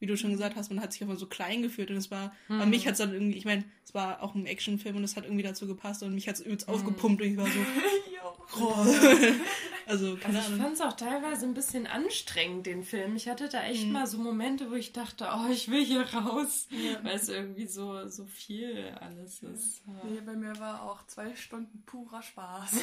wie 0.00 0.06
du 0.06 0.16
schon 0.16 0.30
gesagt 0.30 0.56
hast, 0.56 0.70
man 0.70 0.80
hat 0.80 0.92
sich 0.92 1.02
einfach 1.02 1.18
so 1.18 1.26
klein 1.26 1.62
gefühlt 1.62 1.90
und 1.90 1.96
es 1.96 2.10
war, 2.10 2.34
mhm. 2.48 2.56
aber 2.56 2.66
mich 2.66 2.86
hat 2.86 2.92
es 2.92 2.98
dann 2.98 3.12
irgendwie, 3.12 3.36
ich 3.36 3.44
meine, 3.44 3.64
es 3.84 3.94
war 3.94 4.22
auch 4.22 4.34
ein 4.34 4.46
Actionfilm 4.46 4.96
und 4.96 5.04
es 5.04 5.16
hat 5.16 5.24
irgendwie 5.24 5.42
dazu 5.42 5.66
gepasst 5.66 6.02
und 6.02 6.14
mich 6.14 6.26
hat 6.26 6.36
es 6.36 6.40
übelst 6.40 6.66
mhm. 6.66 6.74
aufgepumpt 6.74 7.22
und 7.22 7.28
ich 7.28 7.36
war 7.36 7.46
so, 7.46 7.52
oh. 8.58 8.74
also, 9.86 10.16
keine 10.16 10.38
also 10.38 10.54
ich 10.54 10.60
fand 10.60 10.74
es 10.74 10.80
auch 10.80 10.92
teilweise 10.94 11.46
ein 11.46 11.54
bisschen 11.54 11.86
anstrengend, 11.86 12.66
den 12.66 12.82
Film. 12.84 13.16
Ich 13.16 13.28
hatte 13.28 13.48
da 13.48 13.62
echt 13.62 13.86
mhm. 13.86 13.92
mal 13.92 14.06
so 14.06 14.18
Momente, 14.18 14.70
wo 14.70 14.74
ich 14.74 14.92
dachte, 14.92 15.28
oh, 15.32 15.50
ich 15.50 15.70
will 15.70 15.84
hier 15.84 16.02
raus, 16.14 16.66
ja. 16.70 17.02
weil 17.02 17.16
es 17.16 17.28
irgendwie 17.28 17.66
so, 17.66 18.08
so 18.08 18.24
viel 18.26 18.96
alles 19.00 19.42
ist. 19.42 19.82
Ja. 19.86 20.04
Nee, 20.04 20.20
bei 20.20 20.34
mir 20.34 20.58
war 20.58 20.82
auch 20.82 21.06
zwei 21.06 21.34
Stunden 21.34 21.82
purer 21.84 22.22
Spaß. 22.22 22.70
das 22.72 22.82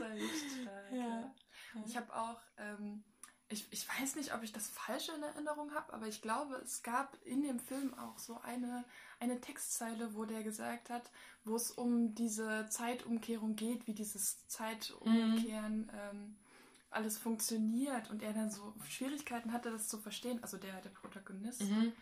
war 0.00 0.12
echt 0.14 0.60
stark. 0.62 0.92
Ja. 0.92 1.34
Ich 1.86 1.96
habe 1.96 2.14
auch 2.14 2.40
ähm, 2.58 3.02
ich, 3.48 3.66
ich 3.70 3.86
weiß 3.88 4.16
nicht, 4.16 4.34
ob 4.34 4.42
ich 4.42 4.52
das 4.52 4.68
falsche 4.68 5.12
in 5.12 5.22
Erinnerung 5.22 5.72
habe, 5.74 5.92
aber 5.92 6.06
ich 6.06 6.22
glaube, 6.22 6.56
es 6.64 6.82
gab 6.82 7.16
in 7.24 7.42
dem 7.42 7.58
Film 7.58 7.92
auch 7.94 8.18
so 8.18 8.40
eine, 8.40 8.84
eine 9.20 9.40
Textzeile, 9.40 10.14
wo 10.14 10.24
der 10.24 10.42
gesagt 10.42 10.90
hat, 10.90 11.10
wo 11.44 11.56
es 11.56 11.70
um 11.70 12.14
diese 12.14 12.66
Zeitumkehrung 12.70 13.54
geht, 13.54 13.86
wie 13.86 13.94
dieses 13.94 14.46
Zeitumkehren 14.48 15.82
mhm. 15.82 15.90
ähm, 15.92 16.36
alles 16.90 17.18
funktioniert 17.18 18.10
und 18.10 18.22
er 18.22 18.32
dann 18.32 18.50
so 18.50 18.74
Schwierigkeiten 18.88 19.52
hatte, 19.52 19.70
das 19.70 19.88
zu 19.88 19.98
verstehen, 19.98 20.42
also 20.42 20.56
der, 20.56 20.80
der 20.80 20.90
Protagonist. 20.90 21.62
Mhm. 21.62 21.92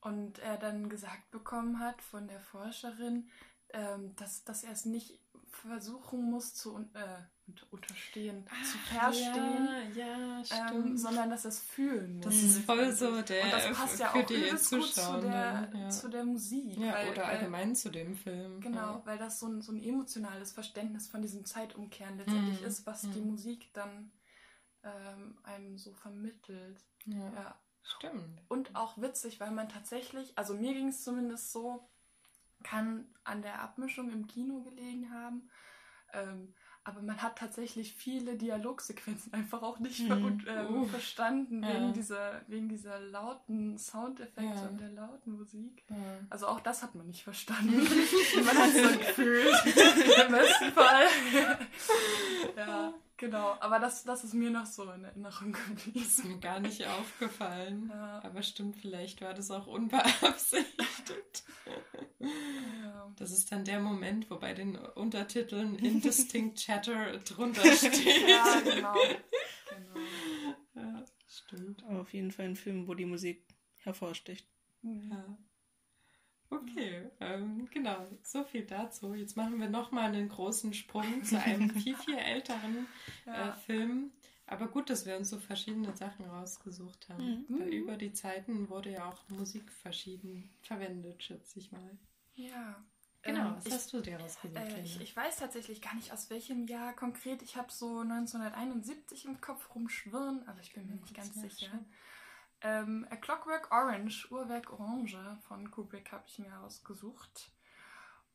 Und 0.00 0.38
er 0.38 0.58
dann 0.58 0.88
gesagt 0.88 1.30
bekommen 1.32 1.80
hat 1.80 2.00
von 2.02 2.28
der 2.28 2.40
Forscherin, 2.40 3.28
ähm, 3.70 4.14
dass, 4.14 4.44
dass 4.44 4.62
er 4.62 4.72
es 4.72 4.84
nicht 4.84 5.18
versuchen 5.50 6.30
muss 6.30 6.54
zu, 6.54 6.78
äh, 6.94 7.22
unterstehen, 7.70 8.44
ah, 8.48 8.64
zu 8.64 8.78
verstehen, 8.78 9.68
ja, 9.94 10.42
ja, 10.42 10.70
ähm, 10.70 10.96
sondern 10.96 11.30
dass 11.30 11.44
es 11.44 11.60
fühlen 11.60 12.16
muss. 12.16 12.26
Das 12.26 12.34
ist 12.34 12.64
voll 12.64 12.92
so 12.92 13.22
der 13.22 13.44
Und 13.44 13.52
das 13.52 13.72
passt 13.72 14.00
ja 14.00 14.12
auch 14.12 14.30
übelst 14.30 14.70
gut 14.70 14.86
zu 14.86 15.20
der, 15.20 15.70
ja. 15.74 15.88
zu 15.90 16.08
der 16.08 16.24
Musik. 16.24 16.76
Ja, 16.78 16.94
weil, 16.94 17.10
oder 17.10 17.26
allgemein 17.26 17.74
zu 17.74 17.90
dem 17.90 18.14
Film. 18.14 18.60
Genau, 18.60 19.02
weil 19.04 19.18
das 19.18 19.38
so 19.40 19.46
ein, 19.46 19.62
so 19.62 19.72
ein 19.72 19.82
emotionales 19.82 20.52
Verständnis 20.52 21.08
von 21.08 21.22
diesem 21.22 21.44
Zeitumkehren 21.44 22.18
letztendlich 22.18 22.60
mhm. 22.60 22.66
ist, 22.66 22.86
was 22.86 23.04
mhm. 23.04 23.12
die 23.12 23.20
Musik 23.20 23.72
dann 23.72 24.12
ähm, 24.82 25.38
einem 25.42 25.78
so 25.78 25.92
vermittelt. 25.92 26.84
Ja, 27.04 27.58
stimmt. 27.82 28.42
Und 28.48 28.76
auch 28.76 28.98
witzig, 28.98 29.40
weil 29.40 29.50
man 29.50 29.68
tatsächlich, 29.68 30.36
also 30.36 30.54
mir 30.54 30.74
ging 30.74 30.88
es 30.88 31.02
zumindest 31.02 31.52
so, 31.52 31.88
kann 32.62 33.06
an 33.24 33.42
der 33.42 33.62
Abmischung 33.62 34.10
im 34.10 34.26
Kino 34.26 34.62
gelegen 34.62 35.12
haben. 35.12 35.48
Ähm, 36.12 36.54
aber 36.88 37.02
man 37.02 37.20
hat 37.22 37.36
tatsächlich 37.36 37.92
viele 37.92 38.36
Dialogsequenzen 38.36 39.34
einfach 39.34 39.62
auch 39.62 39.78
nicht 39.78 40.08
mhm. 40.08 40.40
ver 40.40 40.62
äh, 40.62 40.66
uh. 40.66 40.86
verstanden 40.86 41.62
ja. 41.62 41.74
wegen, 41.74 41.92
dieser, 41.92 42.40
wegen 42.46 42.68
dieser 42.70 42.98
lauten 42.98 43.76
Soundeffekte 43.76 44.42
ja. 44.42 44.68
und 44.68 44.80
der 44.80 44.88
lauten 44.92 45.36
Musik. 45.36 45.84
Ja. 45.90 45.96
Also 46.30 46.46
auch 46.46 46.60
das 46.60 46.82
hat 46.82 46.94
man 46.94 47.06
nicht 47.06 47.22
verstanden. 47.22 47.76
man 48.44 48.56
hat 48.56 48.70
es 48.74 48.90
so 48.90 48.98
gefühlt. 48.98 49.54
Im 49.66 50.32
besten 50.32 50.72
Fall. 50.72 51.04
ja. 52.56 52.94
Genau, 53.18 53.56
aber 53.58 53.80
das, 53.80 54.04
das 54.04 54.22
ist 54.22 54.32
mir 54.32 54.50
noch 54.50 54.64
so 54.64 54.90
in 54.92 55.04
Erinnerung 55.04 55.52
geblieben. 55.52 56.00
Ist 56.00 56.24
mir 56.24 56.38
gar 56.38 56.60
nicht 56.60 56.86
aufgefallen. 56.86 57.90
Aber 57.90 58.42
stimmt, 58.42 58.76
vielleicht 58.76 59.20
war 59.20 59.34
das 59.34 59.50
auch 59.50 59.66
unbeabsichtigt. 59.66 61.44
Das 63.16 63.32
ist 63.32 63.50
dann 63.50 63.64
der 63.64 63.80
Moment, 63.80 64.30
wo 64.30 64.36
bei 64.36 64.54
den 64.54 64.76
Untertiteln 64.76 65.76
Indistinct 65.78 66.58
Chatter 66.58 67.18
drunter 67.18 67.72
steht. 67.72 68.28
Ja, 68.28 68.60
genau. 68.60 68.94
genau. 68.94 70.06
Ja, 70.74 71.04
stimmt. 71.26 71.84
Aber 71.84 72.02
auf 72.02 72.12
jeden 72.12 72.30
Fall 72.30 72.46
ein 72.46 72.56
Film, 72.56 72.86
wo 72.86 72.94
die 72.94 73.06
Musik 73.06 73.44
hervorsticht. 73.78 74.46
Ja. 74.82 75.36
Okay, 76.50 77.10
ähm, 77.20 77.68
genau, 77.70 78.06
so 78.22 78.42
viel 78.44 78.64
dazu. 78.64 79.12
Jetzt 79.14 79.36
machen 79.36 79.60
wir 79.60 79.68
nochmal 79.68 80.04
einen 80.04 80.28
großen 80.28 80.72
Sprung 80.72 81.22
zu 81.22 81.38
einem 81.40 81.70
viel, 81.74 81.96
viel 81.96 82.16
älteren 82.16 82.86
ja. 83.26 83.50
äh, 83.50 83.52
Film. 83.52 84.12
Aber 84.46 84.68
gut, 84.68 84.88
dass 84.88 85.04
wir 85.04 85.18
uns 85.18 85.28
so 85.28 85.38
verschiedene 85.38 85.94
Sachen 85.94 86.24
rausgesucht 86.24 87.08
haben. 87.10 87.44
Mhm. 87.48 87.60
Weil 87.60 87.68
über 87.68 87.96
die 87.96 88.14
Zeiten 88.14 88.70
wurde 88.70 88.92
ja 88.92 89.10
auch 89.10 89.28
Musik 89.28 89.70
verschieden 89.70 90.48
verwendet, 90.62 91.22
schätze 91.22 91.58
ich 91.58 91.70
mal. 91.70 91.98
Ja. 92.38 92.82
Genau, 93.22 93.48
ähm, 93.48 93.56
was 93.56 93.66
ich, 93.66 93.72
hast 93.72 93.92
du 93.92 94.00
dir 94.00 94.18
rausgesucht? 94.18 94.56
Äh, 94.56 94.82
ich, 94.82 95.00
ich, 95.00 95.16
weiß 95.16 95.38
tatsächlich 95.38 95.82
gar 95.82 95.94
nicht, 95.94 96.12
aus 96.12 96.30
welchem 96.30 96.66
Jahr 96.66 96.94
konkret. 96.94 97.42
Ich 97.42 97.56
habe 97.56 97.70
so 97.72 98.00
1971 98.00 99.24
im 99.24 99.40
Kopf 99.40 99.74
rumschwirren, 99.74 100.46
aber 100.48 100.60
ich 100.60 100.72
bin 100.72 100.86
mir 100.86 100.94
nicht 100.94 101.14
ganz 101.14 101.34
sicher. 101.34 101.84
Ähm, 102.60 103.06
A 103.10 103.16
Clockwork 103.16 103.70
Orange, 103.70 104.30
Uhrwerk 104.30 104.72
Orange 104.72 105.38
von 105.46 105.70
Kubrick 105.70 106.12
habe 106.12 106.24
ich 106.26 106.38
mir 106.38 106.58
ausgesucht. 106.60 107.50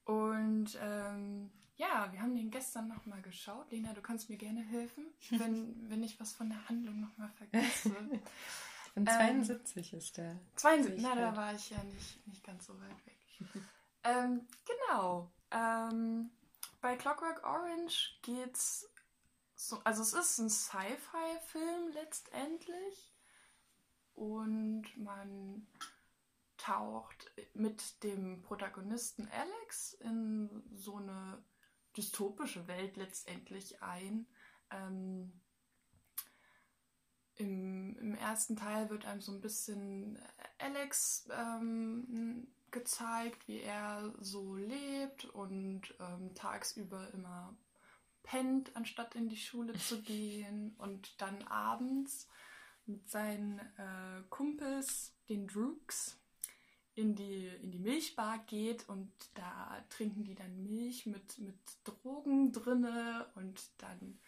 Und 0.06 0.78
ähm, 0.82 1.50
ja, 1.76 2.12
wir 2.12 2.22
haben 2.22 2.36
den 2.36 2.52
gestern 2.52 2.88
nochmal 2.90 3.22
geschaut. 3.22 3.72
Lena, 3.72 3.94
du 3.94 4.02
kannst 4.02 4.30
mir 4.30 4.38
gerne 4.38 4.62
helfen, 4.62 5.06
wenn, 5.32 5.90
wenn 5.90 6.04
ich 6.04 6.20
was 6.20 6.34
von 6.34 6.50
der 6.50 6.70
Handlung 6.70 7.00
nochmal 7.00 7.32
vergesse. 7.32 7.96
Und 8.96 9.10
72 9.10 9.94
ähm, 9.94 9.98
ist 9.98 10.18
der. 10.18 10.40
72, 10.56 11.02
na, 11.02 11.16
da 11.16 11.36
war 11.36 11.56
ich 11.56 11.72
ja 11.72 11.84
nicht, 11.84 12.28
nicht 12.28 12.44
ganz 12.44 12.68
so 12.68 12.80
weit 12.80 13.06
weg. 13.08 13.18
ähm, 14.04 14.48
genau. 14.66 15.32
Ähm, 15.52 16.32
bei 16.82 16.96
Clockwork 16.96 17.44
Orange 17.44 18.20
geht's 18.22 18.90
so, 19.56 19.80
also 19.84 20.02
es 20.02 20.14
ist 20.14 20.40
ein 20.40 20.50
Sci-Fi-Film 20.50 21.94
letztendlich 21.94 23.14
und 24.14 24.86
man 24.98 25.68
taucht 26.58 27.32
mit 27.54 28.04
dem 28.04 28.42
Protagonisten 28.42 29.28
Alex 29.30 29.94
in 29.94 30.64
so 30.74 30.98
eine 30.98 31.44
dystopische 31.96 32.68
Welt 32.68 32.98
letztendlich 32.98 33.82
ein. 33.82 34.28
Ähm, 34.72 35.42
im, 37.36 37.98
im, 37.98 38.16
ersten 38.16 38.56
Teil 38.56 38.90
wird 38.90 39.06
einem 39.06 39.22
so 39.22 39.32
ein 39.32 39.42
bisschen 39.42 40.20
Alex 40.60 41.28
ähm, 41.32 42.48
gezeigt, 42.74 43.48
wie 43.48 43.62
er 43.62 44.14
so 44.20 44.56
lebt 44.56 45.26
und 45.26 45.94
ähm, 46.02 46.36
tagsüber 46.36 47.10
immer 47.14 47.56
pennt, 48.24 48.76
anstatt 48.76 49.16
in 49.16 49.30
die 49.30 49.38
Schule 49.38 49.74
zu 49.78 50.02
gehen 50.02 50.76
und 50.78 51.22
dann 51.22 51.42
abends 51.44 52.28
mit 52.86 53.10
seinen 53.10 53.60
äh, 53.60 54.24
Kumpels, 54.30 55.14
den 55.30 55.48
Drooks, 55.48 56.20
in 56.96 57.16
die, 57.16 57.48
in 57.48 57.72
die 57.72 57.80
Milchbar 57.80 58.40
geht 58.46 58.88
und 58.88 59.12
da 59.34 59.84
trinken 59.90 60.24
die 60.26 60.36
dann 60.36 60.62
Milch 60.62 61.06
mit, 61.06 61.40
mit 61.40 61.58
Drogen 61.84 62.52
drinne 62.52 63.32
und 63.36 63.62
dann 63.80 64.20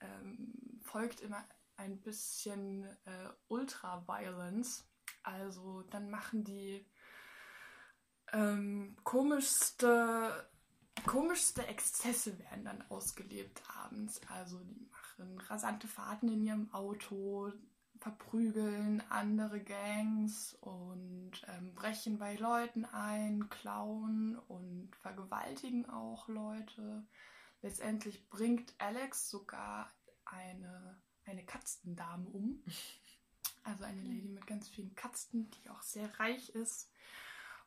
ähm, 0.00 0.80
folgt 0.82 1.20
immer 1.22 1.44
ein 1.76 2.00
bisschen 2.00 2.84
äh, 2.84 3.28
Ultra-Violence. 3.48 4.84
Also 5.24 5.82
dann 5.90 6.08
machen 6.10 6.44
die 6.44 6.84
ähm, 8.32 8.96
komischste, 9.04 10.48
komischste 11.06 11.66
Exzesse 11.66 12.38
werden 12.38 12.64
dann 12.64 12.82
ausgelebt 12.88 13.62
abends. 13.84 14.20
Also 14.28 14.58
die 14.60 14.88
machen 14.90 15.38
rasante 15.40 15.88
Fahrten 15.88 16.28
in 16.28 16.42
ihrem 16.42 16.72
Auto, 16.72 17.52
verprügeln 17.98 19.02
andere 19.10 19.60
Gangs 19.60 20.54
und 20.60 21.32
ähm, 21.46 21.74
brechen 21.74 22.18
bei 22.18 22.34
Leuten 22.34 22.84
ein, 22.84 23.48
klauen 23.48 24.36
und 24.48 24.90
vergewaltigen 24.96 25.88
auch 25.88 26.28
Leute. 26.28 27.06
Letztendlich 27.62 28.28
bringt 28.28 28.74
Alex 28.78 29.30
sogar 29.30 29.92
eine, 30.24 31.00
eine 31.24 31.44
Katzendame 31.44 32.28
um. 32.28 32.62
Also 33.64 33.84
eine 33.84 34.02
Lady 34.02 34.28
mit 34.28 34.44
ganz 34.48 34.68
vielen 34.68 34.96
Katzen, 34.96 35.48
die 35.50 35.70
auch 35.70 35.82
sehr 35.82 36.18
reich 36.18 36.48
ist. 36.48 36.91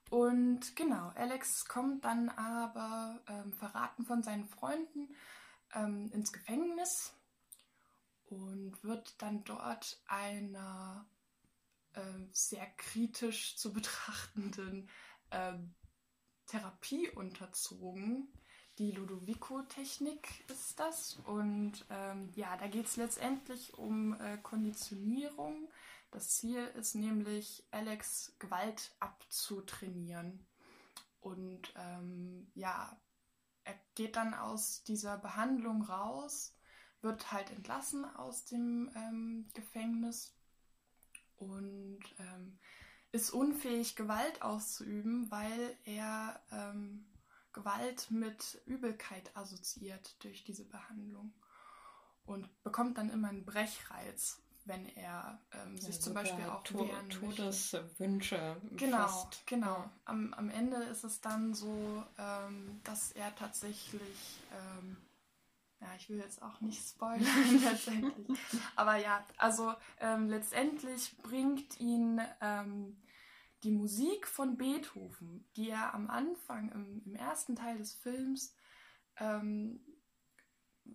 Und 0.09 0.75
genau, 0.75 1.11
Alex 1.15 1.65
kommt 1.65 2.05
dann 2.05 2.29
aber 2.29 3.19
ähm, 3.27 3.53
verraten 3.53 4.05
von 4.05 4.23
seinen 4.23 4.45
Freunden 4.45 5.15
ähm, 5.73 6.11
ins 6.11 6.31
Gefängnis 6.31 7.13
und 8.25 8.83
wird 8.83 9.21
dann 9.21 9.43
dort 9.43 10.01
einer 10.07 11.05
äh, 11.93 12.01
sehr 12.31 12.65
kritisch 12.77 13.57
zu 13.57 13.73
betrachtenden 13.73 14.89
äh, 15.31 15.53
Therapie 16.45 17.09
unterzogen. 17.09 18.27
Die 18.77 18.91
Ludovico-Technik 18.91 20.49
ist 20.49 20.79
das. 20.79 21.15
Und 21.25 21.85
ähm, 21.89 22.29
ja, 22.35 22.57
da 22.57 22.67
geht 22.67 22.85
es 22.85 22.97
letztendlich 22.97 23.73
um 23.77 24.19
äh, 24.19 24.37
Konditionierung. 24.37 25.69
Das 26.15 26.29
Ziel 26.29 26.63
ist 26.77 26.95
nämlich, 26.95 27.67
Alex 27.71 28.37
Gewalt 28.39 28.95
abzutrainieren. 29.01 30.47
Und 31.19 31.73
ähm, 31.75 32.49
ja, 32.53 32.97
er 33.65 33.75
geht 33.95 34.15
dann 34.15 34.33
aus 34.33 34.85
dieser 34.85 35.17
Behandlung 35.17 35.81
raus 35.81 36.55
wird 37.01 37.33
halt 37.33 37.51
entlassen 37.51 38.05
aus 38.15 38.45
dem 38.45 38.89
ähm, 38.95 39.49
Gefängnis 39.53 40.33
und 41.35 41.99
ähm, 42.17 42.59
ist 43.11 43.31
unfähig, 43.31 43.97
Gewalt 43.97 44.41
auszuüben, 44.41 45.29
weil 45.29 45.77
er 45.83 46.41
ähm, 46.49 47.05
Gewalt 47.51 48.09
mit 48.09 48.61
Übelkeit 48.65 49.35
assoziiert 49.35 50.15
durch 50.23 50.45
diese 50.45 50.63
Behandlung 50.63 51.33
und 52.25 52.63
bekommt 52.63 52.97
dann 52.97 53.09
immer 53.09 53.27
einen 53.27 53.45
Brechreiz, 53.45 54.44
wenn 54.65 54.87
er 54.95 55.39
ähm, 55.53 55.77
sich 55.77 55.95
ja, 55.95 56.01
zum 56.01 56.13
Beispiel 56.13 56.45
auch 56.45 56.63
to 56.63 56.89
Todeswünsche. 57.09 58.57
Genau, 58.71 58.97
fast. 58.97 59.45
genau. 59.45 59.89
Am, 60.05 60.33
am 60.33 60.49
Ende 60.49 60.77
ist 60.77 61.03
es 61.03 61.21
dann 61.21 61.53
so, 61.53 62.03
ähm, 62.17 62.81
dass 62.83 63.11
er 63.11 63.33
tatsächlich 63.35 64.41
ähm, 64.51 64.97
ja, 65.81 65.87
ich 65.97 66.09
will 66.09 66.17
jetzt 66.17 66.41
auch 66.41 66.61
nicht 66.61 66.81
spoilern 66.81 67.59
letztendlich. 67.63 68.39
Aber 68.75 68.95
ja, 68.95 69.23
also 69.37 69.73
ähm, 69.99 70.29
letztendlich 70.29 71.15
bringt 71.17 71.79
ihn 71.79 72.21
ähm, 72.41 72.97
die 73.63 73.71
Musik 73.71 74.27
von 74.27 74.57
Beethoven, 74.57 75.47
die 75.55 75.69
er 75.69 75.93
am 75.93 76.09
Anfang, 76.09 76.71
im, 76.71 77.01
im 77.05 77.15
ersten 77.15 77.55
Teil 77.55 77.77
des 77.77 77.93
Films, 77.93 78.55
ähm, 79.17 79.79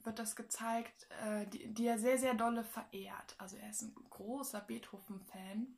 wird 0.05 0.19
das 0.19 0.37
gezeigt, 0.37 1.07
äh, 1.25 1.47
die, 1.47 1.73
die, 1.73 1.87
er 1.87 1.99
sehr, 1.99 2.19
sehr 2.19 2.35
dolle 2.35 2.65
verehrt. 2.65 3.35
Also 3.39 3.57
er 3.57 3.71
ist 3.71 3.83
ein 3.83 3.95
großer 4.11 4.61
Beethoven-Fan. 4.61 5.77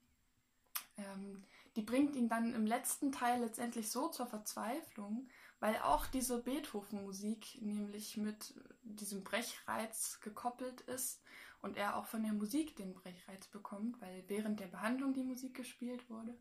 Ähm, 0.99 1.45
die 1.77 1.83
bringt 1.83 2.17
ihn 2.17 2.29
dann 2.29 2.55
im 2.55 2.67
letzten 2.67 3.13
Teil 3.13 3.41
letztendlich 3.41 3.91
so 3.91 4.09
zur 4.09 4.27
Verzweiflung, 4.27 5.29
weil 5.61 5.77
auch 5.77 6.07
diese 6.07 6.43
Beethoven-Musik 6.43 7.63
nämlich 7.63 8.17
mit 8.17 8.55
diesem 8.83 9.25
Brechreiz 9.25 10.21
gekoppelt 10.21 10.83
ist 10.83 11.23
und 11.63 11.77
er 11.77 11.97
auch 11.97 12.07
von 12.07 12.23
der 12.23 12.33
Musik 12.33 12.77
den 12.77 12.93
Brechreiz 12.93 13.47
bekommt, 13.47 14.01
weil 14.01 14.25
während 14.29 14.61
der 14.61 14.67
Behandlung 14.67 15.15
die 15.15 15.23
Musik 15.23 15.55
gespielt 15.55 16.11
wurde 16.11 16.37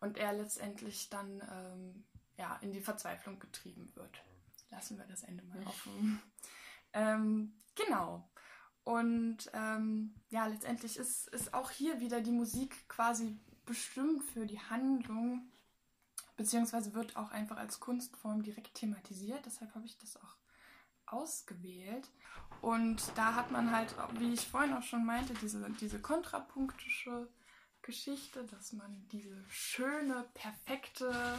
und 0.00 0.16
er 0.16 0.32
letztendlich 0.32 1.10
dann 1.10 1.42
ähm, 1.50 2.04
ja, 2.38 2.56
in 2.62 2.72
die 2.72 2.80
Verzweiflung 2.80 3.38
getrieben 3.38 3.90
wird. 3.94 4.22
Lassen 4.70 4.98
wir 4.98 5.06
das 5.06 5.22
Ende 5.22 5.44
mal 5.44 5.62
offen. 5.66 6.20
ähm, 6.92 7.54
genau. 7.74 8.28
Und 8.84 9.50
ähm, 9.52 10.14
ja, 10.28 10.46
letztendlich 10.46 10.96
ist, 10.96 11.28
ist 11.28 11.54
auch 11.54 11.70
hier 11.70 12.00
wieder 12.00 12.20
die 12.20 12.30
Musik 12.30 12.88
quasi 12.88 13.36
bestimmt 13.64 14.22
für 14.22 14.46
die 14.46 14.60
Handlung, 14.60 15.50
beziehungsweise 16.36 16.94
wird 16.94 17.16
auch 17.16 17.30
einfach 17.30 17.56
als 17.56 17.80
Kunstform 17.80 18.42
direkt 18.42 18.74
thematisiert. 18.74 19.44
Deshalb 19.44 19.74
habe 19.74 19.86
ich 19.86 19.98
das 19.98 20.16
auch 20.16 20.36
ausgewählt. 21.06 22.08
Und 22.60 23.02
da 23.16 23.34
hat 23.34 23.50
man 23.50 23.70
halt, 23.70 23.94
wie 24.18 24.32
ich 24.32 24.46
vorhin 24.46 24.72
auch 24.72 24.82
schon 24.82 25.04
meinte, 25.04 25.34
diese, 25.34 25.68
diese 25.80 26.00
kontrapunktische 26.00 27.28
Geschichte, 27.82 28.44
dass 28.44 28.72
man 28.72 29.06
diese 29.08 29.44
schöne, 29.48 30.26
perfekte, 30.34 31.38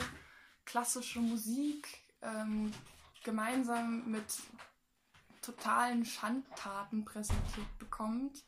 klassische 0.65 1.19
Musik 1.19 1.87
ähm, 2.21 2.73
gemeinsam 3.27 4.09
mit 4.09 4.23
totalen 5.41 6.05
Schandtaten 6.05 7.03
präsentiert 7.03 7.77
bekommt, 7.77 8.45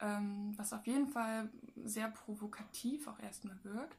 ähm, 0.00 0.54
was 0.56 0.72
auf 0.72 0.86
jeden 0.86 1.08
Fall 1.08 1.50
sehr 1.84 2.08
provokativ 2.08 3.06
auch 3.06 3.18
erstmal 3.18 3.62
wirkt. 3.64 3.98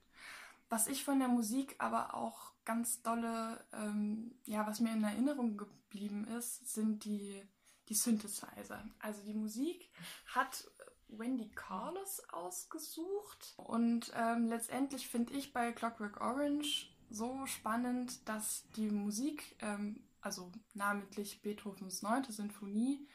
Was 0.67 0.87
ich 0.87 1.03
von 1.03 1.19
der 1.19 1.27
Musik 1.27 1.75
aber 1.77 2.15
auch 2.15 2.53
ganz 2.65 3.03
dolle, 3.03 3.63
ähm, 3.71 4.33
ja, 4.45 4.65
was 4.65 4.79
mir 4.79 4.93
in 4.93 5.03
Erinnerung 5.03 5.57
geblieben 5.57 6.25
ist, 6.25 6.73
sind 6.73 7.05
die, 7.05 7.43
die 7.87 7.93
Synthesizer. 7.93 8.83
Also 8.97 9.21
die 9.21 9.35
Musik 9.35 9.91
hat 10.33 10.71
Wendy 11.07 11.51
Carlos 11.51 12.19
ausgesucht 12.31 13.53
und 13.57 14.11
ähm, 14.15 14.47
letztendlich 14.47 15.07
finde 15.07 15.33
ich 15.33 15.53
bei 15.53 15.71
Clockwork 15.71 16.19
Orange 16.19 16.95
so 17.09 17.45
spannend, 17.45 18.27
dass 18.27 18.65
die 18.75 18.89
Musik, 18.89 19.55
ähm, 19.59 20.04
also 20.25 20.51
namentlich 20.73 21.41
Beethovens 21.41 22.01
9. 22.01 22.25
Sinfonie, 22.25 23.07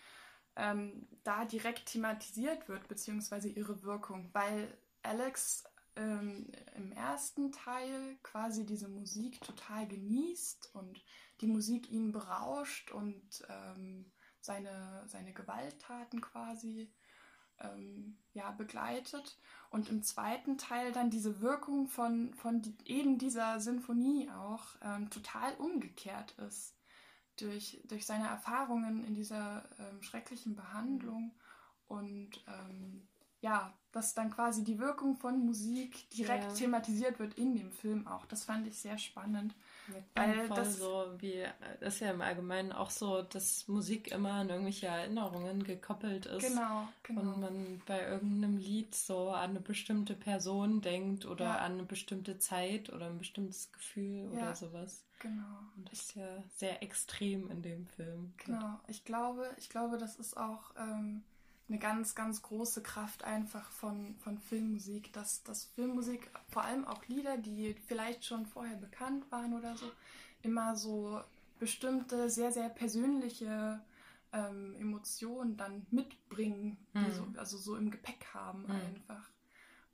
ähm, 0.57 1.09
da 1.25 1.45
direkt 1.45 1.87
thematisiert 1.87 2.69
wird, 2.69 2.89
beziehungsweise 2.89 3.49
ihre 3.49 3.83
Wirkung, 3.83 4.31
weil 4.33 4.77
Alex 5.03 5.65
ähm, 5.97 6.51
im 6.77 6.93
ersten 6.93 7.53
Teil 7.53 8.17
quasi 8.23 8.65
diese 8.65 8.89
Musik 8.89 9.41
total 9.41 9.87
genießt 9.89 10.71
und 10.75 11.03
die 11.41 11.47
Musik 11.47 11.91
ihn 11.91 12.13
berauscht 12.13 12.91
und 12.93 13.43
ähm, 13.49 14.11
seine, 14.41 15.05
seine 15.09 15.33
Gewalttaten 15.33 16.21
quasi 16.21 16.93
ähm, 17.61 18.19
ja, 18.33 18.51
begleitet. 18.53 19.39
Und 19.71 19.89
im 19.89 20.03
zweiten 20.03 20.59
Teil 20.59 20.93
dann 20.93 21.11
diese 21.11 21.41
Wirkung 21.41 21.89
von, 21.89 22.35
von 22.35 22.63
die, 22.63 22.77
eben 22.85 23.19
dieser 23.19 23.61
Sinfonie 23.61 24.31
auch 24.31 24.67
ähm, 24.83 25.11
total 25.11 25.55
umgekehrt 25.57 26.33
ist. 26.39 26.80
Durch, 27.41 27.81
durch 27.85 28.07
seine 28.07 28.29
Erfahrungen 28.29 29.05
in 29.05 29.15
dieser 29.15 29.65
ähm, 29.79 30.03
schrecklichen 30.03 30.57
Behandlung 30.57 31.33
und 31.89 32.45
ähm, 32.47 33.09
ja, 33.41 33.73
dass 33.93 34.15
dann 34.15 34.31
quasi 34.31 34.63
die 34.63 34.79
Wirkung 34.79 35.17
von 35.17 35.45
Musik 35.45 36.09
direkt 36.11 36.45
ja. 36.45 36.53
thematisiert 36.53 37.19
wird 37.19 37.35
in 37.35 37.57
dem 37.57 37.73
Film 37.73 38.07
auch. 38.07 38.27
Das 38.27 38.45
fand 38.45 38.67
ich 38.67 38.79
sehr 38.79 38.99
spannend. 38.99 39.55
Weil 40.15 40.49
das 40.49 40.79
so 40.79 41.07
wie 41.19 41.45
das 41.81 41.95
ist 41.95 42.01
ja 42.01 42.11
im 42.11 42.21
Allgemeinen 42.21 42.73
auch 42.73 42.91
so, 42.91 43.23
dass 43.23 43.67
Musik 43.69 44.11
immer 44.11 44.33
an 44.33 44.49
irgendwelche 44.49 44.87
Erinnerungen 44.87 45.65
gekoppelt 45.65 46.27
ist. 46.27 46.47
Genau, 46.47 46.89
genau. 47.03 47.21
Und 47.21 47.41
man 47.41 47.83
bei 47.87 48.07
irgendeinem 48.07 48.57
Lied 48.57 48.95
so 48.95 49.31
an 49.31 49.51
eine 49.51 49.61
bestimmte 49.61 50.15
Person 50.15 50.81
denkt 50.81 51.27
oder 51.27 51.45
ja. 51.45 51.59
an 51.59 51.73
eine 51.73 51.85
bestimmte 51.85 52.39
Zeit 52.39 52.93
oder 52.93 53.07
ein 53.07 53.19
bestimmtes 53.19 53.73
Gefühl 53.73 54.31
ja, 54.33 54.43
oder 54.43 54.55
sowas. 54.55 55.05
Genau. 55.21 55.59
Und 55.77 55.91
das 55.91 56.01
ist 56.01 56.15
ja 56.17 56.43
sehr 56.57 56.83
extrem 56.83 57.51
in 57.51 57.63
dem 57.63 57.87
Film. 57.87 58.33
Genau. 58.39 58.81
Ich 58.89 59.05
glaube, 59.05 59.51
ich 59.59 59.69
glaube, 59.69 59.99
das 59.99 60.17
ist 60.17 60.37
auch 60.37 60.73
ähm, 60.79 61.23
eine 61.71 61.79
ganz, 61.79 62.15
ganz 62.17 62.43
große 62.43 62.83
Kraft 62.83 63.23
einfach 63.23 63.71
von, 63.71 64.17
von 64.19 64.39
Filmmusik, 64.39 65.13
dass, 65.13 65.45
dass 65.45 65.67
Filmmusik, 65.67 66.29
vor 66.49 66.65
allem 66.65 66.85
auch 66.85 67.07
Lieder, 67.07 67.39
die 67.39 67.75
vielleicht 67.87 68.25
schon 68.25 68.45
vorher 68.45 68.77
bekannt 68.77 69.31
waren 69.31 69.55
oder 69.55 69.77
so, 69.77 69.87
immer 70.43 70.75
so 70.75 71.21
bestimmte, 71.61 72.29
sehr, 72.29 72.51
sehr 72.51 72.69
persönliche 72.71 73.81
ähm, 74.33 74.75
Emotionen 74.77 75.57
dann 75.57 75.87
mitbringen, 75.91 76.77
mhm. 76.93 77.13
so, 77.13 77.27
also 77.39 77.57
so 77.57 77.77
im 77.77 77.91
Gepäck 77.91 78.27
haben 78.35 78.63
mhm. 78.63 78.73
einfach. 78.73 79.31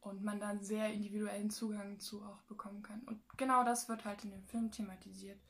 Und 0.00 0.22
man 0.22 0.40
dann 0.40 0.62
sehr 0.62 0.92
individuellen 0.92 1.50
Zugang 1.50 1.98
zu 1.98 2.22
auch 2.22 2.40
bekommen 2.42 2.82
kann. 2.82 3.00
Und 3.02 3.20
genau 3.36 3.64
das 3.64 3.88
wird 3.88 4.04
halt 4.04 4.24
in 4.24 4.30
dem 4.30 4.44
Film 4.44 4.70
thematisiert. 4.70 5.40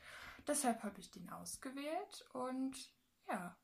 Deshalb 0.46 0.82
habe 0.82 0.98
ich 0.98 1.10
den 1.10 1.28
ausgewählt 1.30 2.26
und 2.32 2.74
ja, 3.28 3.54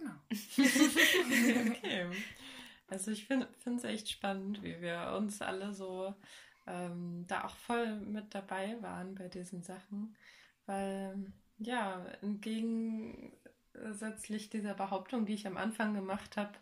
Genau. 0.00 0.14
okay. 1.70 2.06
Also 2.88 3.10
ich 3.10 3.26
finde 3.26 3.48
es 3.76 3.84
echt 3.84 4.10
spannend, 4.10 4.62
wie 4.62 4.80
wir 4.80 5.14
uns 5.16 5.42
alle 5.42 5.72
so 5.72 6.14
ähm, 6.66 7.24
da 7.26 7.44
auch 7.44 7.56
voll 7.56 7.96
mit 8.00 8.34
dabei 8.34 8.76
waren 8.80 9.14
bei 9.14 9.28
diesen 9.28 9.62
Sachen. 9.62 10.16
Weil, 10.66 11.32
ja, 11.58 12.04
entgegensätzlich 12.22 14.50
dieser 14.50 14.74
Behauptung, 14.74 15.26
die 15.26 15.34
ich 15.34 15.46
am 15.46 15.56
Anfang 15.56 15.94
gemacht 15.94 16.36
habe, 16.36 16.52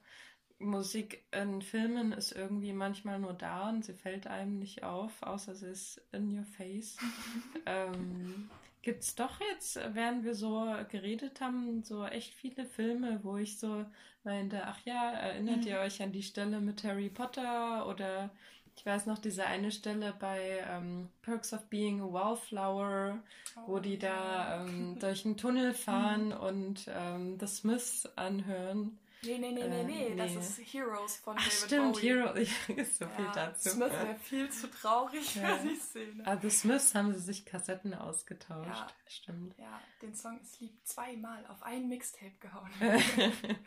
Musik 0.61 1.25
in 1.31 1.63
Filmen 1.63 2.13
ist 2.13 2.33
irgendwie 2.33 2.73
manchmal 2.73 3.21
nur 3.21 3.33
da 3.33 3.69
und 3.69 3.85
sie 3.85 3.95
fällt 3.95 4.27
einem 4.27 4.59
nicht 4.59 4.83
auf, 4.83 5.23
außer 5.23 5.55
sie 5.55 5.69
ist 5.69 6.03
in 6.11 6.37
your 6.37 6.45
face. 6.45 6.97
ähm, 7.67 8.51
Gibt 8.89 9.03
es 9.03 9.15
doch 9.15 9.39
jetzt, 9.53 9.79
während 9.93 10.25
wir 10.25 10.35
so 10.35 10.67
geredet 10.89 11.43
haben, 11.43 11.83
so 11.83 12.07
echt 12.07 12.33
viele 12.33 12.65
Filme, 12.65 13.21
wo 13.23 13.37
ich 13.37 13.59
so 13.59 13.85
meinte, 14.25 14.63
ach 14.65 14.79
ja, 14.87 15.11
erinnert 15.13 15.59
mhm. 15.59 15.67
ihr 15.67 15.81
euch 15.81 16.03
an 16.03 16.11
die 16.11 16.23
Stelle 16.23 16.59
mit 16.59 16.85
Harry 16.85 17.11
Potter 17.11 17.87
oder 17.87 18.31
ich 18.75 18.87
weiß 18.87 19.05
noch 19.05 19.19
diese 19.19 19.45
eine 19.45 19.73
Stelle 19.73 20.15
bei 20.19 20.65
ähm, 20.71 21.11
Perks 21.21 21.53
of 21.53 21.67
Being 21.67 22.01
a 22.01 22.11
Wallflower, 22.11 23.19
oh, 23.57 23.61
wo 23.67 23.79
die 23.79 23.99
da 23.99 24.63
ähm, 24.65 24.99
durch 24.99 25.27
einen 25.27 25.37
Tunnel 25.37 25.75
fahren 25.75 26.33
und 26.49 26.87
ähm, 26.89 27.37
The 27.39 27.47
Smiths 27.47 28.09
anhören. 28.17 28.99
Nee, 29.23 29.39
nee, 29.39 29.51
nee, 29.51 29.67
nee, 29.67 29.83
nee, 29.83 30.17
das 30.17 30.35
ist 30.37 30.73
Heroes 30.73 31.17
von 31.17 31.37
Ach, 31.37 31.43
David 31.43 31.67
stimmt, 31.67 31.93
Bowie. 31.95 32.07
Heroes, 32.07 32.99
so 32.99 33.05
ja, 33.05 33.11
viel 33.11 33.27
dazu. 33.35 33.69
Smith 33.71 33.91
wäre 33.91 34.17
viel 34.23 34.51
zu 34.51 34.71
traurig 34.71 35.35
ja. 35.35 35.57
für 35.57 35.69
die 35.69 35.75
Szene. 35.75 36.27
Aber 36.27 36.41
The 36.41 36.51
Smiths 36.51 36.95
haben 36.95 37.13
sie 37.13 37.21
sich 37.21 37.45
Kassetten 37.45 37.95
ausgetauscht, 37.95 38.69
ja. 38.69 38.89
stimmt. 39.09 39.59
Ja, 39.59 39.81
den 40.03 40.15
Song 40.15 40.39
ist 40.41 40.61
lieb 40.61 40.73
zweimal 40.85 41.45
auf 41.47 41.63
ein 41.65 41.89
Mixtape 41.89 42.37
gehauen. 42.39 42.71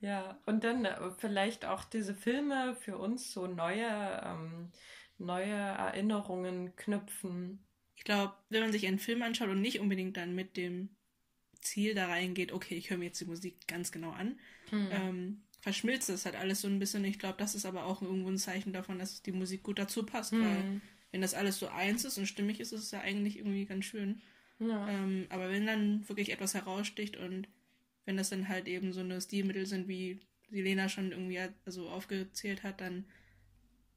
ja, 0.00 0.38
und 0.44 0.62
dann 0.62 0.84
äh, 0.84 1.10
vielleicht 1.16 1.64
auch 1.64 1.84
diese 1.84 2.14
Filme 2.14 2.74
für 2.74 2.98
uns 2.98 3.32
so 3.32 3.46
neue, 3.46 4.20
ähm, 4.24 4.72
neue 5.16 5.54
Erinnerungen 5.54 6.76
knüpfen. 6.76 7.64
Ich 7.94 8.04
glaube, 8.04 8.34
wenn 8.50 8.60
man 8.60 8.72
sich 8.72 8.86
einen 8.86 8.98
Film 8.98 9.22
anschaut 9.22 9.48
und 9.48 9.62
nicht 9.62 9.80
unbedingt 9.80 10.18
dann 10.18 10.34
mit 10.34 10.58
dem 10.58 10.94
Ziel 11.62 11.94
da 11.94 12.06
reingeht, 12.06 12.52
okay, 12.52 12.74
ich 12.74 12.90
höre 12.90 12.98
mir 12.98 13.06
jetzt 13.06 13.20
die 13.20 13.26
Musik 13.26 13.66
ganz 13.66 13.92
genau 13.92 14.10
an, 14.10 14.38
hm. 14.70 14.88
ähm, 14.90 15.42
verschmilzt 15.60 16.08
das 16.08 16.26
halt 16.26 16.36
alles 16.36 16.60
so 16.60 16.68
ein 16.68 16.78
bisschen. 16.78 17.04
Ich 17.04 17.18
glaube, 17.18 17.38
das 17.38 17.54
ist 17.54 17.64
aber 17.64 17.84
auch 17.86 18.02
irgendwo 18.02 18.28
ein 18.28 18.38
Zeichen 18.38 18.72
davon, 18.72 18.98
dass 18.98 19.22
die 19.22 19.32
Musik 19.32 19.62
gut 19.62 19.78
dazu 19.78 20.04
passt, 20.04 20.32
hm. 20.32 20.44
weil 20.44 20.80
wenn 21.12 21.20
das 21.20 21.34
alles 21.34 21.58
so 21.58 21.68
eins 21.68 22.04
ist 22.04 22.18
und 22.18 22.26
stimmig 22.26 22.60
ist, 22.60 22.72
ist 22.72 22.82
es 22.82 22.90
ja 22.90 23.00
eigentlich 23.00 23.38
irgendwie 23.38 23.64
ganz 23.64 23.84
schön. 23.84 24.20
Ja. 24.58 24.88
Ähm, 24.88 25.26
aber 25.28 25.50
wenn 25.50 25.66
dann 25.66 26.08
wirklich 26.08 26.32
etwas 26.32 26.54
heraussticht 26.54 27.16
und 27.16 27.48
wenn 28.04 28.16
das 28.16 28.30
dann 28.30 28.48
halt 28.48 28.68
eben 28.68 28.92
so 28.92 29.00
eine 29.00 29.20
Stilmittel 29.20 29.66
sind, 29.66 29.88
wie 29.88 30.20
Lena 30.50 30.88
schon 30.88 31.12
irgendwie 31.12 31.40
also 31.64 31.88
aufgezählt 31.88 32.62
hat, 32.62 32.80
dann 32.80 33.04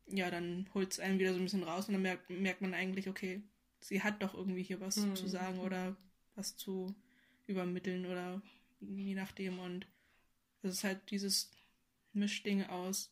ja, 0.07 0.30
dann 0.30 0.68
holt 0.74 0.91
es 0.91 0.99
einen 0.99 1.20
wieder 1.20 1.34
so 1.34 1.39
ein 1.39 1.45
bisschen 1.45 1.63
raus 1.63 1.88
und 1.88 1.93
dann 1.93 2.01
merkt, 2.01 2.30
merkt 2.30 2.61
man 2.61 2.74
eigentlich, 2.74 3.09
okay, 3.09 3.41
sie 3.80 4.03
hat 4.03 4.22
doch 4.22 4.34
irgendwie 4.34 4.63
hier 4.63 4.80
was 4.80 4.97
hm. 4.97 5.16
zu 5.16 5.28
sagen 5.28 5.59
oder 5.59 5.95
was 6.36 6.57
zu 6.57 6.93
übermitteln 7.48 8.06
oder 8.06 8.41
je 8.80 9.16
nachdem. 9.16 9.60
Und 9.60 9.88
es 10.62 10.76
ist 10.76 10.84
halt 10.84 11.10
dieses 11.12 11.52
Mischding 12.14 12.64
aus, 12.66 13.12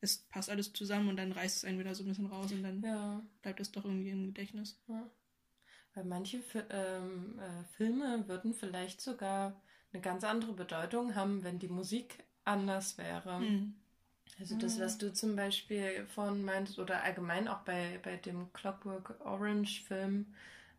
es 0.00 0.18
passt 0.18 0.50
alles 0.50 0.72
zusammen 0.72 1.08
und 1.08 1.16
dann 1.16 1.32
reißt 1.32 1.56
es 1.56 1.64
einen 1.64 1.78
wieder 1.78 1.94
so 1.94 2.04
ein 2.04 2.08
bisschen 2.08 2.26
raus 2.26 2.52
und 2.52 2.62
dann 2.62 2.82
ja. 2.82 3.22
bleibt 3.42 3.60
es 3.60 3.72
doch 3.72 3.84
irgendwie 3.84 4.10
im 4.10 4.26
Gedächtnis. 4.26 4.78
Ja. 4.86 5.10
Weil 5.94 6.04
manche 6.04 6.42
ähm, 6.70 7.38
äh, 7.38 7.64
Filme 7.76 8.28
würden 8.28 8.52
vielleicht 8.52 9.00
sogar 9.00 9.60
eine 9.92 10.02
ganz 10.02 10.24
andere 10.24 10.52
Bedeutung 10.52 11.14
haben, 11.14 11.44
wenn 11.44 11.58
die 11.58 11.68
Musik 11.68 12.24
anders 12.44 12.98
wäre. 12.98 13.40
Mhm. 13.40 13.74
Also 14.38 14.58
das, 14.58 14.80
was 14.80 14.98
du 14.98 15.12
zum 15.12 15.36
Beispiel 15.36 16.06
vorhin 16.06 16.44
meintest, 16.44 16.78
oder 16.78 17.02
allgemein 17.02 17.46
auch 17.46 17.60
bei, 17.60 18.00
bei 18.02 18.16
dem 18.16 18.52
Clockwork 18.52 19.20
Orange 19.24 19.82
Film, 19.82 20.26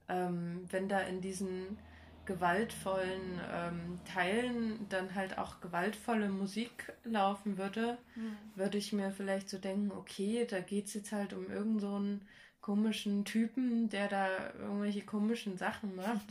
ähm, 0.09 0.65
wenn 0.69 0.89
da 0.89 0.99
in 0.99 1.21
diesen 1.21 1.77
gewaltvollen 2.25 3.39
ähm, 3.51 3.99
Teilen 4.05 4.87
dann 4.89 5.15
halt 5.15 5.37
auch 5.37 5.61
gewaltvolle 5.61 6.29
Musik 6.29 6.93
laufen 7.03 7.57
würde, 7.57 7.97
Mhm. 8.15 8.37
würde 8.55 8.77
ich 8.77 8.93
mir 8.93 9.11
vielleicht 9.11 9.49
so 9.49 9.57
denken, 9.57 9.91
okay, 9.91 10.45
da 10.49 10.59
geht 10.61 10.85
es 10.87 10.93
jetzt 10.93 11.11
halt 11.11 11.33
um 11.33 11.49
irgendeinen 11.51 11.79
so 11.79 11.95
einen 11.95 12.27
komischen 12.61 13.25
Typen, 13.25 13.89
der 13.89 14.07
da 14.07 14.53
irgendwelche 14.53 15.03
komischen 15.05 15.57
Sachen 15.57 15.95
macht. 15.95 16.25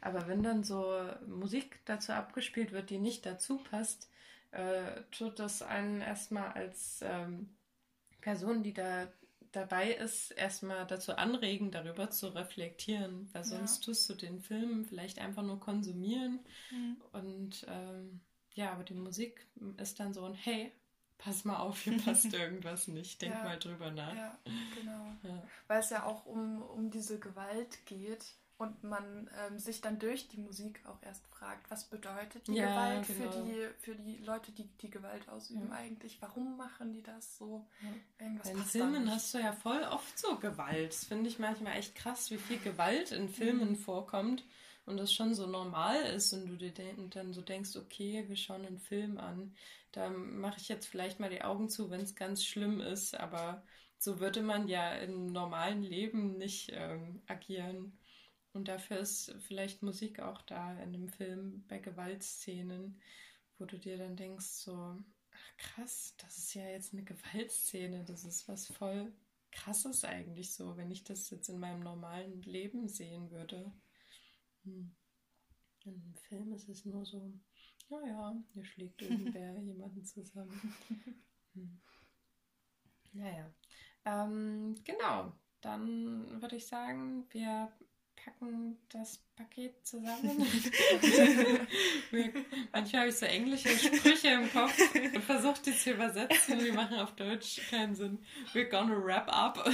Aber 0.00 0.26
wenn 0.28 0.42
dann 0.42 0.64
so 0.64 0.84
Musik 1.26 1.80
dazu 1.84 2.12
abgespielt 2.12 2.72
wird, 2.72 2.90
die 2.90 2.98
nicht 2.98 3.26
dazu 3.26 3.58
passt, 3.58 4.08
äh, 4.52 5.02
tut 5.10 5.38
das 5.38 5.62
einen 5.62 6.00
erstmal 6.00 6.52
als 6.52 7.00
ähm, 7.02 7.48
Person, 8.20 8.62
die 8.62 8.74
da 8.74 9.08
dabei 9.56 9.92
ist, 9.92 10.30
erstmal 10.32 10.86
dazu 10.86 11.16
anregen, 11.16 11.70
darüber 11.70 12.10
zu 12.10 12.28
reflektieren. 12.28 13.28
Weil 13.32 13.42
Ja. 13.42 13.48
sonst 13.48 13.80
tust 13.84 14.08
du 14.10 14.14
den 14.14 14.40
Film 14.40 14.84
vielleicht 14.84 15.18
einfach 15.18 15.42
nur 15.42 15.58
konsumieren 15.60 16.40
Mhm. 16.70 16.96
und 17.12 17.66
ähm, 17.68 18.20
ja, 18.54 18.72
aber 18.72 18.84
die 18.84 18.94
Musik 18.94 19.46
ist 19.76 20.00
dann 20.00 20.14
so 20.14 20.24
ein 20.24 20.34
Hey, 20.34 20.72
pass 21.18 21.44
mal 21.44 21.58
auf, 21.58 21.80
hier 21.80 21.96
passt 21.98 22.32
irgendwas 22.34 22.88
nicht. 22.88 23.20
Denk 23.22 23.34
Ja. 23.34 23.44
mal 23.44 23.58
drüber 23.58 23.90
nach. 23.90 24.14
Ja, 24.14 24.38
genau. 24.74 25.06
Ja. 25.22 25.42
Weil 25.66 25.80
es 25.80 25.90
ja 25.90 26.04
auch 26.04 26.26
um, 26.26 26.62
um 26.62 26.90
diese 26.90 27.18
Gewalt 27.18 27.84
geht 27.86 28.24
und 28.58 28.82
man 28.84 29.30
ähm, 29.46 29.58
sich 29.58 29.80
dann 29.80 29.98
durch 29.98 30.28
die 30.28 30.38
Musik 30.38 30.80
auch 30.86 31.02
erst 31.02 31.26
fragt, 31.28 31.70
was 31.70 31.84
bedeutet 31.90 32.48
die 32.48 32.56
Ja, 32.56 32.58
Gewalt 32.58 33.06
genau. 33.06 33.06
für, 33.06 33.28
die, 33.28 33.68
für 33.78 33.94
die 33.94 34.16
Leute, 34.18 34.52
die 34.52 34.66
die 34.80 34.90
Gewalt 34.90 35.28
ausüben 35.28 35.70
Ja. 35.70 35.72
eigentlich? 35.72 36.20
Warum 36.22 36.56
machen 36.56 36.92
die 36.92 37.02
das 37.02 37.36
so? 37.38 37.66
Irgendwas 38.18 38.52
In 38.52 38.64
Filmen 38.64 39.10
hast 39.10 39.34
du 39.34 39.38
ja 39.38 39.52
voll 39.52 39.82
oft 39.82 40.18
so 40.18 40.36
Gewalt. 40.38 40.90
Das 40.92 41.04
finde 41.04 41.28
ich 41.28 41.38
manchmal 41.38 41.76
echt 41.76 41.94
krass, 41.94 42.30
wie 42.30 42.38
viel 42.38 42.58
Gewalt 42.58 43.10
in 43.12 43.28
Filmen 43.28 43.74
Mhm. 43.74 43.76
vorkommt 43.76 44.44
und 44.86 44.96
das 44.98 45.12
schon 45.12 45.34
so 45.34 45.46
normal 45.46 46.00
ist 46.14 46.32
und 46.32 46.46
du 46.46 46.56
dir 46.56 46.72
dann 47.10 47.32
so 47.34 47.42
denkst, 47.42 47.76
okay, 47.76 48.24
wir 48.28 48.36
schauen 48.36 48.64
einen 48.64 48.78
Film 48.78 49.18
an. 49.18 49.54
Da 49.92 50.08
mache 50.10 50.58
ich 50.60 50.68
jetzt 50.68 50.86
vielleicht 50.86 51.18
mal 51.20 51.28
die 51.30 51.42
Augen 51.42 51.68
zu, 51.68 51.90
wenn 51.90 52.00
es 52.02 52.14
ganz 52.14 52.44
schlimm 52.44 52.80
ist, 52.80 53.14
aber 53.18 53.62
so 53.98 54.20
würde 54.20 54.42
man 54.42 54.68
ja 54.68 54.92
im 54.94 55.26
normalen 55.26 55.82
Leben 55.82 56.38
nicht 56.38 56.70
ähm, 56.72 57.22
agieren. 57.26 57.98
Und 58.56 58.68
dafür 58.68 59.00
ist 59.00 59.34
vielleicht 59.40 59.82
Musik 59.82 60.18
auch 60.18 60.40
da 60.40 60.72
in 60.72 60.94
einem 60.94 61.08
Film 61.10 61.62
bei 61.68 61.78
Gewaltszenen, 61.78 62.98
wo 63.58 63.66
du 63.66 63.78
dir 63.78 63.98
dann 63.98 64.16
denkst, 64.16 64.46
so, 64.46 64.96
ach 65.30 65.56
krass, 65.58 66.14
das 66.16 66.38
ist 66.38 66.54
ja 66.54 66.66
jetzt 66.66 66.94
eine 66.94 67.04
Gewaltszene, 67.04 68.02
das 68.04 68.24
ist 68.24 68.48
was 68.48 68.66
voll 68.68 69.12
krasses 69.52 70.04
eigentlich 70.04 70.54
so, 70.54 70.74
wenn 70.78 70.90
ich 70.90 71.04
das 71.04 71.28
jetzt 71.28 71.50
in 71.50 71.60
meinem 71.60 71.80
normalen 71.80 72.40
Leben 72.42 72.88
sehen 72.88 73.30
würde. 73.30 73.70
Hm. 74.64 74.94
In 75.84 75.94
einem 75.94 76.14
Film 76.14 76.52
ist 76.54 76.68
es 76.70 76.86
nur 76.86 77.04
so, 77.04 77.30
naja, 77.90 78.34
hier 78.54 78.64
schlägt 78.64 79.02
irgendwer 79.02 79.58
jemanden 79.60 80.02
zusammen. 80.02 80.74
Hm. 81.52 81.80
Naja. 83.12 83.52
Ähm, 84.06 84.74
genau. 84.82 85.32
Dann 85.60 86.40
würde 86.40 86.56
ich 86.56 86.66
sagen, 86.66 87.26
wir 87.30 87.72
packen 88.26 88.76
das 88.88 89.18
Paket 89.36 89.86
zusammen. 89.86 90.38
manchmal 92.72 93.00
habe 93.02 93.10
ich 93.10 93.16
so 93.16 93.26
englische 93.26 93.68
Sprüche 93.68 94.28
im 94.28 94.50
Kopf 94.50 94.76
und 94.94 95.22
versuche 95.22 95.62
die 95.64 95.72
zu 95.72 95.92
übersetzen. 95.92 96.58
Die 96.58 96.72
machen 96.72 96.98
auf 96.98 97.14
Deutsch 97.14 97.60
keinen 97.70 97.94
Sinn. 97.94 98.18
We're 98.52 98.68
gonna 98.68 98.96
wrap 98.96 99.28
up. 99.28 99.64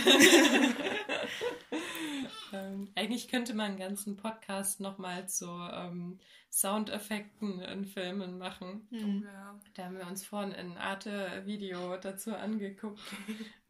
ähm, 2.52 2.90
eigentlich 2.94 3.28
könnte 3.28 3.54
man 3.54 3.70
einen 3.70 3.78
ganzen 3.78 4.16
Podcast 4.16 4.80
nochmal 4.80 5.28
zu 5.28 5.46
ähm, 5.46 6.18
Soundeffekten 6.50 7.60
in 7.60 7.86
Filmen 7.86 8.36
machen. 8.36 8.86
Mhm. 8.90 9.22
Ja. 9.24 9.58
Da 9.74 9.84
haben 9.84 9.96
wir 9.96 10.06
uns 10.06 10.26
vorhin 10.26 10.52
ein 10.52 10.76
Arte-Video 10.76 11.96
dazu 11.96 12.34
angeguckt. 12.34 13.00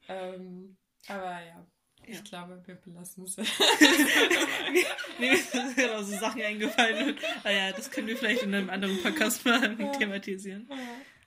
ähm, 0.08 0.76
aber 1.06 1.44
ja, 1.44 1.66
ich 2.06 2.16
Ja. 2.16 2.22
glaube, 2.22 2.62
wir 2.66 2.74
belassen 2.76 3.24
es. 3.24 3.36
Mir 5.18 5.36
sind 5.36 5.76
gerade 5.76 5.96
auch 5.98 6.02
so 6.02 6.16
Sachen 6.16 6.42
eingefallen. 6.42 7.08
Und, 7.10 7.18
naja, 7.44 7.72
das 7.72 7.90
können 7.90 8.06
wir 8.08 8.16
vielleicht 8.16 8.42
in 8.42 8.54
einem 8.54 8.70
anderen 8.70 9.00
Podcast 9.02 9.44
mal 9.44 9.78
Ja. 9.78 9.92
thematisieren. 9.92 10.68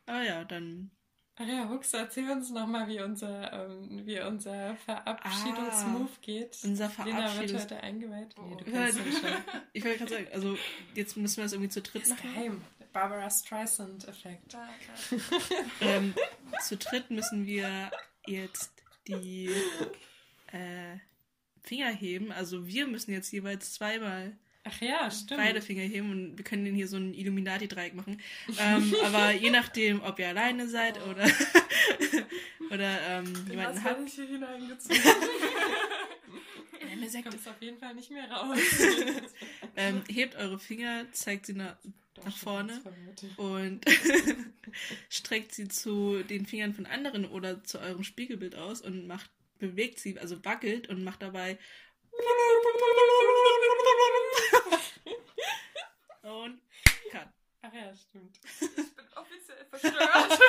Aber 0.06 0.24
ja, 0.24 0.44
dann. 0.44 0.92
Ach 1.38 1.46
ja, 1.46 1.68
Hux, 1.68 1.94
erzähl 1.94 2.30
uns 2.32 2.50
nochmal, 2.52 2.88
wie 2.88 3.02
unser, 3.02 3.52
ähm, 3.52 4.06
wie 4.06 4.22
unser 4.22 4.78
Verabschiedungsmove 4.86 6.22
geht. 6.22 6.58
Unser 6.64 6.90
Lena 7.04 7.38
wird 7.42 7.54
heute 7.62 7.84
eingeweiht. 7.84 8.36
Nee, 8.42 8.56
du 8.64 8.72
Ja, 8.72 8.86
kennst 8.86 9.00
ihn 9.00 9.12
schon. 9.12 9.32
Ich 9.74 9.84
wollte 9.84 9.98
gerade 9.98 10.12
sagen, 10.14 10.28
also 10.34 10.58
jetzt 10.94 11.18
müssen 11.18 11.38
wir 11.38 11.44
das 11.44 11.52
irgendwie 11.52 11.70
zu 11.72 11.82
dritt 11.82 12.08
machen. 12.08 12.22
geheim. 12.34 12.62
Barbara 12.94 13.30
Streisand-Effekt. 13.30 14.54
Da, 14.54 14.70
Ähm, 15.82 16.14
zu 16.64 16.78
dritt 16.78 17.12
müssen 17.12 17.46
wir 17.46 17.92
jetzt 18.26 18.72
die 19.10 19.50
äh, 20.56 21.00
Finger 21.62 21.92
heben. 21.92 22.32
Also 22.32 22.68
wir 22.68 22.88
müssen 22.88 23.12
jetzt 23.12 23.32
jeweils 23.32 23.74
zweimal 23.74 24.38
Ach 24.68 24.82
ja, 24.82 25.12
stimmt. 25.12 25.40
beide 25.40 25.62
Finger 25.62 25.84
heben 25.84 26.10
und 26.10 26.38
wir 26.38 26.44
können 26.44 26.66
den 26.66 26.74
hier 26.74 26.88
so 26.88 26.98
ein 26.98 27.14
Illuminati-Dreieck 27.14 27.94
machen. 27.94 28.20
Ähm, 28.58 28.96
aber 29.04 29.32
je 29.32 29.52
nachdem, 29.52 30.02
ob 30.02 30.18
ihr 30.18 30.30
alleine 30.30 30.68
seid 30.68 31.00
oder, 31.08 31.24
oder 32.72 33.00
ähm, 33.08 33.26
jemanden 33.48 33.58
Was 33.58 33.84
habt. 33.84 33.98
habe 33.98 34.08
ich 34.08 34.14
hier 34.14 34.26
hineingezogen? 34.26 34.98
Ja, 36.90 36.96
mir 36.96 37.10
sagt, 37.10 37.30
kommst 37.30 37.48
auf 37.48 37.62
jeden 37.62 37.78
Fall 37.78 37.94
nicht 37.94 38.10
mehr 38.10 38.30
raus. 38.32 38.58
ähm, 39.76 40.02
hebt 40.08 40.36
eure 40.36 40.58
Finger, 40.58 41.06
zeigt 41.12 41.46
sie 41.46 41.54
nach, 41.54 41.76
nach 42.24 42.36
vorne. 42.36 42.82
und 43.38 43.86
streckt 45.10 45.54
sie 45.54 45.68
zu 45.68 46.24
den 46.24 46.48
Fingern 46.48 46.74
von 46.74 46.88
anderen 46.88 47.26
oder 47.26 47.64
zu 47.64 47.80
eurem 47.80 48.04
Spiegelbild 48.04 48.56
aus 48.56 48.82
und 48.82 49.06
macht, 49.06 49.30
bewegt 49.60 50.00
sie, 50.00 50.18
also 50.20 50.44
wackelt 50.46 50.90
und 50.90 51.04
macht 51.04 51.22
dabei 51.22 51.58
und 56.22 56.62
kann. 57.12 57.34
Ach 57.62 57.74
ja, 57.74 57.94
stimmt. 57.96 58.40
Ich 58.62 58.96
bin 58.96 59.06
offiziell 59.16 59.66
verstört. 59.70 60.40